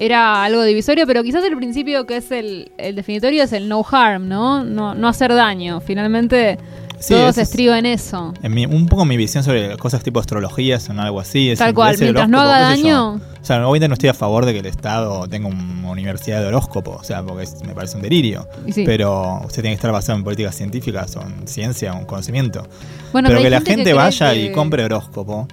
era 0.00 0.42
algo 0.42 0.62
divisorio, 0.62 1.06
pero 1.06 1.22
quizás 1.22 1.44
el 1.44 1.56
principio 1.56 2.06
que 2.06 2.16
es 2.16 2.30
el, 2.30 2.70
el 2.78 2.94
definitorio 2.96 3.44
es 3.44 3.52
el 3.52 3.68
no 3.68 3.84
harm, 3.88 4.28
¿no? 4.28 4.64
No, 4.64 4.94
no 4.94 5.08
hacer 5.08 5.34
daño. 5.34 5.80
Finalmente 5.80 6.58
Sí, 7.00 7.14
todo 7.14 7.32
se 7.32 7.42
es- 7.42 7.48
estriba 7.48 7.78
en 7.78 7.86
eso. 7.86 8.34
En 8.42 8.52
mi- 8.54 8.66
un 8.66 8.86
poco 8.86 9.04
mi 9.04 9.16
visión 9.16 9.44
sobre 9.44 9.76
cosas 9.76 10.02
tipo 10.02 10.18
astrología 10.20 10.78
o 10.88 11.00
algo 11.00 11.20
así. 11.20 11.50
es 11.50 11.58
Tal 11.58 11.72
cual, 11.74 11.96
mientras 11.98 12.28
no 12.28 12.40
haga 12.40 12.60
daño. 12.60 13.12
O 13.40 13.44
sea, 13.44 13.56
obviamente 13.66 13.88
no 13.88 13.94
estoy 13.94 14.08
a 14.10 14.14
favor 14.14 14.44
de 14.44 14.52
que 14.52 14.58
el 14.58 14.66
Estado 14.66 15.26
tenga 15.28 15.48
una 15.48 15.90
universidad 15.90 16.40
de 16.40 16.46
horóscopo, 16.48 16.92
o 17.00 17.04
sea, 17.04 17.22
porque 17.22 17.44
es- 17.44 17.62
me 17.64 17.72
parece 17.74 17.96
un 17.96 18.02
delirio. 18.02 18.46
Sí. 18.72 18.82
Pero 18.84 19.40
usted 19.44 19.62
tiene 19.62 19.70
que 19.70 19.74
estar 19.76 19.92
basado 19.92 20.18
en 20.18 20.24
políticas 20.24 20.54
científicas 20.56 21.14
o 21.16 21.22
en 21.22 21.46
ciencia 21.48 21.92
o 21.94 21.98
en 22.00 22.04
conocimiento. 22.06 22.66
Bueno, 23.12 23.28
pero 23.28 23.40
que 23.42 23.50
la 23.50 23.60
gente 23.60 23.92
vaya 23.94 24.32
que- 24.32 24.44
y 24.46 24.52
compre 24.52 24.84
horóscopo, 24.84 25.46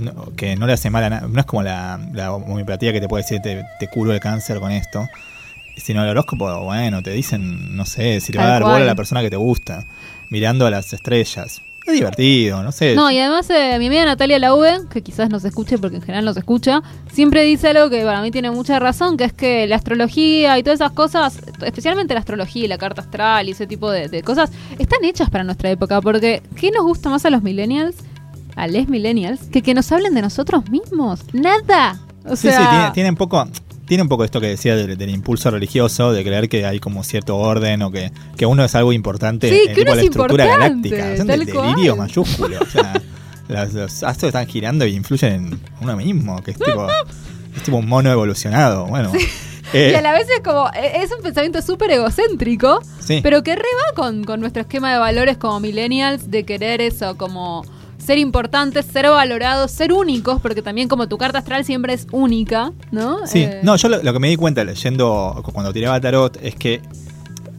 no- 0.00 0.32
que 0.36 0.56
no 0.56 0.66
le 0.66 0.72
hace 0.72 0.90
mal 0.90 1.04
a 1.04 1.10
nada. 1.10 1.28
No 1.28 1.40
es 1.40 1.46
como 1.46 1.62
la, 1.62 2.00
la 2.14 2.32
homeopatía 2.32 2.92
que 2.92 3.00
te 3.00 3.08
puede 3.08 3.24
decir 3.24 3.40
te, 3.42 3.62
te 3.78 3.88
curo 3.88 4.12
el 4.12 4.20
cáncer 4.20 4.58
con 4.60 4.70
esto. 4.72 5.06
Sino 5.76 6.02
el 6.04 6.10
horóscopo, 6.10 6.64
bueno, 6.64 7.02
te 7.02 7.10
dicen, 7.12 7.76
no 7.76 7.86
sé, 7.86 8.20
si 8.20 8.30
te 8.30 8.38
va 8.38 8.44
a 8.44 8.48
dar 8.48 8.62
bola 8.62 8.76
a 8.76 8.80
la 8.80 8.94
persona 8.94 9.22
que 9.22 9.30
te 9.30 9.36
gusta. 9.36 9.86
Mirando 10.32 10.66
a 10.66 10.70
las 10.70 10.92
estrellas. 10.92 11.60
Es 11.86 11.94
divertido, 11.94 12.62
no 12.62 12.72
sé. 12.72 12.94
No, 12.94 13.10
y 13.10 13.18
además 13.18 13.50
eh, 13.50 13.76
mi 13.78 13.88
amiga 13.88 14.04
Natalia 14.04 14.38
Laube, 14.38 14.78
que 14.88 15.02
quizás 15.02 15.28
no 15.28 15.40
se 15.40 15.48
escuche 15.48 15.78
porque 15.78 15.96
en 15.96 16.02
general 16.02 16.24
no 16.24 16.32
se 16.32 16.38
escucha, 16.38 16.80
siempre 17.12 17.42
dice 17.42 17.68
algo 17.68 17.90
que 17.90 18.02
para 18.04 18.22
mí 18.22 18.30
tiene 18.30 18.50
mucha 18.50 18.78
razón, 18.78 19.16
que 19.16 19.24
es 19.24 19.32
que 19.32 19.66
la 19.66 19.76
astrología 19.76 20.56
y 20.58 20.62
todas 20.62 20.80
esas 20.80 20.92
cosas, 20.92 21.40
especialmente 21.62 22.14
la 22.14 22.20
astrología 22.20 22.64
y 22.64 22.68
la 22.68 22.78
carta 22.78 23.02
astral 23.02 23.48
y 23.48 23.50
ese 23.50 23.66
tipo 23.66 23.90
de, 23.90 24.08
de 24.08 24.22
cosas, 24.22 24.50
están 24.78 25.04
hechas 25.04 25.28
para 25.28 25.44
nuestra 25.44 25.70
época, 25.70 26.00
porque 26.00 26.40
¿qué 26.56 26.70
nos 26.70 26.84
gusta 26.84 27.10
más 27.10 27.26
a 27.26 27.30
los 27.30 27.42
millennials? 27.42 27.96
A 28.54 28.68
les 28.68 28.88
millennials, 28.88 29.48
que 29.48 29.60
que 29.60 29.74
nos 29.74 29.90
hablen 29.92 30.14
de 30.14 30.22
nosotros 30.22 30.70
mismos. 30.70 31.20
Nada. 31.32 32.00
O 32.24 32.36
sí, 32.36 32.48
sea, 32.48 32.58
sí, 32.58 32.66
tiene, 32.70 32.90
tiene 32.92 33.10
un 33.10 33.16
poco. 33.16 33.44
Tiene 33.92 34.04
un 34.04 34.08
poco 34.08 34.24
esto 34.24 34.40
que 34.40 34.46
decía 34.46 34.74
del, 34.74 34.96
del 34.96 35.10
impulso 35.10 35.50
religioso, 35.50 36.12
de 36.14 36.24
creer 36.24 36.48
que 36.48 36.64
hay 36.64 36.80
como 36.80 37.04
cierto 37.04 37.36
orden 37.36 37.82
o 37.82 37.90
que, 37.90 38.10
que 38.38 38.46
uno 38.46 38.64
es 38.64 38.74
algo 38.74 38.90
importante 38.94 39.50
Sí, 39.50 39.64
en 39.68 39.74
tipo 39.74 39.90
la 39.94 40.00
es 40.00 40.04
estructura 40.06 40.46
galáctica. 40.46 41.08
Del- 41.10 41.44
delirio 41.44 41.94
mayúsculo. 41.96 42.56
O 42.58 42.64
sea, 42.64 42.94
las- 43.48 43.74
los 43.74 44.02
astros 44.02 44.28
están 44.28 44.46
girando 44.46 44.86
y 44.86 44.94
influyen 44.94 45.32
en 45.34 45.60
uno 45.82 45.94
mismo, 45.94 46.42
que 46.42 46.52
es 46.52 46.56
tipo, 46.56 46.86
es 47.54 47.62
tipo 47.64 47.76
un 47.76 47.86
mono 47.86 48.10
evolucionado. 48.10 48.86
Bueno. 48.86 49.12
eh, 49.74 49.90
Y 49.92 49.94
a 49.94 50.00
la 50.00 50.12
vez 50.14 50.26
es 50.34 50.40
como, 50.42 50.70
e- 50.72 51.02
es 51.02 51.10
un 51.14 51.22
pensamiento 51.22 51.60
súper 51.60 51.90
egocéntrico, 51.90 52.80
Sí. 53.00 53.20
pero 53.22 53.42
que 53.42 53.54
re 53.56 53.60
va 53.90 53.94
con, 53.94 54.24
con 54.24 54.40
nuestro 54.40 54.62
esquema 54.62 54.90
de 54.90 55.00
valores 55.00 55.36
como 55.36 55.60
millennials, 55.60 56.30
de 56.30 56.44
querer 56.44 56.80
eso, 56.80 57.18
como 57.18 57.62
ser 58.04 58.18
importantes, 58.18 58.84
ser 58.86 59.06
valorados, 59.08 59.70
ser 59.70 59.92
únicos, 59.92 60.40
porque 60.40 60.60
también 60.62 60.88
como 60.88 61.08
tu 61.08 61.18
carta 61.18 61.38
astral 61.38 61.64
siempre 61.64 61.92
es 61.94 62.06
única, 62.10 62.72
¿no? 62.90 63.26
Sí, 63.26 63.40
Eh, 63.44 63.60
no, 63.62 63.76
yo 63.76 63.88
lo, 63.88 64.02
lo 64.02 64.12
que 64.12 64.18
me 64.18 64.28
di 64.28 64.36
cuenta 64.36 64.64
leyendo 64.64 65.40
cuando 65.52 65.72
tiraba 65.72 66.00
tarot 66.00 66.36
es 66.42 66.54
que, 66.56 66.80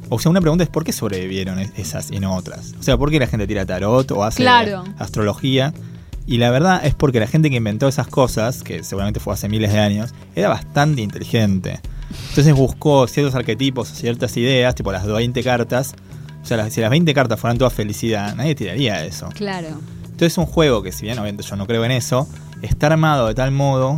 o 0.09 0.19
sea, 0.19 0.29
una 0.29 0.41
pregunta 0.41 0.63
es 0.63 0.69
¿por 0.69 0.83
qué 0.83 0.91
sobrevivieron 0.91 1.59
es- 1.59 1.71
esas 1.77 2.11
y 2.11 2.19
no 2.19 2.35
otras? 2.35 2.73
O 2.79 2.83
sea, 2.83 2.97
¿por 2.97 3.09
qué 3.09 3.19
la 3.19 3.27
gente 3.27 3.47
tira 3.47 3.65
tarot 3.65 4.11
o 4.11 4.23
hace 4.23 4.37
Claro. 4.43 4.83
astrología? 4.99 5.73
Y 6.25 6.37
la 6.37 6.51
verdad 6.51 6.85
es 6.85 6.93
porque 6.95 7.19
la 7.19 7.27
gente 7.27 7.49
que 7.49 7.57
inventó 7.57 7.87
esas 7.87 8.07
cosas, 8.07 8.63
que 8.63 8.83
seguramente 8.83 9.19
fue 9.19 9.33
hace 9.33 9.49
miles 9.49 9.73
de 9.73 9.79
años, 9.79 10.13
era 10.35 10.49
bastante 10.49 11.01
inteligente. 11.01 11.79
Entonces 12.29 12.53
buscó 12.53 13.07
ciertos 13.07 13.35
arquetipos 13.35 13.89
ciertas 13.89 14.35
ideas, 14.37 14.75
tipo 14.75 14.91
las 14.91 15.05
20 15.05 15.41
cartas. 15.43 15.93
O 16.41 16.45
sea, 16.45 16.57
las- 16.57 16.73
si 16.73 16.81
las 16.81 16.89
20 16.89 17.13
cartas 17.13 17.39
fueran 17.39 17.57
toda 17.57 17.69
felicidad, 17.69 18.35
nadie 18.35 18.55
tiraría 18.55 19.03
eso. 19.05 19.29
Claro. 19.35 19.67
Es 20.25 20.37
un 20.37 20.45
juego 20.45 20.81
que, 20.83 20.91
si 20.91 21.05
bien 21.05 21.17
obviamente 21.19 21.43
yo 21.43 21.55
no 21.55 21.65
creo 21.67 21.83
en 21.85 21.91
eso, 21.91 22.27
está 22.61 22.87
armado 22.87 23.27
de 23.27 23.35
tal 23.35 23.51
modo 23.51 23.97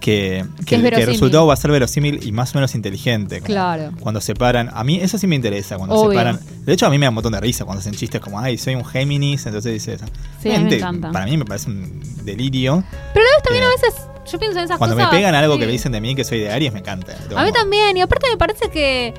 que, 0.00 0.44
Que 0.56 0.60
el, 0.60 0.64
que 0.64 0.74
el 0.76 0.82
verosímil. 0.82 1.06
resultado 1.14 1.46
va 1.46 1.52
a 1.52 1.56
ser 1.56 1.70
verosímil 1.70 2.20
y 2.26 2.32
más 2.32 2.54
o 2.54 2.58
menos 2.58 2.74
inteligente. 2.74 3.42
Claro. 3.42 3.90
Cuando 4.00 4.20
separan. 4.22 4.70
A 4.72 4.82
mí 4.82 4.98
eso 5.00 5.18
sí 5.18 5.26
me 5.26 5.36
interesa, 5.36 5.76
cuando 5.76 5.94
Obvio. 5.96 6.12
separan. 6.12 6.40
De 6.64 6.72
hecho, 6.72 6.86
a 6.86 6.90
mí 6.90 6.96
me 6.98 7.04
da 7.04 7.10
un 7.10 7.16
montón 7.16 7.32
de 7.32 7.40
risa 7.40 7.64
cuando 7.66 7.80
hacen 7.80 7.92
chistes 7.94 8.20
como, 8.20 8.40
ay, 8.40 8.56
soy 8.56 8.74
un 8.76 8.84
Géminis, 8.84 9.44
entonces 9.44 9.72
dice 9.74 9.94
eso. 9.94 10.06
Sí, 10.42 10.48
me 10.48 10.74
encanta. 10.76 11.12
Para 11.12 11.26
mí 11.26 11.36
me 11.36 11.44
parece 11.44 11.68
un 11.70 12.00
delirio. 12.24 12.82
Pero 13.12 13.26
a 13.26 13.36
vez 13.36 13.42
también 13.44 13.64
Eh, 13.64 13.66
a 13.66 13.70
veces 13.70 14.00
yo 14.32 14.38
pienso 14.38 14.58
en 14.58 14.64
esas 14.64 14.78
Cuando 14.78 14.96
cosas. 14.96 15.12
me 15.12 15.18
pegan 15.18 15.34
algo 15.34 15.54
sí. 15.54 15.60
que 15.60 15.66
me 15.66 15.72
dicen 15.72 15.92
de 15.92 16.00
mí 16.00 16.14
que 16.14 16.24
soy 16.24 16.38
de 16.40 16.50
Aries, 16.50 16.72
me 16.72 16.78
encanta. 16.80 17.14
A 17.36 17.44
mí 17.44 17.52
también, 17.52 17.94
y 17.96 18.00
aparte 18.00 18.26
me 18.30 18.38
parece 18.38 18.70
que, 18.70 19.12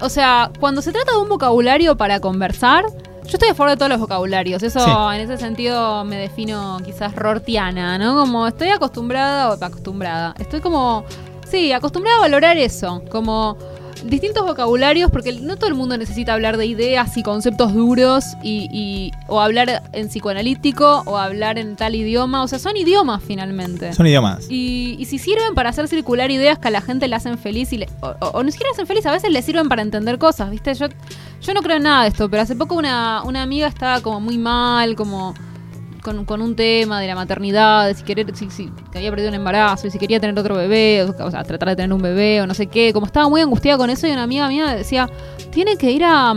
o 0.00 0.08
sea, 0.08 0.50
cuando 0.60 0.80
se 0.80 0.92
trata 0.92 1.12
de 1.12 1.18
un 1.18 1.28
vocabulario 1.28 1.96
para 1.98 2.20
conversar, 2.20 2.84
yo 3.24 3.30
estoy 3.32 3.48
a 3.50 3.54
favor 3.54 3.70
de 3.70 3.76
todos 3.76 3.90
los 3.90 4.00
vocabularios. 4.00 4.62
Eso, 4.62 4.80
Sí. 4.80 4.90
en 5.14 5.20
ese 5.20 5.38
sentido, 5.38 6.04
me 6.04 6.16
defino 6.16 6.78
quizás 6.84 7.14
rortiana, 7.14 7.98
¿no? 7.98 8.16
Como 8.20 8.46
estoy 8.46 8.68
acostumbrada, 8.68 9.50
o 9.50 9.52
acostumbrada, 9.64 10.34
estoy 10.38 10.60
como, 10.60 11.04
sí, 11.50 11.72
acostumbrada 11.72 12.18
a 12.18 12.20
valorar 12.20 12.56
eso, 12.58 13.02
como 13.10 13.56
distintos 14.04 14.44
vocabularios, 14.44 15.12
porque 15.12 15.32
no 15.32 15.54
todo 15.56 15.68
el 15.68 15.74
mundo 15.74 15.96
necesita 15.96 16.32
hablar 16.32 16.56
de 16.56 16.66
ideas 16.66 17.16
y 17.16 17.22
conceptos 17.22 17.72
duros 17.72 18.24
y, 18.42 18.68
y- 18.72 19.12
o 19.28 19.40
hablar 19.40 19.84
en 19.92 20.08
psicoanalítico 20.08 21.04
o 21.06 21.16
hablar 21.18 21.56
en 21.56 21.76
tal 21.76 21.94
idioma, 21.94 22.42
o 22.42 22.48
sea, 22.48 22.58
son 22.58 22.76
idiomas 22.76 23.22
finalmente. 23.22 23.92
Son 23.92 24.04
idiomas. 24.06 24.46
Y, 24.50 24.96
y 24.98 25.04
si 25.04 25.18
sirven 25.20 25.54
para 25.54 25.70
hacer 25.70 25.86
circular 25.86 26.32
ideas 26.32 26.58
que 26.58 26.66
a 26.66 26.70
la 26.72 26.80
gente 26.80 27.06
le 27.06 27.14
hacen 27.14 27.38
feliz 27.38 27.72
y 27.72 27.78
le- 27.78 27.88
o, 28.00 28.08
o- 28.18 28.30
o 28.38 28.42
ni 28.42 28.50
siquiera 28.50 28.72
hacen 28.72 28.88
feliz, 28.88 29.06
a 29.06 29.12
veces 29.12 29.30
le 29.30 29.40
sirven 29.40 29.68
para 29.68 29.82
entender 29.82 30.18
cosas, 30.18 30.50
¿viste? 30.50 30.74
Yo, 30.74 30.86
yo 31.42 31.54
no 31.54 31.60
creo 31.60 31.76
en 31.76 31.82
nada 31.82 32.02
de 32.02 32.08
esto, 32.08 32.30
pero 32.30 32.42
hace 32.42 32.54
poco 32.54 32.76
una, 32.76 33.22
una 33.24 33.42
amiga 33.42 33.66
estaba 33.66 34.00
como 34.00 34.20
muy 34.20 34.38
mal, 34.38 34.94
como 34.94 35.34
con, 36.02 36.24
con 36.24 36.40
un 36.40 36.54
tema 36.56 37.00
de 37.00 37.06
la 37.06 37.14
maternidad, 37.14 37.86
de 37.86 37.94
si 37.94 38.04
querer, 38.04 38.34
si, 38.36 38.50
si 38.50 38.70
que 38.90 38.98
había 38.98 39.10
perdido 39.10 39.28
un 39.28 39.34
embarazo 39.34 39.86
y 39.86 39.90
si 39.90 39.98
quería 39.98 40.20
tener 40.20 40.38
otro 40.38 40.56
bebé, 40.56 41.04
o, 41.04 41.24
o 41.24 41.30
sea, 41.30 41.42
tratar 41.42 41.70
de 41.70 41.76
tener 41.76 41.92
un 41.92 42.02
bebé 42.02 42.40
o 42.40 42.46
no 42.46 42.54
sé 42.54 42.68
qué, 42.68 42.92
como 42.92 43.06
estaba 43.06 43.28
muy 43.28 43.40
angustiada 43.40 43.78
con 43.78 43.90
eso 43.90 44.06
y 44.06 44.12
una 44.12 44.22
amiga 44.22 44.48
mía 44.48 44.74
decía, 44.74 45.08
tiene 45.50 45.76
que 45.76 45.90
ir 45.90 46.04
a... 46.04 46.34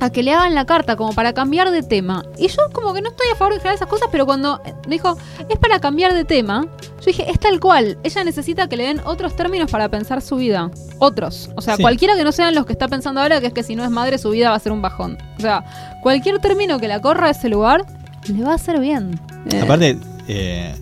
a 0.00 0.10
que 0.10 0.22
le 0.22 0.32
hagan 0.32 0.54
la 0.54 0.64
carta 0.64 0.96
como 0.96 1.12
para 1.12 1.32
cambiar 1.32 1.70
de 1.70 1.82
tema. 1.82 2.22
Y 2.38 2.48
yo 2.48 2.62
como 2.72 2.92
que 2.94 3.00
no 3.02 3.10
estoy 3.10 3.26
a 3.32 3.36
favor 3.36 3.54
de 3.54 3.60
generar 3.60 3.76
esas 3.76 3.88
cosas, 3.88 4.08
pero 4.12 4.26
cuando 4.26 4.60
me 4.86 4.94
dijo, 4.96 5.16
es 5.48 5.58
para 5.58 5.80
cambiar 5.80 6.14
de 6.14 6.24
tema, 6.24 6.66
yo 7.00 7.04
dije, 7.06 7.30
es 7.30 7.38
tal 7.40 7.58
cual. 7.60 7.98
Ella 8.04 8.24
necesita 8.24 8.68
que 8.68 8.76
le 8.76 8.84
den 8.84 9.00
otros 9.04 9.34
términos 9.36 9.70
para 9.70 9.88
pensar 9.88 10.22
su 10.22 10.36
vida. 10.36 10.70
Otros. 10.98 11.50
O 11.56 11.60
sea, 11.60 11.76
Sí. 11.76 11.82
cualquiera 11.82 12.16
que 12.16 12.24
no 12.24 12.32
sean 12.32 12.54
los 12.54 12.66
que 12.66 12.72
está 12.72 12.88
pensando 12.88 13.20
ahora, 13.20 13.40
que 13.40 13.48
es 13.48 13.52
que 13.52 13.62
si 13.62 13.74
no 13.76 13.84
es 13.84 13.90
madre, 13.90 14.18
su 14.18 14.30
vida 14.30 14.50
va 14.50 14.56
a 14.56 14.60
ser 14.60 14.72
un 14.72 14.82
bajón. 14.82 15.18
O 15.36 15.40
sea, 15.40 15.64
cualquier 16.02 16.38
término 16.40 16.78
que 16.78 16.88
la 16.88 17.00
corra 17.00 17.28
a 17.28 17.30
ese 17.30 17.48
lugar, 17.48 17.84
le 18.32 18.42
va 18.44 18.52
a 18.52 18.54
hacer 18.56 18.78
bien. 18.80 19.18
Aparte, 19.62 19.98
eh, 20.28 20.74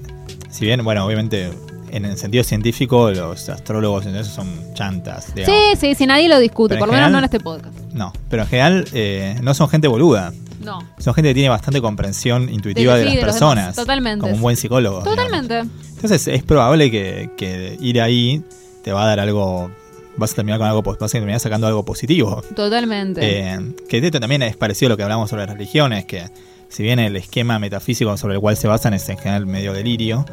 si 0.51 0.65
bien, 0.65 0.83
bueno, 0.85 1.05
obviamente 1.07 1.51
en 1.91 2.05
el 2.05 2.17
sentido 2.17 2.45
científico 2.45 3.11
los 3.11 3.49
astrólogos 3.49 4.07
en 4.07 4.17
eso 4.17 4.31
son 4.31 4.75
chantas. 4.75 5.35
digamos. 5.35 5.59
Sí, 5.73 5.77
sí, 5.89 5.95
si 5.95 6.07
nadie 6.07 6.29
lo 6.29 6.39
discute, 6.39 6.75
Pero 6.75 6.81
por 6.81 6.89
lo 6.89 6.95
menos 6.95 7.11
no 7.11 7.19
en 7.19 7.25
este 7.25 7.41
podcast. 7.41 7.75
No, 7.93 8.13
pero 8.29 8.43
en 8.43 8.49
general 8.49 8.89
eh, 8.93 9.37
no 9.43 9.55
son 9.55 9.69
gente 9.69 9.89
boluda. 9.89 10.33
No. 10.63 10.81
Son 10.99 11.15
gente 11.15 11.31
que 11.31 11.35
tiene 11.35 11.49
bastante 11.49 11.81
comprensión 11.81 12.49
intuitiva 12.49 12.95
De- 12.97 13.05
de, 13.05 13.11
sí, 13.11 13.17
las 13.17 13.25
de 13.27 13.31
personas. 13.33 13.65
demás, 13.67 13.77
totalmente. 13.77 14.21
Como 14.23 14.35
un 14.35 14.41
buen 14.41 14.57
psicólogo. 14.57 15.01
digamos. 15.01 15.17
Totalmente. 15.17 15.71
Entonces 15.95 16.27
es 16.29 16.43
probable 16.43 16.91
que, 16.91 17.31
que 17.37 17.77
ir 17.81 18.01
ahí 18.01 18.43
te 18.83 18.93
va 18.93 19.05
a 19.05 19.07
dar 19.07 19.21
algo. 19.21 19.71
Vas 20.19 20.33
a 20.33 20.37
terminar 20.37 20.59
con 20.59 20.67
algo, 20.67 20.83
vas 20.83 20.97
a 21.03 21.09
terminar 21.09 21.39
sacando 21.41 21.67
algo 21.67 21.85
positivo. 21.85 22.43
Totalmente. 22.57 23.21
Eh, 23.53 23.59
que 23.89 23.99
esto 23.99 24.19
también 24.19 24.43
es 24.43 24.57
parecido 24.57 24.89
a 24.89 24.91
lo 24.91 24.97
que 24.97 25.03
hablamos 25.03 25.29
sobre 25.31 25.45
las 25.47 25.53
religiones, 25.55 26.07
que 26.07 26.25
si 26.71 26.83
bien 26.83 26.99
el 26.99 27.15
esquema 27.17 27.59
metafísico 27.59 28.17
sobre 28.17 28.35
el 28.35 28.41
cual 28.41 28.57
se 28.57 28.67
basan 28.67 28.95
es 28.95 29.09
en 29.11 29.19
general 29.19 29.47
medio 29.47 29.73
delirio. 29.75 30.25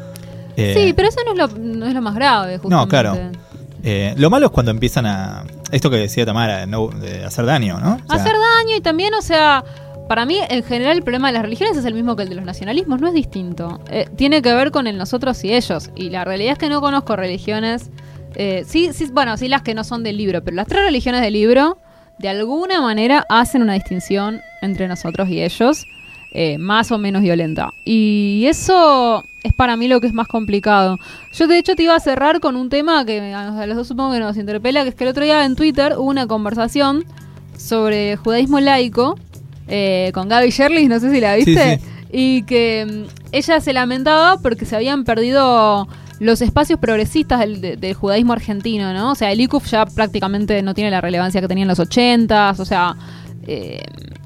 Eh, 0.56 0.74
sí, 0.76 0.92
pero 0.92 1.08
eso 1.08 1.20
no 1.24 1.32
es 1.32 1.38
lo, 1.38 1.58
no 1.58 1.86
es 1.86 1.94
lo 1.94 2.02
más 2.02 2.14
grave, 2.14 2.58
justamente. 2.58 2.84
No, 2.84 2.88
claro. 2.88 3.30
eh, 3.82 4.14
lo 4.16 4.30
malo 4.30 4.46
es 4.46 4.52
cuando 4.52 4.70
empiezan 4.70 5.06
a. 5.06 5.44
Esto 5.70 5.90
que 5.90 5.96
decía 5.96 6.24
Tamara, 6.24 6.66
no, 6.66 6.88
de 6.88 7.24
hacer 7.24 7.46
daño, 7.46 7.80
¿no? 7.80 7.94
O 7.94 8.06
sea, 8.06 8.16
hacer 8.16 8.32
daño 8.32 8.76
y 8.76 8.80
también, 8.80 9.12
o 9.14 9.22
sea, 9.22 9.64
para 10.08 10.24
mí 10.24 10.38
en 10.48 10.62
general 10.62 10.96
el 10.96 11.02
problema 11.02 11.28
de 11.28 11.34
las 11.34 11.42
religiones 11.42 11.76
es 11.76 11.84
el 11.84 11.94
mismo 11.94 12.14
que 12.14 12.22
el 12.22 12.28
de 12.28 12.34
los 12.36 12.44
nacionalismos, 12.44 13.00
no 13.00 13.08
es 13.08 13.14
distinto. 13.14 13.80
Eh, 13.90 14.08
tiene 14.16 14.42
que 14.42 14.54
ver 14.54 14.70
con 14.70 14.86
el 14.86 14.96
nosotros 14.96 15.42
y 15.44 15.52
ellos. 15.52 15.90
Y 15.96 16.10
la 16.10 16.24
realidad 16.24 16.52
es 16.52 16.58
que 16.58 16.68
no 16.68 16.80
conozco 16.80 17.16
religiones, 17.16 17.90
sí, 18.66 18.90
sí, 18.92 19.08
bueno, 19.12 19.36
sí 19.36 19.48
las 19.48 19.62
que 19.62 19.74
no 19.74 19.84
son 19.84 20.02
del 20.02 20.16
libro, 20.16 20.42
pero 20.44 20.56
las 20.56 20.66
tres 20.66 20.84
religiones 20.84 21.20
del 21.20 21.32
libro 21.32 21.78
de 22.18 22.28
alguna 22.28 22.80
manera 22.80 23.24
hacen 23.28 23.62
una 23.62 23.74
distinción 23.74 24.40
entre 24.62 24.86
nosotros 24.88 25.28
y 25.28 25.42
ellos, 25.42 25.84
más 26.58 26.90
o 26.92 26.98
menos 26.98 27.22
violenta. 27.22 27.70
Y 27.84 28.44
eso 28.46 29.24
es 29.44 29.52
para 29.52 29.76
mí 29.76 29.86
lo 29.86 30.00
que 30.00 30.08
es 30.08 30.12
más 30.12 30.26
complicado. 30.26 30.96
Yo 31.32 31.46
de 31.46 31.58
hecho 31.58 31.76
te 31.76 31.84
iba 31.84 31.94
a 31.94 32.00
cerrar 32.00 32.40
con 32.40 32.56
un 32.56 32.68
tema 32.70 33.04
que 33.04 33.20
a 33.32 33.66
los 33.66 33.76
dos 33.76 33.86
supongo 33.86 34.12
que 34.12 34.18
nos 34.18 34.36
interpela, 34.36 34.82
que 34.82 34.88
es 34.88 34.94
que 34.96 35.04
el 35.04 35.10
otro 35.10 35.22
día 35.22 35.44
en 35.44 35.54
Twitter 35.54 35.94
hubo 35.96 36.10
una 36.10 36.26
conversación 36.26 37.04
sobre 37.56 38.16
judaísmo 38.16 38.58
laico 38.60 39.16
eh, 39.68 40.10
con 40.14 40.28
Gaby 40.28 40.50
Sherlis, 40.50 40.88
no 40.88 40.98
sé 40.98 41.10
si 41.12 41.20
la 41.20 41.36
viste, 41.36 41.78
Sí, 41.78 41.84
y 42.12 42.42
que 42.42 42.86
mm, 43.08 43.28
ella 43.32 43.60
se 43.60 43.72
lamentaba 43.72 44.38
porque 44.38 44.64
se 44.66 44.76
habían 44.76 45.04
perdido 45.04 45.88
los 46.20 46.40
espacios 46.42 46.78
progresistas 46.78 47.40
del, 47.40 47.60
de- 47.60 47.76
del 47.76 47.94
judaísmo 47.94 48.32
argentino, 48.32 48.92
¿no? 48.92 49.12
O 49.12 49.14
sea, 49.14 49.32
el 49.32 49.40
ICUF 49.40 49.66
ya 49.66 49.84
prácticamente 49.86 50.62
no 50.62 50.74
tiene 50.74 50.90
la 50.90 51.00
relevancia 51.00 51.40
que 51.40 51.48
tenía 51.48 51.62
en 51.62 51.68
los 51.68 51.80
ochentas, 51.80 52.60
o 52.60 52.64
sea, 52.64 52.94
eh, 53.46 53.82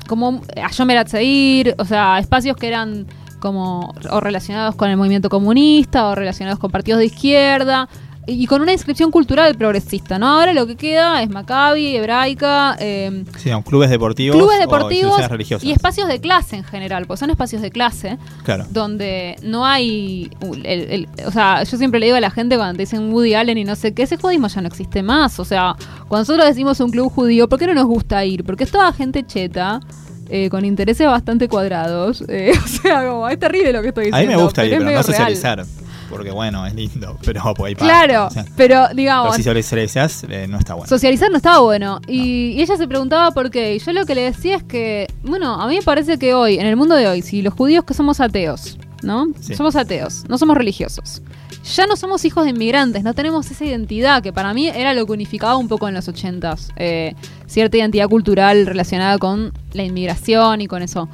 como 0.06 0.42
Ayom 0.62 0.90
Eratzeir, 0.90 1.74
o 1.78 1.84
sea, 1.84 2.18
espacios 2.18 2.56
que 2.56 2.68
eran 2.68 3.06
como 3.39 3.95
o 4.11 4.20
relacionados 4.20 4.74
con 4.74 4.91
el 4.91 4.97
movimiento 4.97 5.28
comunista 5.28 6.07
o 6.09 6.14
relacionados 6.14 6.59
con 6.59 6.70
partidos 6.70 6.99
de 7.01 7.07
izquierda 7.07 7.89
y 8.30 8.47
con 8.47 8.61
una 8.61 8.72
inscripción 8.74 9.11
cultural 9.11 9.55
progresista, 9.55 10.18
¿no? 10.18 10.26
Ahora 10.26 10.53
lo 10.53 10.66
que 10.66 10.76
queda 10.76 11.22
es 11.22 11.30
Maccabi, 11.30 11.97
Hebraica, 11.97 12.76
eh, 12.78 13.24
sí, 13.39 13.49
no, 13.49 13.62
clubes 13.62 13.89
deportivos. 13.89 14.36
clubes 14.36 14.59
deportivos 14.59 15.18
y 15.62 15.72
espacios 15.72 16.09
de 16.09 16.20
clase 16.20 16.57
en 16.57 16.64
general, 16.64 17.07
porque 17.07 17.20
son 17.20 17.30
espacios 17.30 17.62
de 17.62 17.70
clase 17.70 18.18
Claro. 18.45 18.66
donde 18.68 19.36
no 19.43 19.64
hay, 19.64 20.30
uh, 20.43 20.53
el- 20.53 20.66
el- 20.66 21.09
o 21.26 21.30
sea, 21.30 21.62
yo 21.62 21.78
siempre 21.78 22.01
le 22.01 22.05
digo 22.07 22.18
a 22.18 22.20
la 22.20 22.30
gente 22.30 22.57
cuando 22.59 22.74
te 22.76 22.82
dicen 22.82 23.11
Woody 23.14 23.32
Allen 23.32 23.57
y 23.57 23.64
no 23.64 23.76
sé 23.76 23.95
qué, 23.95 24.03
ese 24.03 24.18
judismo 24.18 24.49
ya 24.49 24.61
no 24.61 24.68
existe 24.68 25.03
más, 25.03 25.41
o 25.41 25.47
sea, 25.47 25.74
cuando 26.09 26.18
nosotros 26.18 26.45
decimos 26.47 26.78
un 26.80 26.91
club 26.91 27.11
judío, 27.11 27.49
¿por 27.49 27.59
qué 27.59 27.66
no 27.66 27.72
nos 27.72 27.86
gusta 27.86 28.22
ir? 28.26 28.45
Porque 28.45 28.64
es 28.64 28.70
toda 28.70 28.93
gente 28.93 29.24
cheta. 29.24 29.80
Eh, 30.29 30.49
con 30.51 30.64
intereses 30.64 31.07
bastante 31.07 31.49
cuadrados. 31.49 32.24
eh, 32.29 32.53
o 32.64 32.68
sea, 32.68 33.07
como, 33.09 33.29
es 33.29 33.39
terrible 33.39 33.72
lo 33.72 33.83
que 33.83 33.89
estoy 33.89 34.05
A 34.05 34.07
diciendo. 34.07 34.31
mí 34.31 34.37
me 34.37 34.43
gusta 34.43 34.64
ir, 34.64 34.72
es 34.72 34.79
pero 34.79 34.85
no 34.85 34.91
real. 34.91 35.05
socializar. 35.05 35.64
porque 36.11 36.31
bueno, 36.31 36.66
es 36.66 36.74
lindo, 36.74 37.18
pero 37.24 37.55
pues, 37.55 37.74
Claro, 37.76 38.26
o 38.26 38.31
sea, 38.31 38.45
pero 38.57 38.85
pero 38.85 38.95
digamos, 38.95 39.37
si 39.37 39.43
socializás, 39.43 40.24
eh, 40.29 40.47
no 40.49 40.59
está 40.59 40.74
bueno. 40.74 40.89
socializar 40.89 41.31
no 41.31 41.37
estaba 41.37 41.61
bueno. 41.61 42.01
Y, 42.07 42.53
y 42.53 42.62
ella 42.62 42.76
se 42.76 42.87
preguntaba 42.89 43.31
por 43.33 43.51
qué. 43.51 43.74
Y 43.74 43.79
yo 43.79 43.93
lo 43.93 44.05
que 44.07 44.14
le 44.14 44.22
decía 44.22 44.57
es 44.57 44.62
que, 44.62 45.07
bueno, 45.22 45.61
a 45.61 45.66
mí 45.68 45.76
me 45.76 45.83
parece 45.83 46.18
que 46.18 46.35
hoy, 46.35 46.59
en 46.59 46.66
el 46.66 46.76
mundo 46.76 46.95
de 46.95 47.07
hoy, 47.09 47.22
si 47.22 47.43
los 47.43 47.55
judíos 47.55 47.85
que 47.85 47.95
somos 47.95 48.20
ateos, 48.20 48.79
¿no? 49.03 49.26
Sí. 49.41 49.55
Somos 49.55 49.76
ateos, 49.76 50.24
no 50.29 50.39
somos 50.39 50.57
religiosos. 50.57 51.22
Ya 51.64 51.86
no 51.86 51.96
somos 51.96 52.24
hijos 52.24 52.44
de 52.44 52.50
inmigrantes, 52.50 53.02
no 53.04 53.14
tenemos 53.14 53.50
esa 53.50 53.64
identidad 53.64 54.22
que 54.22 54.32
para 54.32 54.54
mí 54.54 54.68
era 54.68 54.94
lo 54.94 55.04
que 55.06 55.12
unificaba 55.12 55.56
un 55.56 55.68
poco 55.68 55.88
en 55.88 55.94
los 55.94 56.09
ochentas. 56.09 56.70
Eh, 56.76 57.14
cierta 57.46 57.76
identidad 57.76 58.09
cultural 58.09 58.66
relacionada 58.66 59.18
con 59.18 59.52
la 59.72 59.82
inmigración 59.82 60.61
y 60.61 60.66
con 60.66 60.82
eso. 60.82 61.09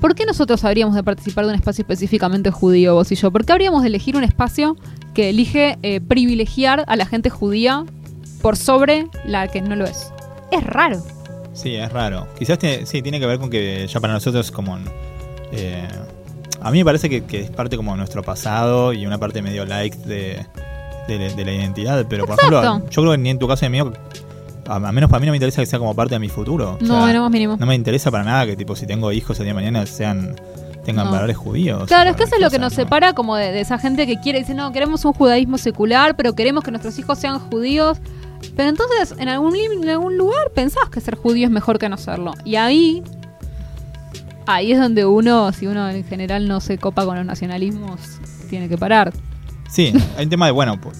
¿Por 0.00 0.16
qué 0.16 0.26
nosotros 0.26 0.64
habríamos 0.64 0.96
de 0.96 1.04
participar 1.04 1.44
de 1.44 1.50
un 1.50 1.56
espacio 1.56 1.82
específicamente 1.82 2.50
judío, 2.50 2.94
vos 2.94 3.12
y 3.12 3.14
yo? 3.14 3.30
¿Por 3.30 3.46
qué 3.46 3.52
habríamos 3.52 3.82
de 3.82 3.88
elegir 3.88 4.16
un 4.16 4.24
espacio 4.24 4.76
que 5.14 5.30
elige 5.30 5.78
eh, 5.82 6.00
privilegiar 6.00 6.84
a 6.88 6.96
la 6.96 7.06
gente 7.06 7.30
judía 7.30 7.84
por 8.40 8.56
sobre 8.56 9.06
la 9.24 9.46
que 9.46 9.62
no 9.62 9.76
lo 9.76 9.84
es? 9.84 10.12
Es 10.50 10.64
raro. 10.64 11.00
Sí, 11.54 11.76
es 11.76 11.92
raro. 11.92 12.26
Quizás 12.36 12.58
tiene, 12.58 12.86
sí, 12.86 13.02
tiene 13.02 13.20
que 13.20 13.26
ver 13.26 13.38
con 13.38 13.50
que 13.50 13.86
ya 13.86 14.00
para 14.00 14.14
nosotros 14.14 14.50
como... 14.50 14.76
eh, 15.52 15.86
a 16.62 16.70
mí 16.70 16.78
me 16.78 16.84
parece 16.84 17.08
que, 17.10 17.24
que 17.24 17.40
es 17.42 17.50
parte 17.50 17.76
como 17.76 17.92
de 17.92 17.98
nuestro 17.98 18.22
pasado 18.22 18.92
y 18.92 19.06
una 19.06 19.18
parte 19.18 19.42
medio 19.42 19.64
like 19.66 19.96
de, 20.06 20.44
de, 21.08 21.18
de 21.34 21.44
la 21.44 21.52
identidad, 21.52 22.06
pero 22.08 22.24
por 22.26 22.34
Exacto. 22.36 22.60
ejemplo, 22.62 22.90
yo 22.90 23.02
creo 23.02 23.12
que 23.12 23.18
ni 23.18 23.30
en 23.30 23.38
tu 23.38 23.48
caso 23.48 23.62
ni 23.62 23.66
en 23.66 23.72
mío, 23.88 23.92
a, 24.68 24.76
a 24.76 24.92
menos 24.92 25.10
para 25.10 25.20
mí 25.20 25.26
no 25.26 25.32
me 25.32 25.36
interesa 25.36 25.60
que 25.62 25.66
sea 25.66 25.78
como 25.78 25.94
parte 25.94 26.14
de 26.14 26.18
mi 26.20 26.28
futuro. 26.28 26.78
O 26.80 26.84
No, 26.84 27.04
sea, 27.04 27.12
no 27.12 27.22
más 27.22 27.30
mínimo. 27.30 27.56
no 27.58 27.66
me 27.66 27.74
interesa 27.74 28.10
para 28.10 28.24
nada 28.24 28.46
que 28.46 28.56
tipo 28.56 28.76
si 28.76 28.86
tengo 28.86 29.10
hijos 29.12 29.38
el 29.40 29.44
día 29.44 29.50
de 29.50 29.60
mañana 29.60 29.84
sean 29.86 30.36
tengan 30.84 31.06
No. 31.06 31.12
valores 31.12 31.36
judíos. 31.36 31.84
Claro, 31.86 32.10
es 32.10 32.16
que 32.16 32.24
eso 32.24 32.34
es 32.36 32.40
lo 32.42 32.50
que 32.50 32.58
nos 32.58 32.72
separa 32.72 33.12
como 33.12 33.36
de, 33.36 33.52
de 33.52 33.60
esa 33.60 33.78
gente 33.78 34.04
que 34.06 34.18
quiere, 34.18 34.40
dice, 34.40 34.52
no, 34.54 34.72
queremos 34.72 35.04
un 35.04 35.12
judaísmo 35.12 35.56
secular, 35.58 36.16
pero 36.16 36.34
queremos 36.34 36.64
que 36.64 36.70
nuestros 36.72 36.98
hijos 36.98 37.18
sean 37.18 37.38
judíos. 37.38 37.98
Pero 38.56 38.68
entonces, 38.68 39.14
en 39.18 39.28
algún, 39.28 39.54
en 39.56 39.88
algún 39.88 40.16
lugar 40.18 40.50
pensás 40.52 40.88
que 40.90 41.00
ser 41.00 41.14
judío 41.14 41.46
es 41.46 41.52
mejor 41.52 41.78
que 41.78 41.88
no 41.88 41.96
serlo. 41.98 42.34
Y 42.44 42.56
ahí, 42.56 43.00
ahí 44.46 44.72
es 44.72 44.78
donde 44.78 45.04
uno, 45.04 45.52
si 45.52 45.66
uno 45.66 45.88
en 45.90 46.04
general 46.04 46.48
no 46.48 46.60
se 46.60 46.78
copa 46.78 47.04
con 47.04 47.16
los 47.16 47.24
nacionalismos, 47.26 48.00
tiene 48.50 48.68
que 48.68 48.76
parar. 48.78 49.12
Sí, 49.68 49.92
hay 50.16 50.24
un 50.24 50.30
tema 50.30 50.46
de, 50.46 50.52
bueno, 50.52 50.80
pues, 50.80 50.98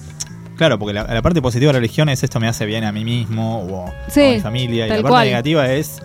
claro, 0.57 0.79
porque 0.79 0.93
la, 0.93 1.03
la 1.05 1.21
parte 1.21 1.41
positiva 1.41 1.69
de 1.69 1.73
la 1.73 1.79
religión 1.79 2.09
es 2.09 2.23
esto 2.23 2.39
me 2.39 2.47
hace 2.47 2.65
bien 2.65 2.83
a 2.83 2.91
mí 2.91 3.03
mismo 3.05 3.59
o, 3.59 3.91
Sí, 4.09 4.21
o 4.21 4.29
a 4.29 4.33
mi 4.33 4.39
familia. 4.39 4.85
Y 4.85 4.89
la 4.89 4.95
parte 4.95 5.09
cual. 5.09 5.27
negativa 5.27 5.71
es 5.71 6.01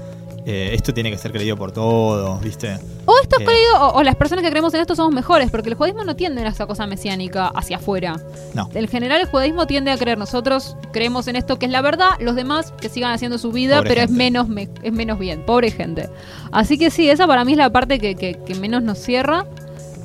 eh, 0.50 0.70
esto 0.74 0.94
tiene 0.94 1.10
que 1.10 1.18
ser 1.18 1.30
creído 1.30 1.58
por 1.58 1.72
todos, 1.72 2.40
¿viste? 2.40 2.78
O 3.04 3.12
esto 3.22 3.36
es 3.36 3.42
Eh. 3.42 3.44
creído, 3.44 3.80
o, 3.82 3.98
o 3.98 4.02
las 4.02 4.16
personas 4.16 4.42
que 4.42 4.50
creemos 4.50 4.72
en 4.72 4.80
esto 4.80 4.96
somos 4.96 5.12
mejores, 5.12 5.50
porque 5.50 5.68
el 5.68 5.74
judaísmo 5.74 6.04
no 6.04 6.16
tiende 6.16 6.42
a 6.42 6.48
esa 6.48 6.66
cosa 6.66 6.86
mesiánica 6.86 7.48
hacia 7.48 7.76
afuera. 7.76 8.16
No. 8.54 8.70
En 8.74 8.88
general, 8.88 9.20
el 9.20 9.26
judaísmo 9.28 9.66
tiende 9.66 9.90
a 9.90 9.98
creer 9.98 10.16
nosotros 10.16 10.74
creemos 10.92 11.28
en 11.28 11.36
esto 11.36 11.58
que 11.58 11.66
es 11.66 11.72
la 11.72 11.82
verdad, 11.82 12.10
los 12.20 12.34
demás 12.34 12.72
que 12.80 12.88
sigan 12.88 13.12
haciendo 13.12 13.36
su 13.36 13.52
vida, 13.52 13.76
Pobre 13.78 13.88
pero 13.90 14.00
es 14.02 14.10
menos 14.10 14.48
me- 14.48 14.70
es 14.82 14.92
menos 14.92 15.18
bien, 15.18 15.44
pobre 15.44 15.70
gente. 15.70 16.08
Así 16.50 16.78
que 16.78 16.90
sí, 16.90 17.10
esa 17.10 17.26
para 17.26 17.44
mí 17.44 17.52
es 17.52 17.58
la 17.58 17.70
parte 17.70 17.98
que, 17.98 18.14
que- 18.14 18.38
que 18.46 18.54
menos 18.54 18.82
nos 18.82 18.98
cierra. 18.98 19.44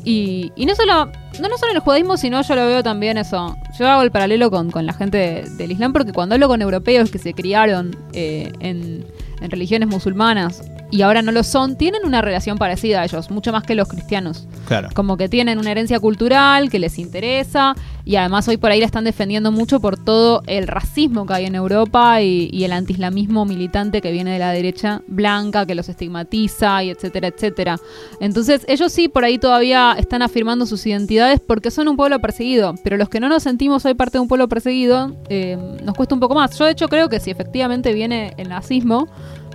Y, 0.06 0.52
y 0.58 0.66
no 0.66 0.76
solo 0.76 1.06
no, 1.40 1.48
no 1.48 1.58
solo 1.58 1.72
en 1.72 1.78
el 1.78 1.82
judaísmo, 1.82 2.18
sino 2.18 2.42
yo 2.42 2.56
lo 2.56 2.66
veo 2.68 2.84
también 2.84 3.18
eso. 3.18 3.56
Yo 3.80 3.88
hago 3.88 4.02
el 4.02 4.12
paralelo 4.12 4.52
con, 4.52 4.70
con 4.70 4.86
la 4.86 4.92
gente 4.94 5.18
de- 5.18 5.50
del 5.58 5.72
Islam, 5.72 5.94
porque 5.94 6.12
cuando 6.12 6.36
hablo 6.36 6.48
con 6.50 6.62
europeos 6.62 7.10
que 7.10 7.18
se 7.20 7.34
criaron 7.34 7.96
eh, 8.12 8.52
en, 8.60 9.06
en 9.44 9.52
religiones 9.52 9.90
musulmanas 9.90 10.64
y 10.94 11.02
ahora 11.02 11.24
no 11.24 11.32
lo 11.32 11.42
son, 11.42 11.76
tienen 11.76 12.06
una 12.06 12.22
relación 12.22 12.60
parecida 12.60 13.02
a 13.02 13.06
ellos, 13.06 13.32
mucho 13.32 13.52
más 13.52 13.64
que 13.64 13.74
los 13.74 13.88
cristianos. 13.88 14.48
Claro. 14.68 14.90
Como 14.94 15.18
que 15.18 15.28
tienen 15.28 15.58
una 15.58 15.72
herencia 15.72 16.00
cultural 16.00 16.70
que 16.70 16.78
les 16.78 17.00
interesa 17.00 17.74
y 18.06 18.16
además 18.16 18.48
hoy 18.48 18.58
por 18.58 18.70
ahí 18.70 18.80
la 18.80 18.86
están 18.86 19.04
defendiendo 19.04 19.52
mucho 19.52 19.80
por 19.80 19.98
todo 19.98 20.44
el 20.46 20.68
racismo 20.68 21.26
que 21.26 21.34
hay 21.34 21.46
en 21.46 21.56
Europa 21.56 22.22
y, 22.22 22.48
y 22.54 22.64
el 22.64 22.74
antiislamismo 22.74 23.44
militante 23.44 24.02
que 24.02 24.12
viene 24.12 24.34
de 24.34 24.38
la 24.38 24.52
derecha 24.52 25.02
blanca, 25.08 25.66
que 25.66 25.74
los 25.74 25.90
estigmatiza 25.90 26.84
y 26.84 26.92
etcétera, 26.92 27.30
etcétera. 27.30 27.80
Entonces 28.20 28.64
ellos 28.68 28.92
sí 28.92 29.08
por 29.08 29.26
ahí 29.26 29.40
todavía 29.40 29.96
están 29.98 30.22
afirmando 30.22 30.68
sus 30.68 30.86
identidades 30.86 31.40
porque 31.40 31.72
son 31.72 31.88
un 31.88 31.98
pueblo 31.98 32.20
perseguido, 32.20 32.76
pero 32.84 32.98
los 32.98 33.10
que 33.10 33.20
no 33.20 33.30
nos 33.30 33.42
sentimos 33.42 33.84
hoy 33.86 33.96
parte 33.96 34.20
de 34.20 34.22
un 34.22 34.28
pueblo 34.28 34.48
perseguido 34.48 35.16
eh, 35.28 35.58
nos 35.84 35.96
cuesta 35.96 36.14
un 36.14 36.22
poco 36.22 36.36
más. 36.36 36.56
Yo 36.56 36.66
de 36.66 36.72
hecho 36.74 36.88
creo 36.88 37.10
que 37.10 37.20
si 37.20 37.32
efectivamente 37.32 37.94
viene 37.94 38.36
el 38.38 38.50
nazismo, 38.50 39.08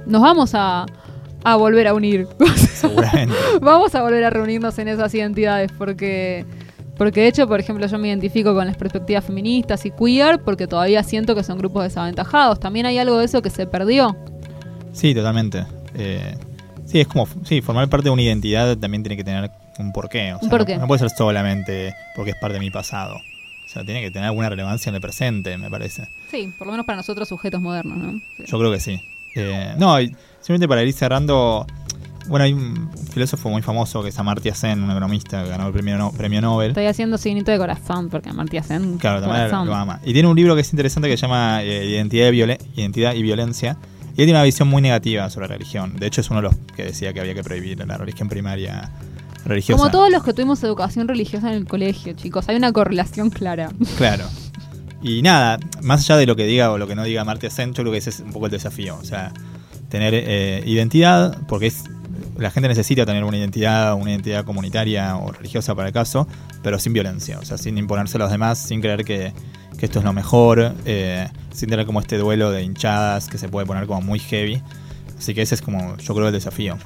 nos 0.04 0.22
vamos 0.22 0.50
a, 0.54 0.86
a 1.44 1.56
volver 1.56 1.86
a 1.86 1.94
unir. 1.94 2.26
Seguramente. 2.56 3.34
Vamos 3.60 3.94
a 3.94 4.02
volver 4.02 4.24
a 4.24 4.30
reunirnos 4.30 4.78
en 4.78 4.88
esas 4.88 5.14
identidades 5.14 5.70
porque 5.72 6.44
porque 6.98 7.20
de 7.20 7.28
hecho, 7.28 7.46
por 7.46 7.60
ejemplo, 7.60 7.86
yo 7.86 7.96
me 7.98 8.08
identifico 8.08 8.54
con 8.54 8.66
las 8.66 8.76
perspectivas 8.76 9.24
feministas 9.24 9.86
y 9.86 9.92
queer 9.92 10.42
porque 10.42 10.66
todavía 10.66 11.02
siento 11.04 11.36
que 11.36 11.44
son 11.44 11.56
grupos 11.56 11.84
desaventajados. 11.84 12.58
También 12.58 12.86
hay 12.86 12.98
algo 12.98 13.18
de 13.18 13.24
eso 13.24 13.40
que 13.40 13.50
se 13.50 13.66
perdió. 13.68 14.16
Sí, 14.92 15.14
totalmente. 15.14 15.64
Eh, 15.94 16.36
sí, 16.86 17.00
es 17.00 17.06
como, 17.06 17.28
sí, 17.44 17.60
formar 17.62 17.88
parte 17.88 18.04
de 18.06 18.10
una 18.10 18.22
identidad 18.22 18.76
también 18.76 19.04
tiene 19.04 19.16
que 19.16 19.22
tener 19.22 19.48
un 19.78 19.92
porqué. 19.92 20.34
O 20.34 20.38
sea, 20.38 20.44
Un 20.44 20.50
porqué. 20.50 20.74
No, 20.74 20.82
no 20.82 20.86
puede 20.88 20.98
ser 20.98 21.10
solamente 21.10 21.94
porque 22.16 22.32
es 22.32 22.36
parte 22.36 22.54
de 22.54 22.60
mi 22.60 22.72
pasado. 22.72 23.14
O 23.14 23.68
sea, 23.70 23.84
tiene 23.84 24.00
que 24.00 24.10
tener 24.10 24.26
alguna 24.26 24.48
relevancia 24.48 24.90
en 24.90 24.96
el 24.96 25.00
presente, 25.00 25.56
me 25.56 25.70
parece. 25.70 26.08
Sí, 26.32 26.52
por 26.58 26.66
lo 26.66 26.72
menos 26.72 26.84
para 26.84 26.96
nosotros 26.96 27.28
sujetos 27.28 27.60
modernos, 27.60 27.96
¿no? 27.96 28.12
Sí. 28.38 28.44
Yo 28.44 28.58
creo 28.58 28.72
que 28.72 28.80
sí. 28.80 29.00
Eh, 29.34 29.74
no, 29.78 29.96
simplemente 30.40 30.68
para 30.68 30.82
ir 30.82 30.92
cerrando, 30.92 31.66
bueno, 32.28 32.44
hay 32.44 32.52
un 32.52 32.90
filósofo 33.12 33.48
muy 33.50 33.62
famoso 33.62 34.02
que 34.02 34.08
es 34.10 34.18
Amartya 34.18 34.54
Sen, 34.54 34.82
un 34.82 34.90
economista 34.90 35.42
que 35.44 35.50
ganó 35.50 35.66
el 35.68 35.72
premio, 35.72 35.96
no- 35.98 36.12
premio 36.12 36.40
Nobel. 36.40 36.68
Estoy 36.70 36.86
haciendo 36.86 37.18
signito 37.18 37.50
de 37.50 37.58
corazón 37.58 38.08
porque 38.10 38.32
Martí 38.32 38.56
hacen 38.58 38.98
Claro, 38.98 39.20
también 39.20 39.66
lo 39.66 39.74
ama. 39.74 40.00
Y 40.04 40.12
tiene 40.12 40.28
un 40.28 40.36
libro 40.36 40.54
que 40.54 40.60
es 40.62 40.72
interesante 40.72 41.08
que 41.08 41.16
se 41.16 41.22
llama 41.22 41.62
eh, 41.62 41.84
Identidad, 41.86 42.28
y 42.28 42.32
Violen- 42.32 42.58
Identidad 42.76 43.14
y 43.14 43.22
Violencia. 43.22 43.76
Y 44.16 44.22
él 44.22 44.26
tiene 44.26 44.32
una 44.32 44.42
visión 44.42 44.66
muy 44.68 44.82
negativa 44.82 45.30
sobre 45.30 45.46
la 45.48 45.54
religión. 45.54 45.94
De 45.96 46.06
hecho, 46.08 46.20
es 46.20 46.30
uno 46.30 46.40
de 46.42 46.48
los 46.48 46.56
que 46.74 46.84
decía 46.84 47.12
que 47.12 47.20
había 47.20 47.34
que 47.34 47.44
prohibir 47.44 47.78
la 47.86 47.96
religión 47.96 48.28
primaria 48.28 48.90
religiosa. 49.44 49.78
Como 49.80 49.92
todos 49.92 50.10
los 50.10 50.24
que 50.24 50.32
tuvimos 50.32 50.62
educación 50.64 51.06
religiosa 51.06 51.48
en 51.50 51.54
el 51.58 51.66
colegio, 51.66 52.12
chicos, 52.14 52.48
hay 52.48 52.56
una 52.56 52.72
correlación 52.72 53.30
clara. 53.30 53.70
Claro. 53.96 54.24
Y 55.02 55.22
nada, 55.22 55.58
más 55.82 56.02
allá 56.02 56.16
de 56.16 56.26
lo 56.26 56.36
que 56.36 56.44
diga 56.44 56.72
o 56.72 56.78
lo 56.78 56.86
que 56.86 56.94
no 56.94 57.04
diga 57.04 57.22
Amartya 57.22 57.50
Sen, 57.50 57.72
yo 57.72 57.82
creo 57.82 57.92
que 57.92 57.98
ese 57.98 58.10
es 58.10 58.20
un 58.20 58.32
poco 58.32 58.46
el 58.46 58.52
desafío. 58.52 58.96
O 58.96 59.04
sea, 59.04 59.32
tener 59.88 60.12
eh, 60.14 60.62
identidad, 60.66 61.38
porque 61.46 61.68
es 61.68 61.84
la 62.38 62.50
gente 62.50 62.68
necesita 62.68 63.04
tener 63.04 63.24
una 63.24 63.36
identidad, 63.36 63.94
una 63.94 64.12
identidad 64.12 64.44
comunitaria 64.44 65.16
o 65.16 65.32
religiosa 65.32 65.74
para 65.74 65.88
el 65.88 65.94
caso, 65.94 66.28
pero 66.62 66.78
sin 66.78 66.92
violencia, 66.92 67.38
o 67.38 67.44
sea, 67.44 67.58
sin 67.58 67.76
imponerse 67.78 68.16
a 68.16 68.20
los 68.20 68.30
demás, 68.30 68.58
sin 68.58 68.80
creer 68.80 69.04
que, 69.04 69.32
que 69.76 69.86
esto 69.86 69.98
es 69.98 70.04
lo 70.04 70.12
mejor, 70.12 70.74
eh, 70.84 71.28
sin 71.52 71.68
tener 71.68 71.84
como 71.84 72.00
este 72.00 72.16
duelo 72.16 72.50
de 72.50 72.62
hinchadas 72.62 73.28
que 73.28 73.38
se 73.38 73.48
puede 73.48 73.66
poner 73.66 73.86
como 73.86 74.02
muy 74.02 74.20
heavy. 74.20 74.62
Así 75.18 75.34
que 75.34 75.42
ese 75.42 75.56
es 75.56 75.62
como, 75.62 75.96
yo 75.96 76.14
creo, 76.14 76.28
el 76.28 76.32
desafío. 76.32 76.78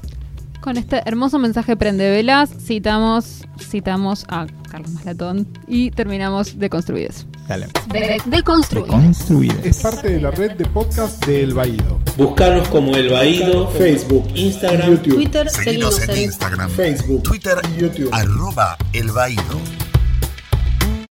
Con 0.59 0.77
este 0.77 1.01
hermoso 1.05 1.37
mensaje 1.37 1.75
prende 1.75 2.09
velas, 2.09 2.49
citamos, 2.49 3.43
citamos 3.59 4.25
a 4.29 4.47
Carlos 4.71 4.91
Maslatón 4.91 5.47
y 5.67 5.91
terminamos 5.91 6.57
de 6.57 6.69
construides. 6.69 7.27
Dale. 7.42 7.42
De, 7.61 8.43
construir. 8.43 8.87
Construides. 8.87 9.65
Es 9.65 9.77
parte 9.81 10.09
de 10.09 10.21
la 10.21 10.31
red 10.31 10.51
de 10.53 10.65
podcast 10.65 11.23
de 11.25 11.43
El 11.43 11.53
Baído. 11.53 11.99
Buscarnos 12.17 12.67
como 12.69 12.95
El 12.95 13.09
Baído, 13.09 13.69
Facebook, 13.69 14.27
Instagram, 14.33 14.89
YouTube, 14.91 15.15
Twitter, 15.15 15.49
Seguinos 15.49 15.95
seguinos 15.95 16.03
en 16.03 16.09
en 16.09 16.23
Instagram, 16.23 16.69
Facebook, 16.71 17.23
Twitter, 17.23 17.57
y 17.75 17.81
YouTube. 17.81 18.09
arroba 18.11 18.77
El 18.93 19.11
Baído. 19.11 19.82